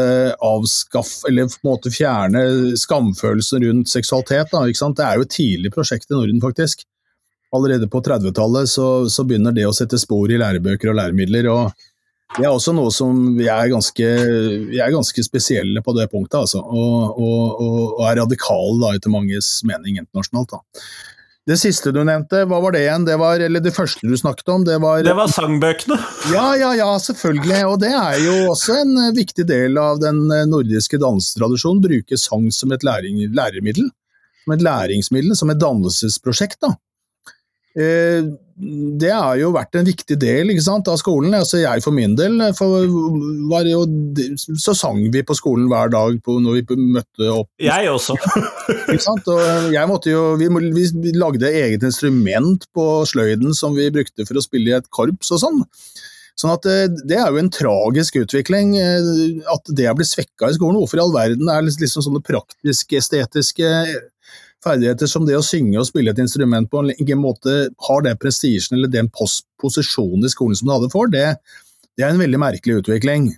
avskaffe, 0.45 1.29
eller 1.29 1.49
på 1.49 1.61
en 1.62 1.71
måte 1.71 1.92
fjerne 1.92 2.42
skamfølelsen 2.77 3.64
rundt 3.64 3.92
seksualitet, 3.92 4.53
da, 4.53 4.64
det 4.64 5.07
er 5.07 5.21
jo 5.21 5.27
et 5.27 5.37
tidlig 5.37 5.73
prosjekt 5.75 6.11
i 6.11 6.16
Norden, 6.16 6.40
faktisk. 6.40 6.87
Allerede 7.57 7.88
på 7.88 8.03
30-tallet 8.05 8.69
så, 8.69 8.88
så, 9.12 9.25
begynner 9.25 9.55
det 9.57 9.69
å 9.69 9.75
sette 9.77 10.01
spor 10.01 10.33
i 10.33 10.40
lærebøker 10.40 10.90
og 10.92 10.99
læremidler. 10.99 11.49
og 11.53 11.87
det 12.34 12.44
er 12.44 12.52
også 12.52 12.74
noe 12.76 12.90
som 12.92 13.18
vi 13.36 13.46
er 13.48 13.68
ganske, 13.70 14.06
vi 14.68 14.80
er 14.82 14.92
ganske 14.92 15.22
spesielle 15.24 15.80
på 15.84 15.94
det 15.96 16.08
punktet, 16.12 16.42
altså. 16.42 16.60
Og, 16.60 17.20
og, 17.22 17.60
og 17.96 18.02
er 18.10 18.18
radikale 18.20 18.80
da, 18.82 18.94
etter 18.96 19.12
manges 19.14 19.60
mening 19.68 20.00
internasjonalt. 20.02 20.56
Da. 20.56 20.82
Det 21.46 21.56
siste 21.60 21.92
du 21.94 22.00
nevnte, 22.02 22.42
hva 22.50 22.58
var 22.60 22.74
det 22.74 22.82
igjen? 22.82 23.04
Det 23.06 23.16
var, 23.22 23.40
eller 23.40 23.62
det 23.62 23.72
første 23.76 24.02
du 24.10 24.16
snakket 24.18 24.50
om, 24.50 24.64
det 24.66 24.80
var 24.82 25.04
Det 25.06 25.14
var 25.14 25.30
sangbøkene! 25.30 25.98
Ja, 26.34 26.48
ja, 26.58 26.72
ja, 26.74 26.88
selvfølgelig. 26.98 27.60
Og 27.70 27.78
det 27.84 27.92
er 27.94 28.18
jo 28.24 28.34
også 28.50 28.80
en 28.82 28.96
viktig 29.14 29.46
del 29.46 29.78
av 29.78 30.02
den 30.02 30.24
nordiske 30.50 30.98
dansetradisjonen. 30.98 31.84
Bruke 31.84 32.18
sang 32.18 32.50
som 32.52 32.74
et 32.74 32.82
læring, 32.84 33.22
læremiddel. 33.30 33.86
Som 34.42 34.56
et 34.56 34.66
læringsmiddel, 34.66 35.36
som 35.38 35.54
et 35.54 35.62
dannelsesprosjekt. 35.62 36.58
da. 36.66 36.74
Eh, 37.78 38.26
det 38.57 39.11
har 39.12 39.37
jo 39.37 39.51
vært 39.53 39.77
en 39.77 39.85
viktig 39.85 40.16
del 40.21 40.49
sant, 40.64 40.88
av 40.88 40.97
skolen. 41.01 41.35
Altså 41.37 41.61
jeg 41.61 41.83
for 41.85 41.92
min 41.92 42.14
del 42.16 42.40
for 42.57 42.87
jo, 43.69 43.83
så 44.57 44.73
sang 44.77 45.03
vi 45.12 45.21
på 45.27 45.37
skolen 45.37 45.69
hver 45.69 45.92
dag 45.92 46.16
på, 46.25 46.38
når 46.40 46.62
vi 46.62 46.79
møtte 46.97 47.29
opp. 47.35 47.51
Jeg 47.61 47.90
også. 47.92 48.16
jeg 49.77 49.90
måtte 49.90 50.14
jo, 50.14 50.25
vi, 50.40 50.49
vi, 50.73 51.12
lagde 51.19 51.53
eget 51.53 51.85
instrument 51.85 52.64
på 52.77 52.88
sløyden 53.09 53.53
som 53.57 53.77
vi 53.77 53.92
brukte 53.92 54.25
for 54.25 54.40
å 54.40 54.45
spille 54.45 54.73
i 54.73 54.79
et 54.79 54.88
korps 54.88 55.35
og 55.37 55.45
sånn. 55.45 55.64
Sånn 56.37 56.53
at 56.53 56.66
eh, 56.69 56.88
Det 57.09 57.16
er 57.16 57.31
jo 57.33 57.40
en 57.40 57.53
tragisk 57.53 58.19
utvikling 58.21 58.75
eh, 58.81 59.38
at 59.53 59.73
det 59.77 59.87
er 59.88 59.97
blitt 59.97 60.12
svekka 60.12 60.51
i 60.51 60.57
skolen. 60.57 60.81
Hvorfor 60.81 61.01
i 61.01 61.05
all 61.05 61.14
verden 61.14 61.49
er 61.53 61.64
liksom 61.64 62.05
sånne 62.05 62.25
praktiske, 62.25 63.01
estetiske 63.01 63.71
ferdigheter 64.64 65.11
som 65.11 65.27
det 65.27 65.37
å 65.38 65.45
synge 65.45 65.79
og 65.81 65.88
spille 65.88 66.12
et 66.12 66.21
instrument 66.23 66.69
på 66.71 66.83
en 66.83 67.21
måte 67.21 67.57
har 67.88 68.05
den 68.07 68.19
prestisjen 68.21 68.79
eller 68.79 68.92
den 68.92 69.11
posisjonen 69.12 70.27
i 70.27 70.33
skolen 70.33 70.59
som 70.59 70.69
det 70.69 70.79
hadde 70.79 70.92
for, 70.92 71.11
det, 71.12 71.27
det, 71.97 72.05
er 72.05 72.12
en 72.12 72.23
veldig 72.23 72.40
merkelig 72.40 72.81
utvikling. 72.83 73.31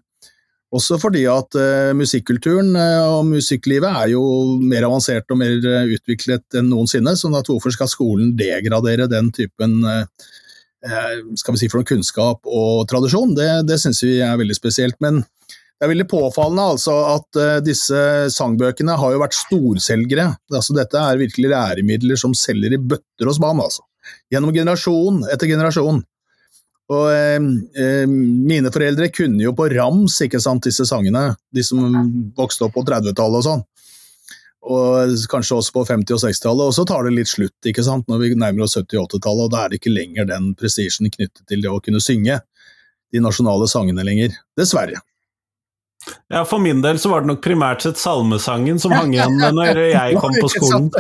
Også 0.75 0.99
fordi 1.01 1.23
at 1.33 1.57
uh, 1.57 1.95
musikkulturen 1.97 2.75
uh, 2.77 3.19
og 3.19 3.31
musikklivet 3.31 3.89
er 3.89 4.11
jo 4.13 4.23
mer 4.61 4.85
avansert 4.85 5.31
og 5.33 5.41
mer 5.41 5.55
uh, 5.65 5.95
utviklet 5.95 6.59
enn 6.61 6.69
noensinne, 6.69 7.15
sånn 7.17 7.39
at 7.39 7.49
hvorfor 7.49 7.73
skal 7.73 7.89
skolen 7.89 8.35
degradere 8.37 9.09
den 9.11 9.33
typen 9.35 9.81
skal 10.79 11.57
vi 11.57 11.59
si 11.59 11.67
for 11.67 11.81
noe 11.81 11.89
kunnskap 11.89 12.47
og 12.47 12.85
tradisjon? 12.87 13.33
Det, 13.35 13.49
det 13.67 13.81
syns 13.83 13.99
vi 14.05 14.21
er 14.23 14.37
veldig 14.39 14.55
spesielt. 14.55 14.95
Men 15.03 15.25
det 15.79 15.87
er 15.87 15.93
veldig 15.93 16.09
påfallende 16.11 16.65
altså, 16.75 16.95
at 17.15 17.39
uh, 17.39 17.57
disse 17.63 17.99
sangbøkene 18.35 18.97
har 18.99 19.13
jo 19.15 19.23
vært 19.23 19.37
storselgere. 19.39 20.33
Altså, 20.51 20.75
dette 20.75 20.99
er 20.99 21.21
virkelig 21.21 21.53
læremidler 21.53 22.19
som 22.19 22.35
selger 22.35 22.75
i 22.75 22.81
bøtter 22.83 23.31
og 23.31 23.37
spann, 23.37 23.63
altså. 23.63 23.85
Gjennom 24.33 24.51
generasjon 24.57 25.23
etter 25.31 25.51
generasjon. 25.53 26.01
Og 26.89 27.07
uh, 27.15 28.11
mine 28.11 28.73
foreldre 28.75 29.11
kunne 29.15 29.45
jo 29.45 29.55
på 29.55 29.69
rams 29.77 30.19
ikke 30.27 30.43
sant, 30.43 30.67
disse 30.67 30.89
sangene, 30.89 31.29
de 31.55 31.63
som 31.63 31.95
vokste 32.35 32.67
opp 32.67 32.75
på 32.75 32.87
30-tallet 32.89 33.39
og 33.39 33.47
sånn. 33.47 33.67
Og 34.69 35.15
kanskje 35.31 35.61
også 35.61 35.77
på 35.77 35.85
50- 35.87 36.17
og 36.17 36.23
60-tallet, 36.25 36.73
og 36.73 36.75
så 36.75 36.83
tar 36.91 37.07
det 37.07 37.15
litt 37.15 37.31
slutt 37.31 37.71
ikke 37.71 37.87
sant, 37.87 38.09
når 38.11 38.25
vi 38.25 38.35
nærmer 38.35 38.67
oss 38.67 38.75
70- 38.75 38.99
og 38.99 39.13
80-tallet, 39.13 39.47
og 39.47 39.55
da 39.55 39.63
er 39.63 39.71
det 39.71 39.79
ikke 39.79 39.95
lenger 39.95 40.27
den 40.35 40.51
prestisjen 40.59 41.07
knyttet 41.07 41.45
til 41.47 41.63
det 41.63 41.71
å 41.71 41.79
kunne 41.85 42.03
synge 42.03 42.41
de 43.15 43.23
nasjonale 43.23 43.71
sangene 43.71 44.03
lenger. 44.05 44.35
Dessverre. 44.59 44.99
Ja, 46.29 46.45
For 46.45 46.59
min 46.59 46.83
del 46.83 46.99
så 46.99 47.11
var 47.11 47.23
det 47.23 47.31
nok 47.31 47.43
primært 47.45 47.85
sett 47.85 48.01
salmesangen 48.01 48.79
som 48.81 48.93
hang 48.95 49.15
igjen 49.15 49.39
når 49.55 49.81
jeg 49.97 50.19
kom 50.23 50.35
på 50.37 50.51
skolen. 50.53 50.91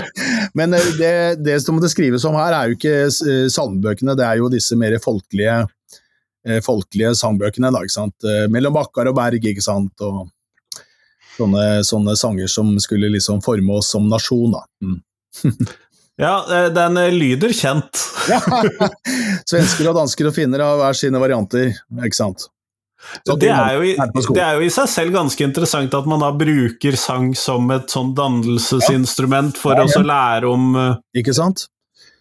Men 0.59 0.76
eh, 0.76 0.92
det, 0.99 1.12
det 1.44 1.59
som 1.64 1.80
det 1.80 1.90
skrives 1.92 2.26
om 2.28 2.36
her, 2.38 2.55
er 2.57 2.70
jo 2.70 2.78
ikke 2.78 2.94
eh, 3.07 3.46
salmebøkene, 3.53 4.16
det 4.18 4.26
er 4.26 4.40
jo 4.42 4.51
disse 4.53 4.78
mer 4.78 4.96
folkelige, 5.05 5.61
eh, 6.49 6.61
folkelige 6.64 7.14
sangbøkene. 7.20 7.72
Da, 7.74 7.84
ikke 7.84 7.99
sant? 7.99 8.28
Mellom 8.53 8.76
bakkar 8.76 9.11
og 9.12 9.18
berg, 9.20 9.51
ikke 9.53 9.64
sant. 9.64 9.94
Og 10.05 10.26
sånne, 11.38 11.66
sånne 11.86 12.16
sanger 12.18 12.51
som 12.51 12.74
skulle 12.82 13.12
liksom 13.14 13.44
forme 13.44 13.78
oss 13.78 13.92
som 13.94 14.09
nasjon, 14.11 14.57
da. 14.59 14.64
Mm. 14.84 15.68
Ja, 16.18 16.66
den 16.74 16.96
lyder 17.14 17.53
kjent. 17.55 18.01
ja. 18.26 18.40
Svensker 19.46 19.86
og 19.86 20.01
dansker 20.01 20.26
og 20.26 20.32
finner 20.34 20.64
har 20.64 20.80
hver 20.80 20.96
sine 20.99 21.20
varianter, 21.22 21.76
ikke 22.03 22.18
sant. 22.18 22.49
Det 23.24 23.49
er, 23.49 23.76
jo, 23.78 24.07
det 24.34 24.42
er, 24.42 24.57
jo, 24.59 24.64
i 24.66 24.72
seg 24.72 24.88
selv 24.90 25.14
ganske 25.14 25.44
interessant 25.44 25.94
at 25.94 26.07
man 26.11 26.22
da 26.22 26.32
bruker 26.34 26.96
sang 26.99 27.30
som 27.38 27.70
et 27.72 27.92
sånn 27.92 28.11
dannelsesinstrument 28.18 29.61
for 29.61 29.78
ja, 29.78 29.86
ja. 29.86 30.01
å 30.01 30.09
lære 30.09 30.51
om 30.51 30.72
uh, 30.76 30.96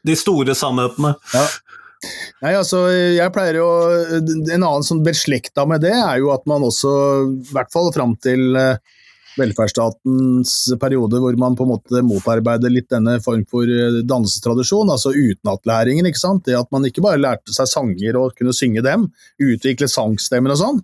de 0.07 0.15
store 0.15 0.55
sannhetene. 0.55 1.15
Ja. 1.33 1.47
Nei, 2.45 2.51
altså, 2.53 2.83
jeg 2.93 3.33
pleier 3.33 3.55
jo 3.57 3.67
En 4.21 4.61
annen 4.61 4.83
sånn 4.85 4.99
beslekta 5.01 5.63
med 5.65 5.81
det 5.81 5.95
er 5.97 6.19
jo 6.21 6.29
at 6.29 6.43
man 6.45 6.61
også, 6.67 6.91
i 7.25 7.55
hvert 7.55 7.73
fall 7.73 7.89
fram 7.95 8.13
til 8.21 8.53
uh, 8.53 8.77
velferdsstatens 9.37 10.53
periode 10.81 11.21
hvor 11.21 11.37
man 11.39 11.55
på 11.57 11.65
en 11.65 11.73
måte 11.75 12.01
motarbeider 12.05 12.73
litt 12.73 12.89
denne 12.93 13.17
form 13.23 13.45
for 13.49 13.65
dansetradisjon, 13.67 14.07
dannelsestradisjon, 14.07 14.91
altså 14.93 15.13
utenatlæringen. 15.13 16.07
ikke 16.09 16.21
sant? 16.21 16.45
Det 16.45 16.57
at 16.57 16.71
man 16.71 16.85
ikke 16.87 17.03
bare 17.05 17.21
lærte 17.21 17.53
seg 17.55 17.69
sanger 17.69 18.17
og 18.19 18.35
kunne 18.37 18.55
synge 18.55 18.83
dem, 18.85 19.07
utvikle 19.41 19.89
sangstemmer 19.91 20.55
og 20.55 20.61
sånn, 20.61 20.83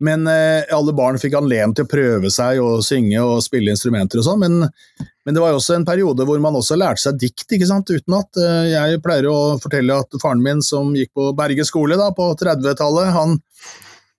men 0.00 0.24
eh, 0.26 0.64
alle 0.72 0.94
barn 0.96 1.18
fikk 1.20 1.36
anledning 1.36 1.74
til 1.76 1.84
å 1.84 1.90
prøve 1.90 2.30
seg 2.32 2.60
og 2.64 2.80
synge 2.84 3.20
og 3.20 3.42
spille 3.44 3.74
instrumenter 3.74 4.22
og 4.22 4.24
sånn. 4.24 4.40
Men, 4.40 5.04
men, 5.26 5.36
det 5.36 5.42
var 5.42 5.52
jo 5.52 5.60
også 5.60 5.76
en 5.76 5.84
periode 5.88 6.24
hvor 6.24 6.40
man 6.40 6.56
også 6.56 6.78
lærte 6.80 7.04
seg 7.04 7.20
dikt 7.20 7.52
ikke 7.52 7.68
sant, 7.68 7.92
utenat. 7.92 8.40
Eh, 8.40 8.70
jeg 8.72 9.02
pleier 9.04 9.28
å 9.28 9.58
fortelle 9.60 10.00
at 10.00 10.20
faren 10.22 10.40
min 10.44 10.64
som 10.64 10.94
gikk 10.96 11.12
på 11.16 11.30
Berge 11.36 11.68
skole 11.68 12.00
da, 12.00 12.08
på 12.16 12.30
30-tallet, 12.40 13.12
han 13.16 13.36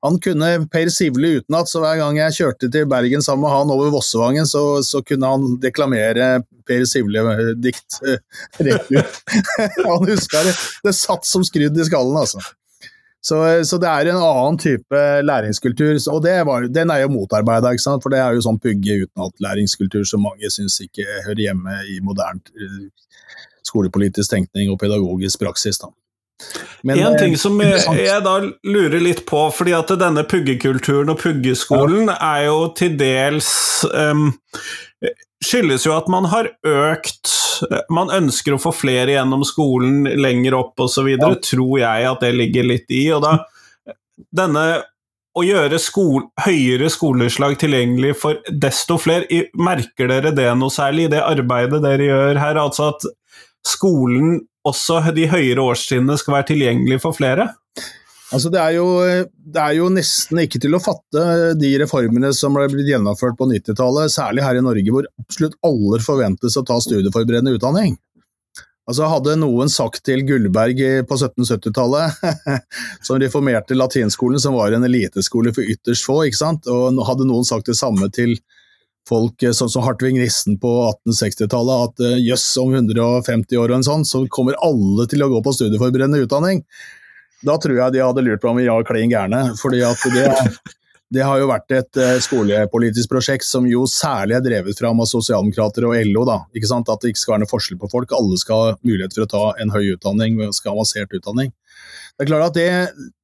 han 0.01 0.17
kunne 0.19 0.49
Per 0.73 0.89
Sivli 0.89 1.35
utenat, 1.37 1.69
så 1.69 1.81
hver 1.83 1.99
gang 1.99 2.17
jeg 2.17 2.37
kjørte 2.39 2.69
til 2.73 2.87
Bergen 2.89 3.21
sammen 3.21 3.45
med 3.45 3.53
han 3.53 3.73
over 3.73 3.91
Vossevangen, 3.93 4.47
så, 4.49 4.81
så 4.85 5.03
kunne 5.05 5.29
han 5.29 5.59
deklamere 5.61 6.31
Per 6.67 6.87
Sivle-dikt 6.89 7.99
eh, 8.09 8.23
rett 8.65 8.89
ut. 8.89 9.21
han 9.85 10.09
huska 10.09 10.41
det. 10.47 10.55
Det 10.87 10.95
satt 10.97 11.29
som 11.29 11.45
skrudd 11.45 11.77
i 11.77 11.85
skallen, 11.85 12.17
altså. 12.17 12.41
Så, 13.21 13.37
så, 13.69 13.77
det 13.77 13.85
er 13.85 14.09
en 14.09 14.23
annen 14.25 14.57
type 14.57 15.01
læringskultur, 15.21 15.93
og 16.09 16.25
var, 16.25 16.65
den 16.73 16.89
er 16.89 17.03
jo 17.03 17.11
motarbeida, 17.13 17.75
for 18.01 18.09
det 18.09 18.17
er 18.17 18.33
jo 18.33 18.41
sånn 18.41 18.57
pugge 18.57 19.03
utenat-læringskultur 19.03 20.07
som 20.09 20.25
mange 20.25 20.49
syns 20.49 20.79
ikke 20.81 21.05
hører 21.27 21.43
hjemme 21.45 21.77
i 21.93 21.99
moderne 22.01 22.41
eh, 22.57 22.87
skolepolitisk 23.69 24.33
tenkning 24.33 24.73
og 24.73 24.81
pedagogisk 24.81 25.45
praksis. 25.45 25.77
da. 25.77 25.93
Men, 26.83 26.99
en 26.99 27.17
ting 27.19 27.35
som 27.37 27.59
jeg 27.61 28.21
da 28.25 28.35
lurer 28.65 29.03
litt 29.03 29.25
på, 29.29 29.43
fordi 29.53 29.75
at 29.77 29.91
denne 30.01 30.23
puggekulturen 30.25 31.11
og 31.13 31.19
puggeskolen 31.21 32.09
ja. 32.09 32.17
er 32.31 32.47
jo 32.47 32.57
til 32.77 32.95
dels 32.97 33.51
um, 33.93 34.31
skyldes 35.45 35.85
jo 35.85 35.93
at 35.97 36.09
man 36.11 36.29
har 36.31 36.51
økt 36.67 37.37
Man 37.93 38.09
ønsker 38.09 38.55
å 38.55 38.61
få 38.61 38.71
flere 38.73 39.13
gjennom 39.13 39.43
skolen 39.45 40.07
lenger 40.17 40.55
opp 40.57 40.81
osv., 40.81 41.11
ja. 41.13 41.27
tror 41.45 41.75
jeg 41.77 42.07
at 42.09 42.23
det 42.23 42.31
ligger 42.33 42.65
litt 42.65 42.89
i. 42.89 43.03
Og 43.13 43.21
da 43.21 43.35
denne 44.33 44.63
å 45.37 45.43
gjøre 45.45 45.77
skole, 45.79 46.25
høyere 46.43 46.89
skoleslag 46.91 47.55
tilgjengelig 47.61 48.15
for 48.19 48.39
desto 48.49 48.97
flere, 48.99 49.43
merker 49.55 50.09
dere 50.11 50.33
det 50.35 50.49
noe 50.57 50.73
særlig 50.73 51.05
i 51.05 51.11
det 51.13 51.21
arbeidet 51.23 51.83
dere 51.85 52.09
gjør 52.09 52.41
her? 52.41 52.59
Altså 52.63 52.89
at 52.91 53.05
skolen 53.67 54.41
også 54.67 55.01
de 55.15 55.27
høyere 55.31 55.63
årstrinnene 55.63 56.17
skal 56.19 56.37
være 56.37 56.49
tilgjengelige 56.51 57.01
for 57.03 57.17
flere? 57.17 57.49
Altså 58.31 58.47
det, 58.47 58.61
er 58.63 58.77
jo, 58.77 58.85
det, 59.27 59.59
er 59.59 59.73
jo, 59.75 59.89
nesten 59.91 60.39
ikke 60.39 60.61
til 60.63 60.77
å 60.77 60.79
fatte 60.79 61.51
de 61.59 61.71
reformene 61.81 62.29
som 62.35 62.55
ble 62.55 62.69
blitt 62.71 62.87
gjennomført 62.87 63.35
på 63.39 63.47
90-tallet, 63.49 64.13
særlig 64.13 64.45
her 64.45 64.59
i 64.59 64.63
Norge, 64.63 64.93
hvor 64.93 65.09
absolutt 65.19 65.57
alle 65.67 65.99
forventes 66.05 66.55
å 66.55 66.63
ta 66.67 66.77
studieforberedende 66.79 67.57
utdanning. 67.57 67.97
Altså 68.87 69.09
Hadde 69.11 69.35
noen 69.39 69.69
sagt 69.71 70.01
til 70.07 70.23
Gullberg 70.27 70.79
på 71.07 71.17
1770-tallet, 71.17 72.23
som 73.05 73.19
reformerte 73.21 73.75
latinskolen, 73.77 74.39
som 74.41 74.55
var 74.55 74.73
en 74.75 74.87
eliteskole 74.87 75.51
for 75.55 75.67
ytterst 75.67 76.07
få, 76.07 76.21
ikke 76.29 76.39
sant? 76.39 76.71
og 76.71 77.03
hadde 77.07 77.27
noen 77.27 77.47
sagt 77.47 77.67
det 77.67 77.77
samme 77.79 78.07
til 78.15 78.37
folk 79.09 79.43
eh, 79.43 79.55
sånn 79.55 79.71
som 79.71 79.85
Hartvig 79.85 80.17
Nissen 80.17 80.57
på 80.61 80.71
1860-tallet 81.07 81.85
at 81.87 82.03
eh, 82.07 82.19
jøss, 82.23 82.47
om 82.61 82.73
150 82.77 83.59
år 83.61 83.71
og 83.71 83.79
en 83.79 83.87
sånn, 83.87 84.07
så 84.07 84.23
kommer 84.31 84.59
alle 84.63 85.07
til 85.11 85.23
å 85.23 85.29
gå 85.31 85.41
på 85.45 85.55
studieforberedende 85.57 86.23
utdanning. 86.25 86.63
Da 87.41 87.57
tror 87.57 87.79
jeg 87.79 87.95
de 87.95 88.03
hadde 88.03 88.23
lurt 88.25 88.43
på 88.43 88.51
om 88.51 88.59
vi 88.59 88.69
var 88.69 88.85
klin 88.85 89.11
gærne. 89.11 89.41
fordi 89.57 89.81
det, 90.13 90.27
det 91.17 91.25
har 91.25 91.41
jo 91.41 91.49
vært 91.49 91.73
et 91.77 92.01
eh, 92.01 92.19
skolepolitisk 92.23 93.09
prosjekt 93.11 93.47
som 93.47 93.65
jo 93.69 93.87
særlig 93.89 94.37
er 94.37 94.45
drevet 94.45 94.77
fram 94.77 95.01
av 95.01 95.09
sosialdemokrater 95.09 95.89
og 95.89 95.97
LO. 96.11 96.27
da, 96.29 96.37
ikke 96.53 96.69
sant? 96.69 96.91
At 96.91 97.01
det 97.01 97.13
ikke 97.13 97.23
skal 97.23 97.35
være 97.35 97.45
noe 97.45 97.53
forskjell 97.53 97.81
på 97.81 97.91
folk. 97.91 98.13
Alle 98.17 98.37
skal 98.41 98.63
ha 98.63 98.77
mulighet 98.85 99.17
for 99.17 99.25
å 99.25 99.31
ta 99.33 99.43
en 99.63 99.73
høy 99.73 99.95
utdanning, 99.95 100.39
skal 100.53 100.73
ha 100.73 100.77
avansert 100.77 101.17
utdanning. 101.17 101.51
Det 102.15 102.27
er 102.27 102.29
klart 102.29 102.51
at 102.51 102.57
det, 102.59 102.71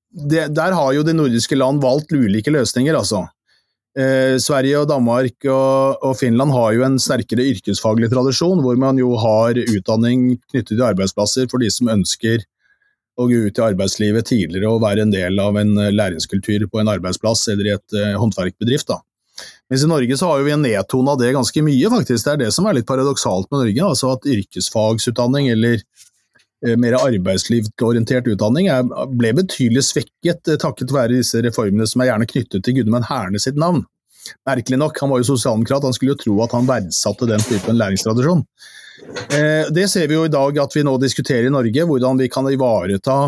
det, 0.09 0.45
Der 0.57 0.73
har 0.73 0.93
jo 0.95 1.05
de 1.05 1.13
nordiske 1.13 1.57
land 1.59 1.84
valgt 1.84 2.13
ulike 2.15 2.53
løsninger, 2.53 2.97
altså. 2.97 3.28
Eh, 3.98 4.36
Sverige 4.38 4.84
og 4.84 4.91
Danmark 4.91 5.48
og, 5.50 6.04
og, 6.06 6.14
Finland 6.20 6.54
har 6.54 6.76
jo 6.76 6.84
en 6.86 7.00
sterkere 7.02 7.48
yrkesfaglig 7.50 8.12
tradisjon, 8.12 8.62
hvor 8.62 8.78
man 8.78 9.00
jo 9.02 9.16
har 9.18 9.58
utdanning 9.58 10.36
knyttet 10.52 10.76
til 10.76 10.86
arbeidsplasser 10.86 11.50
for 11.50 11.64
de 11.64 11.72
som 11.74 11.89
ønsker 11.95 12.45
å 13.18 13.26
gå 13.26 13.48
ut 13.48 13.58
i 13.58 13.66
arbeidslivet 13.66 14.30
tidligere 14.30 14.70
og 14.70 14.84
være 14.84 15.08
en 15.08 15.14
del 15.16 15.41
av 15.41 15.58
en 15.58 15.74
eh, 15.82 15.93
læringskultur 15.95 16.68
på 16.70 16.84
en 16.84 16.91
arbeidsplass 16.93 17.48
eller 17.54 17.72
i 17.72 17.74
et 17.74 17.98
eh, 17.98 18.14
håndverkbedrift. 18.22 18.91
Da. 18.93 19.02
Mens 19.72 19.88
i 19.88 19.89
Norge 19.89 20.20
så 20.20 20.30
har 20.30 20.45
vi 20.45 20.60
nedtona 20.62 21.18
det 21.18 21.34
ganske 21.34 21.66
mye, 21.66 21.89
faktisk. 21.98 22.22
Det 22.28 22.36
er 22.36 22.43
det 22.45 22.52
som 22.54 22.70
er 22.70 22.78
litt 22.78 22.89
paradoksalt 22.89 23.50
med 23.50 23.64
Norge. 23.64 23.89
altså 23.95 24.14
At 24.14 24.30
yrkesfagsutdanning 24.30 25.50
eller 25.56 25.82
mer 26.80 26.95
arbeidslivsorientert 26.97 28.28
utdanning 28.32 28.70
ble 29.20 29.34
betydelig 29.38 29.84
svekket 29.91 30.49
eh, 30.49 30.58
takket 30.62 30.93
være 30.93 31.20
disse 31.20 31.41
reformene 31.45 31.86
som 31.89 32.01
er 32.01 32.12
gjerne 32.12 32.30
knyttet 32.30 32.66
til 32.66 32.80
Gudmund 32.80 33.05
Herne 33.10 33.41
sitt 33.41 33.60
navn. 33.60 33.84
Merkelig 34.47 34.80
nok, 34.82 34.97
han 34.99 35.12
var 35.14 35.22
jo 35.22 35.30
sosialdemokrat, 35.30 35.86
han 35.88 35.95
skulle 35.95 36.16
jo 36.16 36.22
tro 36.24 36.38
at 36.43 36.55
han 36.58 36.68
verdsatte 36.68 37.30
den 37.30 37.43
typen 37.45 37.78
læringstradisjon. 37.80 38.43
Eh, 39.38 39.70
det 39.74 39.86
ser 39.91 40.08
vi 40.10 40.18
jo 40.18 40.26
i 40.28 40.34
dag 40.34 40.58
at 40.64 40.74
vi 40.76 40.84
nå 40.86 40.97
diskuterer 41.01 41.47
i 41.47 41.53
Norge, 41.53 41.86
hvordan 41.88 42.20
vi 42.20 42.30
kan 42.32 42.49
ivareta 42.49 43.20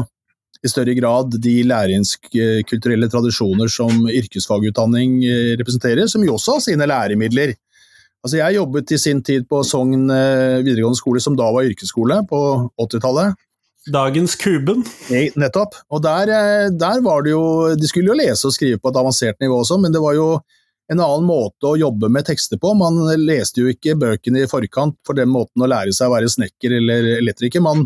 i 0.59 0.67
større 0.67 0.93
grad 0.97 1.37
de 1.39 1.55
læringskulturelle 1.63 3.07
tradisjoner 3.11 3.69
som 3.71 4.09
yrkesfagutdanning 4.09 5.21
eh, 5.23 5.53
representerer, 5.61 6.09
som 6.11 6.25
jo 6.25 6.35
også 6.35 6.57
har 6.57 6.65
sine 6.65 6.89
læremidler. 6.89 7.55
Altså 8.25 8.39
jeg 8.41 8.57
jobbet 8.57 8.91
i 8.91 8.99
sin 8.99 9.21
tid 9.23 9.45
på 9.47 9.61
Sogn 9.63 10.09
eh, 10.11 10.59
videregående 10.65 10.99
skole, 10.99 11.21
som 11.23 11.37
da 11.39 11.47
var 11.55 11.67
yrkesskole, 11.69 12.19
på 12.27 12.39
80-tallet. 12.81 13.37
Dagens 13.89 14.35
Kuben. 14.35 14.83
Nettopp. 15.39 15.77
Og 15.89 16.03
der, 16.03 16.31
der, 16.75 17.01
var 17.01 17.23
det 17.23 17.31
jo 17.31 17.43
De 17.79 17.87
skulle 17.87 18.11
jo 18.11 18.17
lese 18.19 18.49
og 18.49 18.53
skrive 18.53 18.77
på 18.77 18.91
et 18.91 18.99
avansert 18.99 19.39
nivå 19.41 19.61
også, 19.63 19.79
men 19.81 19.95
det 19.95 20.03
var 20.03 20.17
jo 20.17 20.33
en 20.89 20.99
annen 20.99 21.25
måte 21.29 21.69
å 21.69 21.77
jobbe 21.77 22.09
med 22.11 22.25
tekster 22.27 22.59
på. 22.61 22.73
Man 22.77 22.97
leste 23.21 23.63
jo 23.63 23.71
ikke 23.71 23.97
bøkene 23.99 24.43
i 24.43 24.49
forkant 24.49 24.97
for 25.05 25.17
den 25.17 25.29
måten 25.31 25.63
å 25.63 25.69
lære 25.69 25.93
seg 25.95 26.09
å 26.09 26.15
være 26.15 26.31
snekker 26.33 26.75
eller 26.79 27.11
elektriker. 27.19 27.63
Man 27.63 27.85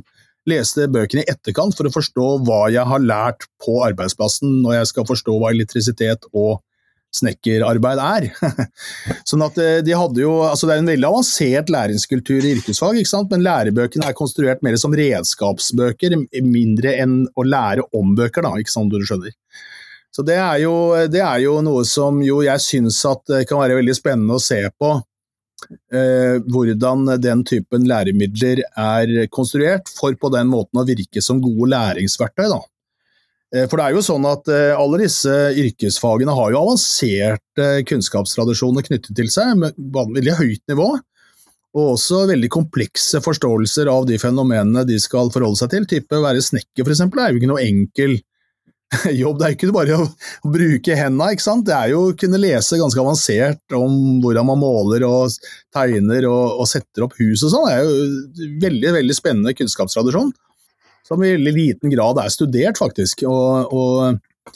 leste 0.50 0.90
bøkene 0.92 1.24
i 1.24 1.32
etterkant 1.32 1.76
for 1.76 1.88
å 1.88 1.94
forstå 1.94 2.28
hva 2.48 2.62
jeg 2.74 2.88
har 2.88 3.04
lært 3.04 3.48
på 3.64 3.82
arbeidsplassen, 3.86 4.62
når 4.64 4.80
jeg 4.80 4.92
skal 4.92 5.08
forstå 5.08 5.36
hva 5.40 5.52
elektrisitet 5.54 6.28
og 6.32 6.64
snekkerarbeid 7.14 8.01
er. 8.01 8.28
sånn 9.30 9.45
at 9.45 9.59
eh, 9.61 9.82
de 9.86 9.95
hadde 9.97 10.24
jo, 10.24 10.34
altså 10.47 10.70
Det 10.70 10.76
er 10.76 10.84
en 10.84 10.91
veldig 10.93 11.09
avansert 11.09 11.72
læringskultur 11.74 12.41
i 12.41 12.55
yrkesfag, 12.57 12.99
ikke 12.99 13.14
sant? 13.14 13.32
men 13.34 13.45
lærebøkene 13.45 14.09
er 14.09 14.18
konstruert 14.18 14.64
mer 14.66 14.78
som 14.82 14.95
redskapsbøker, 14.97 16.18
mindre 16.41 16.97
enn 17.03 17.24
å 17.38 17.45
lære 17.47 17.88
om 17.95 18.16
bøker, 18.18 18.45
da, 18.45 18.55
ikke 18.59 18.74
sant, 18.74 18.93
du 18.93 19.05
skjønner. 19.05 19.34
Så 20.14 20.22
det 20.26 20.38
er, 20.38 20.59
jo, 20.61 20.76
det 21.09 21.24
er 21.26 21.39
jo, 21.41 21.57
noe 21.66 21.82
som 21.89 22.20
jo 22.22 22.43
jeg 22.45 22.61
syns 22.61 22.99
kan 23.49 23.57
være 23.57 23.80
veldig 23.80 23.95
spennende 23.97 24.38
å 24.38 24.43
se 24.43 24.59
på. 24.78 24.91
Eh, 25.95 26.38
hvordan 26.53 27.16
den 27.24 27.41
typen 27.47 27.88
læremidler 27.89 28.61
er 28.78 29.14
konstruert, 29.34 29.89
for 29.89 30.14
på 30.20 30.30
den 30.34 30.51
måten 30.51 30.82
å 30.82 30.86
virke 30.86 31.24
som 31.24 31.41
gode 31.41 31.72
læringsverktøy. 31.74 32.45
Da. 32.51 32.59
Eh, 33.54 33.68
for 33.70 33.78
det 33.78 33.86
er 33.86 33.95
jo 33.95 34.04
sånn 34.06 34.26
at 34.28 34.49
eh, 34.51 34.74
alle 34.74 35.04
disse 35.04 35.32
yrkesfagene 35.62 36.34
har 36.36 36.54
jo 36.54 36.62
avanserte 36.64 37.70
kunnskapstradisjoner 37.89 38.86
knyttet 38.88 39.16
til 39.18 39.32
seg, 39.34 39.56
med 39.62 39.78
veldig 39.78 40.38
høyt 40.41 40.64
nivå. 40.74 40.91
Og 41.74 41.95
også 41.95 42.28
veldig 42.30 42.51
komplekse 42.54 43.22
forståelser 43.26 43.89
av 43.89 44.06
de 44.10 44.20
fenomenene 44.22 44.86
de 44.86 44.99
skal 45.01 45.32
forholde 45.34 45.58
seg 45.58 45.72
til. 45.74 45.88
Type 45.89 46.22
være 46.22 46.43
snekker, 46.45 46.86
f.eks., 46.86 47.01
er 47.01 47.34
jo 47.34 47.41
ikke 47.41 47.49
noe 47.49 47.66
enkel 47.66 48.20
jobb. 49.22 49.39
Det 49.39 49.47
er 49.47 49.54
jo 49.54 49.58
ikke 49.58 49.74
bare 49.74 49.97
å, 49.97 50.06
å 50.45 50.54
bruke 50.54 50.97
hendene, 50.97 51.32
ikke 51.34 51.45
sant. 51.45 51.66
Det 51.70 51.74
er 51.74 51.93
jo 51.93 52.04
å 52.12 52.16
kunne 52.18 52.41
lese 52.41 52.78
ganske 52.82 53.01
avansert 53.01 53.78
om 53.78 54.22
hvordan 54.22 54.49
man 54.49 54.62
måler 54.62 55.06
og 55.10 55.34
tegner 55.74 56.30
og, 56.30 56.62
og 56.62 56.70
setter 56.70 57.08
opp 57.08 57.18
hus 57.22 57.45
og 57.45 57.54
sånn. 57.54 57.70
Det 57.70 57.74
er 57.74 57.86
jo 57.86 58.58
veldig, 58.68 58.93
veldig 58.99 59.18
spennende 59.18 59.58
kunnskapstradisjon. 59.58 60.34
Som 61.08 61.24
i 61.24 61.34
veldig 61.36 61.54
liten 61.56 61.91
grad 61.91 62.20
er 62.22 62.32
studert, 62.32 62.80
faktisk. 62.80 63.26
Og, 63.28 63.74
og, 63.74 64.51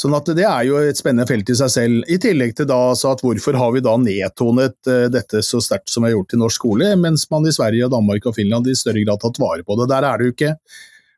sånn 0.00 0.16
at 0.16 0.30
det 0.34 0.46
er 0.48 0.64
jo 0.66 0.78
et 0.80 0.98
spennende 0.98 1.28
felt 1.28 1.50
i 1.52 1.56
seg 1.58 1.72
selv. 1.72 2.06
I 2.10 2.16
tillegg 2.22 2.54
til 2.58 2.68
da 2.70 2.78
at 2.92 3.24
hvorfor 3.24 3.58
har 3.60 3.74
vi 3.74 3.84
da 3.84 3.98
nedtonet 4.00 4.78
uh, 4.88 5.08
dette 5.12 5.44
så 5.46 5.60
sterkt 5.62 5.92
som 5.92 6.02
vi 6.02 6.10
har 6.10 6.16
gjort 6.16 6.32
i 6.34 6.40
norsk 6.40 6.58
skole, 6.62 6.94
mens 6.98 7.28
man 7.30 7.46
i 7.46 7.52
Sverige, 7.54 7.90
Danmark 7.92 8.26
og 8.26 8.38
Finland 8.38 8.70
i 8.70 8.78
større 8.78 9.04
grad 9.04 9.20
har 9.20 9.28
tatt 9.28 9.42
vare 9.42 9.66
på 9.66 9.76
det. 9.78 9.90
Der 9.92 10.08
er 10.08 10.18
det 10.18 10.30
jo 10.30 10.36
ikke 10.36 10.56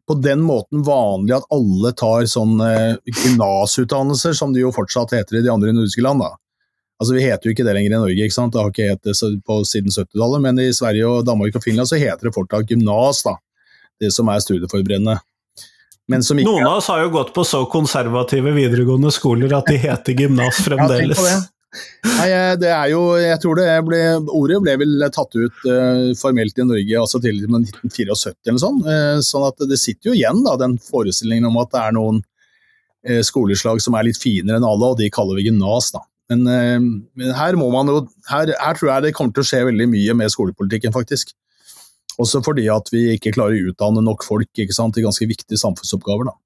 på 0.06 0.14
den 0.20 0.42
måten 0.44 0.82
vanlig 0.84 1.36
at 1.38 1.46
alle 1.54 1.94
tar 1.96 2.26
sånn 2.28 2.58
eh, 2.60 2.96
gymnasutdannelser, 3.08 4.34
som 4.36 4.52
det 4.52 4.60
jo 4.60 4.72
fortsatt 4.74 5.14
heter 5.16 5.38
i 5.38 5.44
de 5.46 5.52
andre 5.52 5.72
nordiske 5.72 6.04
land. 6.04 6.20
da. 6.20 6.34
Altså 7.00 7.16
Vi 7.16 7.24
heter 7.24 7.48
jo 7.48 7.54
ikke 7.54 7.64
det 7.66 7.74
lenger 7.76 7.94
i 7.94 8.02
Norge, 8.02 8.26
ikke 8.26 8.36
sant? 8.36 8.52
det 8.52 8.60
har 8.60 8.70
ikke 8.70 8.90
hett 8.92 9.08
det 9.08 9.16
på 9.48 9.56
siden 9.66 9.94
70-tallet, 9.94 10.44
men 10.44 10.60
i 10.62 10.68
Sverige, 10.76 11.08
og 11.08 11.24
Danmark 11.26 11.56
og 11.56 11.64
Finland 11.64 11.90
så 11.90 11.98
heter 12.00 12.28
det 12.28 12.34
fortsatt 12.36 12.70
gymnas, 12.70 13.24
da. 13.24 13.38
Det 14.00 14.10
som 14.14 14.28
er 14.32 14.42
studieforberedende. 14.42 15.18
Noen 16.04 16.66
av 16.66 16.82
oss 16.82 16.90
har 16.92 17.00
jo 17.00 17.12
gått 17.14 17.32
på 17.32 17.46
så 17.48 17.62
konservative 17.72 18.52
videregående 18.52 19.12
skoler 19.14 19.54
at 19.56 19.70
de 19.70 19.78
heter 19.86 20.18
gymnas 20.18 20.58
fremdeles. 20.66 21.20
Ja, 21.20 21.40
Nei, 22.04 22.28
det 22.60 22.70
er 22.70 22.90
jo 22.92 23.00
Jeg 23.18 23.40
tror 23.42 23.58
det 23.58 23.66
ble 23.86 24.00
Ordet 24.36 24.60
ble 24.62 24.76
vel 24.78 25.04
tatt 25.14 25.32
ut 25.34 25.64
uh, 25.66 26.12
formelt 26.18 26.60
i 26.60 26.66
Norge 26.68 27.00
altså 27.00 27.18
til 27.22 27.40
1974 27.42 28.52
eller 28.52 28.62
sånn. 28.62 28.80
Uh, 28.86 29.18
sånn 29.24 29.46
at 29.48 29.64
det 29.70 29.80
sitter 29.80 30.12
jo 30.12 30.16
igjen 30.18 30.44
da, 30.46 30.54
den 30.60 30.76
forestillingen 30.82 31.48
om 31.50 31.58
at 31.62 31.72
det 31.74 31.82
er 31.82 31.96
noen 31.96 32.20
uh, 32.22 33.22
skoleslag 33.26 33.82
som 33.82 33.96
er 33.98 34.06
litt 34.06 34.20
finere 34.20 34.60
enn 34.60 34.68
alle, 34.68 34.92
og 34.92 35.00
de 35.00 35.10
kaller 35.14 35.40
vi 35.40 35.48
gymnas, 35.48 35.90
da. 35.96 36.04
Men, 36.32 36.46
men, 37.12 37.32
her 37.36 37.52
jo 37.52 37.98
her, 38.30 38.48
her, 38.56 38.76
tror 38.78 38.88
jeg 38.88 39.02
det 39.04 39.10
kommer 39.12 39.34
til 39.36 39.42
å 39.44 39.48
skje 39.48 39.58
veldig 39.66 39.86
mye 39.92 40.14
med 40.16 40.32
skolepolitikken, 40.32 40.94
faktisk. 40.94 41.34
Også 42.22 42.42
fordi 42.46 42.68
at 42.70 42.90
vi 42.94 43.08
ikke 43.16 43.34
klarer 43.34 43.58
å 43.58 43.72
utdanne 43.72 44.04
nok 44.04 44.24
folk 44.26 44.50
til 44.54 44.70
ganske 44.70 45.28
viktige 45.28 45.60
samfunnsoppgaver. 45.60 46.30
da. 46.30 46.38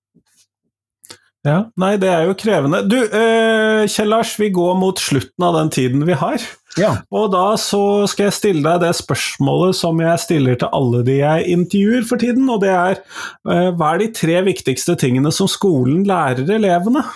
Ja, 1.47 1.59
Nei, 1.79 1.95
det 2.01 2.09
er 2.11 2.27
jo 2.27 2.37
krevende. 2.37 2.83
Du, 2.91 2.97
eh, 2.99 3.87
Kjell 3.89 4.11
Lars, 4.11 4.35
vi 4.41 4.51
går 4.51 4.75
mot 4.77 4.99
slutten 4.99 5.45
av 5.47 5.55
den 5.55 5.71
tiden 5.71 6.03
vi 6.09 6.17
har. 6.19 6.43
Ja. 6.79 6.97
Og 7.15 7.31
da 7.33 7.53
så 7.61 8.07
skal 8.11 8.29
jeg 8.29 8.37
stille 8.37 8.65
deg 8.65 8.83
det 8.83 8.91
spørsmålet 8.99 9.79
som 9.79 10.01
jeg 10.03 10.23
stiller 10.23 10.59
til 10.59 10.73
alle 10.75 11.05
de 11.07 11.21
jeg 11.21 11.47
intervjuer 11.55 12.05
for 12.11 12.21
tiden, 12.21 12.51
og 12.51 12.61
det 12.67 12.75
er 12.75 12.99
eh, 12.99 13.71
hva 13.71 13.95
er 13.95 14.03
de 14.03 14.11
tre 14.19 14.43
viktigste 14.51 14.99
tingene 14.99 15.33
som 15.35 15.51
skolen 15.51 16.03
lærer 16.09 16.51
elevene? 16.59 17.07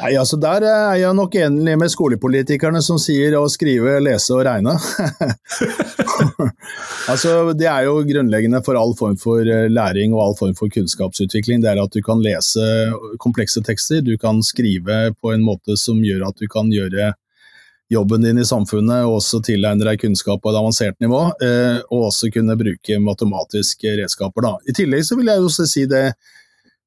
Nei, 0.00 0.12
altså 0.16 0.38
Der 0.40 0.64
er 0.64 0.94
jeg 1.00 1.16
nok 1.16 1.34
enig 1.36 1.74
med 1.78 1.92
skolepolitikerne 1.92 2.80
som 2.84 3.00
sier 3.02 3.36
å 3.36 3.44
skrive, 3.52 3.98
lese 4.00 4.32
og 4.36 4.44
regne. 4.48 4.74
altså 7.12 7.52
Det 7.58 7.68
er 7.68 7.88
jo 7.88 7.98
grunnleggende 8.08 8.62
for 8.64 8.80
all 8.80 8.94
form 8.98 9.18
for 9.20 9.44
eh, 9.44 9.68
læring 9.72 10.16
og 10.16 10.24
all 10.26 10.38
form 10.38 10.54
for 10.58 10.72
kunnskapsutvikling. 10.72 11.62
Det 11.64 11.72
er 11.72 11.82
at 11.82 11.92
du 11.92 12.00
kan 12.04 12.22
lese 12.24 12.64
komplekse 13.22 13.64
tekster, 13.66 14.00
du 14.00 14.16
kan 14.20 14.40
skrive 14.46 15.12
på 15.20 15.34
en 15.34 15.44
måte 15.44 15.76
som 15.80 16.00
gjør 16.04 16.28
at 16.30 16.40
du 16.40 16.48
kan 16.52 16.72
gjøre 16.72 17.12
jobben 17.92 18.22
din 18.24 18.40
i 18.40 18.44
samfunnet, 18.48 19.04
og 19.04 19.18
også 19.20 19.42
tilegne 19.44 19.84
deg 19.84 20.00
kunnskap 20.00 20.40
på 20.40 20.52
et 20.52 20.58
avansert 20.58 20.96
nivå, 21.02 21.26
eh, 21.44 21.82
og 21.92 22.08
også 22.08 22.30
kunne 22.32 22.56
bruke 22.56 23.00
matematiske 23.04 23.98
redskaper. 24.00 24.46
Da. 24.46 24.54
I 24.64 24.76
tillegg 24.78 25.04
så 25.04 25.18
vil 25.18 25.28
jeg 25.28 25.42
jo 25.42 25.52
si 25.52 25.84
det 25.90 26.06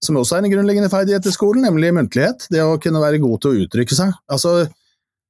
som 0.04 0.18
også 0.20 0.38
er 0.38 0.46
en 0.46 0.54
grunnleggende 0.54 0.92
ferdighet 0.92 1.28
i 1.30 1.34
skolen, 1.34 1.66
nemlig 1.66 1.94
muntlighet. 1.96 2.48
Det 2.52 2.64
å 2.64 2.80
kunne 2.82 3.02
være 3.04 3.22
god 3.24 3.42
til 3.42 3.52
å 3.52 3.66
uttrykke 3.66 3.98
seg. 3.98 4.12
Altså, 4.32 4.66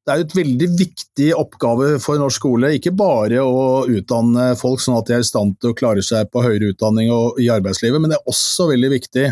det 0.06 0.14
er 0.14 0.22
jo 0.22 0.26
et 0.28 0.36
veldig 0.38 0.68
viktig 0.78 1.30
oppgave 1.34 1.88
for 2.04 2.22
norsk 2.22 2.38
skole, 2.38 2.76
ikke 2.78 2.94
bare 2.98 3.42
å 3.42 3.86
utdanne 3.90 4.52
folk 4.60 4.84
sånn 4.84 5.00
at 5.00 5.10
de 5.10 5.16
er 5.18 5.24
i 5.24 5.26
stand 5.26 5.58
til 5.58 5.74
å 5.74 5.78
klare 5.78 6.04
seg 6.06 6.30
på 6.30 6.44
høyere 6.46 6.76
utdanning 6.76 7.10
og 7.14 7.42
i 7.42 7.50
arbeidslivet, 7.54 8.02
men 8.02 8.14
det 8.14 8.20
er 8.20 8.30
også 8.30 8.68
veldig 8.70 8.92
viktig, 8.94 9.26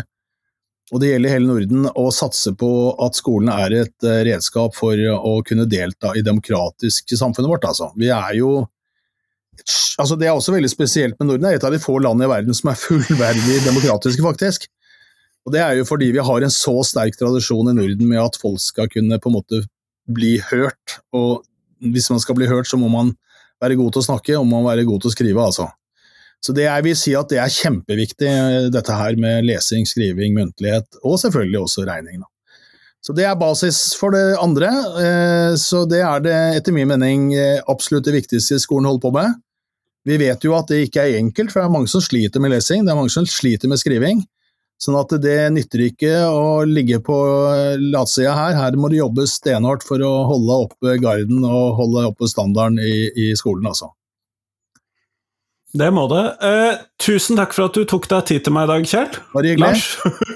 og 0.92 1.00
det 1.00 1.12
gjelder 1.12 1.32
hele 1.36 1.48
Norden, 1.48 1.86
å 1.94 2.08
satse 2.12 2.52
på 2.58 2.70
at 3.06 3.16
skolen 3.16 3.52
er 3.54 3.78
et 3.84 4.06
eh, 4.06 4.24
redskap 4.28 4.74
for 4.76 4.98
å 5.14 5.38
kunne 5.46 5.68
delta 5.70 6.10
i 6.18 6.24
demokratisk 6.26 7.14
samfunnet 7.16 7.54
vårt. 7.54 7.70
Altså. 7.70 7.92
Vi 7.96 8.10
er 8.12 8.34
jo 8.40 8.64
altså 10.02 10.16
Det 10.18 10.26
er 10.26 10.34
også 10.34 10.52
veldig 10.52 10.68
spesielt 10.68 11.14
med 11.20 11.28
Norden. 11.30 11.46
Det 11.46 11.54
er 11.54 11.60
et 11.60 11.66
av 11.70 11.72
de 11.72 11.78
få 11.80 12.00
landene 12.02 12.26
i 12.26 12.32
verden 12.34 12.56
som 12.58 12.72
er 12.72 12.80
fullverdig 12.82 13.62
demokratiske, 13.64 14.26
faktisk. 14.26 14.66
Og 15.44 15.52
Det 15.52 15.60
er 15.60 15.76
jo 15.76 15.84
fordi 15.84 16.10
vi 16.14 16.24
har 16.24 16.44
en 16.44 16.52
så 16.52 16.74
sterk 16.88 17.18
tradisjon 17.20 17.68
i 17.68 17.76
Norden 17.76 18.08
med 18.08 18.22
at 18.22 18.38
folk 18.40 18.62
skal 18.64 18.88
kunne 18.88 19.20
på 19.20 19.30
en 19.30 19.36
måte 19.36 19.60
bli 20.08 20.38
hørt. 20.50 20.98
Og 21.12 21.44
hvis 21.84 22.08
man 22.10 22.20
skal 22.22 22.38
bli 22.38 22.48
hørt, 22.48 22.68
så 22.68 22.80
må 22.80 22.88
man 22.88 23.12
være 23.60 23.76
god 23.76 23.92
til 23.92 24.02
å 24.02 24.08
snakke 24.08 24.38
og 24.38 24.46
må 24.48 24.62
man 24.62 24.70
være 24.72 24.86
god 24.88 25.04
til 25.04 25.12
å 25.12 25.16
skrive. 25.16 25.44
altså. 25.44 25.68
Så 26.44 26.52
det 26.56 26.66
jeg 26.66 26.84
vil 26.84 26.96
si 26.96 27.14
at 27.16 27.30
det 27.32 27.40
er 27.40 27.52
kjempeviktig, 27.52 28.30
dette 28.72 28.96
her 28.96 29.16
med 29.20 29.46
lesing, 29.48 29.86
skriving, 29.88 30.34
muntlighet, 30.36 30.88
og 31.02 31.16
selvfølgelig 31.20 31.60
også 31.60 31.86
regning. 31.88 32.20
Da. 32.20 32.28
Så 33.04 33.12
det 33.16 33.24
er 33.28 33.36
basis 33.36 33.78
for 34.00 34.16
det 34.16 34.36
andre. 34.40 34.68
Eh, 35.00 35.54
så 35.60 35.84
det 35.88 36.00
er 36.04 36.24
det 36.24 36.36
etter 36.60 36.76
min 36.76 36.88
mening 36.88 37.32
absolutt 37.68 38.04
det 38.08 38.16
viktigste 38.16 38.60
skolen 38.60 38.88
holder 38.88 39.04
på 39.04 39.12
med. 39.16 39.40
Vi 40.04 40.18
vet 40.20 40.44
jo 40.44 40.52
at 40.56 40.68
det 40.68 40.86
ikke 40.86 41.04
er 41.04 41.18
enkelt, 41.18 41.52
for 41.52 41.62
det 41.62 41.68
er 41.68 41.76
mange 41.78 41.88
som 41.88 42.02
sliter 42.04 42.40
med 42.40 42.52
lesing, 42.52 42.84
det 42.84 42.92
er 42.92 42.98
mange 42.98 43.12
som 43.12 43.28
sliter 43.28 43.70
med 43.72 43.80
skriving. 43.80 44.20
Sånn 44.82 44.96
at 44.98 45.12
det 45.22 45.38
nytter 45.54 45.84
ikke 45.86 46.12
å 46.28 46.64
ligge 46.68 46.98
på 47.04 47.16
latsida 47.80 48.34
her. 48.36 48.56
Her 48.58 48.78
må 48.80 48.90
det 48.92 49.00
jobbes 49.00 49.38
stenhardt 49.38 49.86
for 49.86 50.02
å 50.04 50.12
holde 50.28 50.58
oppe 50.66 50.96
garden 51.02 51.46
og 51.46 51.78
holde 51.78 52.08
oppe 52.10 52.28
standarden 52.28 52.82
i, 52.82 53.06
i 53.14 53.30
skolen, 53.38 53.70
altså. 53.70 53.92
Det 55.74 55.88
må 55.90 56.04
det. 56.10 56.22
Eh, 56.46 56.84
tusen 57.02 57.40
takk 57.40 57.56
for 57.56 57.66
at 57.66 57.74
du 57.74 57.82
tok 57.90 58.06
deg 58.12 58.28
tid 58.30 58.46
til 58.46 58.54
meg 58.54 58.68
i 58.68 58.72
dag, 58.74 58.86
Kjell. 58.92 59.18
Bare 59.34 59.50
hyggelig. 59.54 59.72
Lars. 59.72 59.90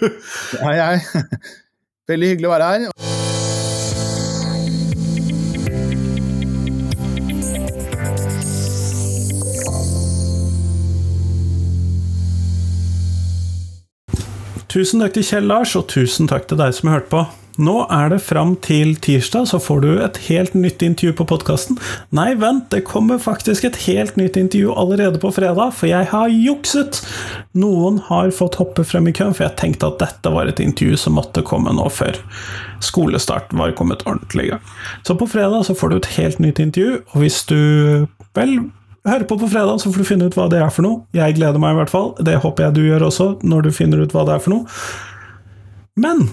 hei, 0.64 0.74
hei. 0.82 1.38
Veldig 2.10 2.34
hyggelig 2.34 2.50
å 2.50 2.56
være 2.56 2.74
her. 2.74 3.17
Tusen 14.68 15.00
takk 15.00 15.14
til 15.16 15.24
Kjell 15.24 15.46
Lars, 15.48 15.70
og 15.78 15.86
tusen 15.88 16.28
takk 16.28 16.44
til 16.50 16.58
deg 16.60 16.74
som 16.76 16.90
har 16.90 16.98
hørt 16.98 17.06
på. 17.08 17.22
Nå 17.58 17.86
er 17.90 18.10
det 18.12 18.18
fram 18.20 18.52
til 18.62 18.92
tirsdag, 19.00 19.46
så 19.48 19.58
får 19.58 19.80
du 19.80 19.88
et 20.04 20.18
helt 20.28 20.52
nytt 20.54 20.84
intervju 20.84 21.14
på 21.16 21.24
podkasten. 21.30 21.78
Nei, 22.14 22.34
vent, 22.38 22.68
det 22.70 22.84
kommer 22.86 23.16
faktisk 23.18 23.64
et 23.64 23.78
helt 23.86 24.18
nytt 24.20 24.36
intervju 24.36 24.76
allerede 24.76 25.18
på 25.22 25.32
fredag, 25.34 25.72
for 25.74 25.88
jeg 25.88 26.10
har 26.12 26.28
jukset! 26.28 27.00
Noen 27.58 27.96
har 28.10 28.28
fått 28.36 28.60
hoppe 28.60 28.84
frem 28.84 29.08
i 29.08 29.16
køen, 29.16 29.32
for 29.32 29.48
jeg 29.48 29.56
tenkte 29.58 29.88
at 29.88 29.98
dette 30.04 30.34
var 30.36 30.52
et 30.52 30.60
intervju 30.60 31.00
som 31.00 31.16
måtte 31.16 31.42
komme 31.48 31.72
nå 31.74 31.88
før 31.88 32.20
skolestarten 32.84 33.58
var 33.58 33.72
kommet 33.74 34.04
ordentlig 34.04 34.50
i 34.50 34.52
gang. 34.52 34.72
Så 35.08 35.16
på 35.16 35.26
fredag 35.32 35.64
så 35.66 35.74
får 35.74 35.90
du 35.90 35.96
et 36.02 36.14
helt 36.20 36.44
nytt 36.44 36.60
intervju, 36.62 37.00
og 37.08 37.24
hvis 37.24 37.40
du 37.48 37.58
vel 38.36 38.58
Hør 39.08 39.24
på 39.24 39.38
på 39.40 39.48
fredag, 39.48 39.78
så 39.80 39.92
får 39.92 40.02
du 40.02 40.08
finne 40.08 40.26
ut 40.28 40.36
hva 40.36 40.48
det 40.52 40.58
er 40.60 40.72
for 40.74 40.84
noe. 40.84 41.04
Jeg 41.16 41.38
gleder 41.38 41.60
meg 41.62 41.72
i 41.72 41.78
hvert 41.80 41.92
fall. 41.92 42.10
Det 42.20 42.36
håper 42.42 42.66
jeg 42.66 42.76
du 42.76 42.82
gjør 42.84 43.06
også, 43.08 43.28
når 43.46 43.68
du 43.68 43.70
finner 43.72 44.02
ut 44.04 44.12
hva 44.12 44.26
det 44.28 44.36
er 44.36 44.42
for 44.44 44.52
noe. 44.52 44.80
Men 45.98 46.28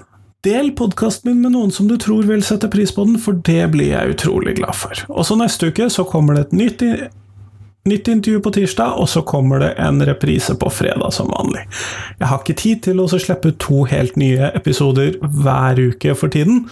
del 0.46 0.74
podkasten 0.78 1.32
min 1.32 1.42
med 1.42 1.56
noen 1.56 1.72
som 1.74 1.88
du 1.90 1.96
tror 2.02 2.28
vil 2.28 2.44
sette 2.46 2.70
pris 2.74 2.92
på 2.94 3.06
den, 3.08 3.18
for 3.22 3.40
det 3.48 3.64
blir 3.74 3.94
jeg 3.94 4.18
utrolig 4.18 4.58
glad 4.60 4.78
for. 4.78 5.06
Og 5.10 5.26
så 5.26 5.38
neste 5.40 5.72
uke 5.72 5.88
så 5.94 6.06
kommer 6.10 6.38
det 6.38 6.48
et 6.48 6.58
nytt 6.60 6.84
Nytt 7.86 8.08
intervju 8.08 8.40
på 8.42 8.52
tirsdag, 8.52 8.94
og 8.98 9.10
så 9.10 9.22
kommer 9.22 9.60
det 9.60 9.68
en 9.78 10.06
reprise 10.06 10.56
på 10.56 10.70
fredag 10.74 11.14
som 11.14 11.28
vanlig. 11.30 11.68
Jeg 12.18 12.28
har 12.32 12.40
ikke 12.42 12.56
tid 12.58 12.80
til 12.88 13.02
å 13.04 13.06
slippe 13.12 13.52
to 13.62 13.84
helt 13.86 14.16
nye 14.18 14.48
episoder 14.58 15.20
hver 15.22 15.78
uke 15.92 16.16
for 16.18 16.34
tiden, 16.34 16.64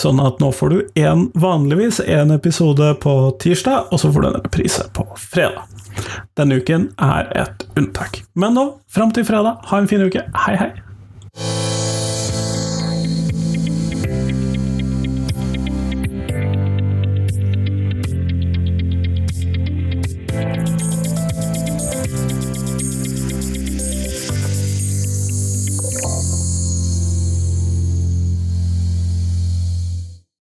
sånn 0.00 0.22
at 0.24 0.40
nå 0.40 0.48
får 0.56 0.72
du 0.72 1.02
en, 1.02 1.26
vanligvis 1.36 2.00
en 2.06 2.32
episode 2.32 2.88
på 3.04 3.14
tirsdag, 3.44 3.92
og 3.92 4.00
så 4.00 4.14
får 4.14 4.24
du 4.24 4.28
en 4.30 4.40
reprise 4.40 4.86
på 4.96 5.04
fredag. 5.20 5.68
Denne 6.40 6.56
uken 6.56 6.88
er 6.96 7.28
et 7.44 7.68
unntak. 7.76 8.22
Men 8.32 8.56
nå, 8.56 8.64
fram 8.88 9.12
til 9.12 9.28
fredag, 9.28 9.60
ha 9.68 9.82
en 9.82 9.92
fin 9.92 10.08
uke. 10.08 10.24
Hei, 10.46 10.56
hei! 10.56 11.71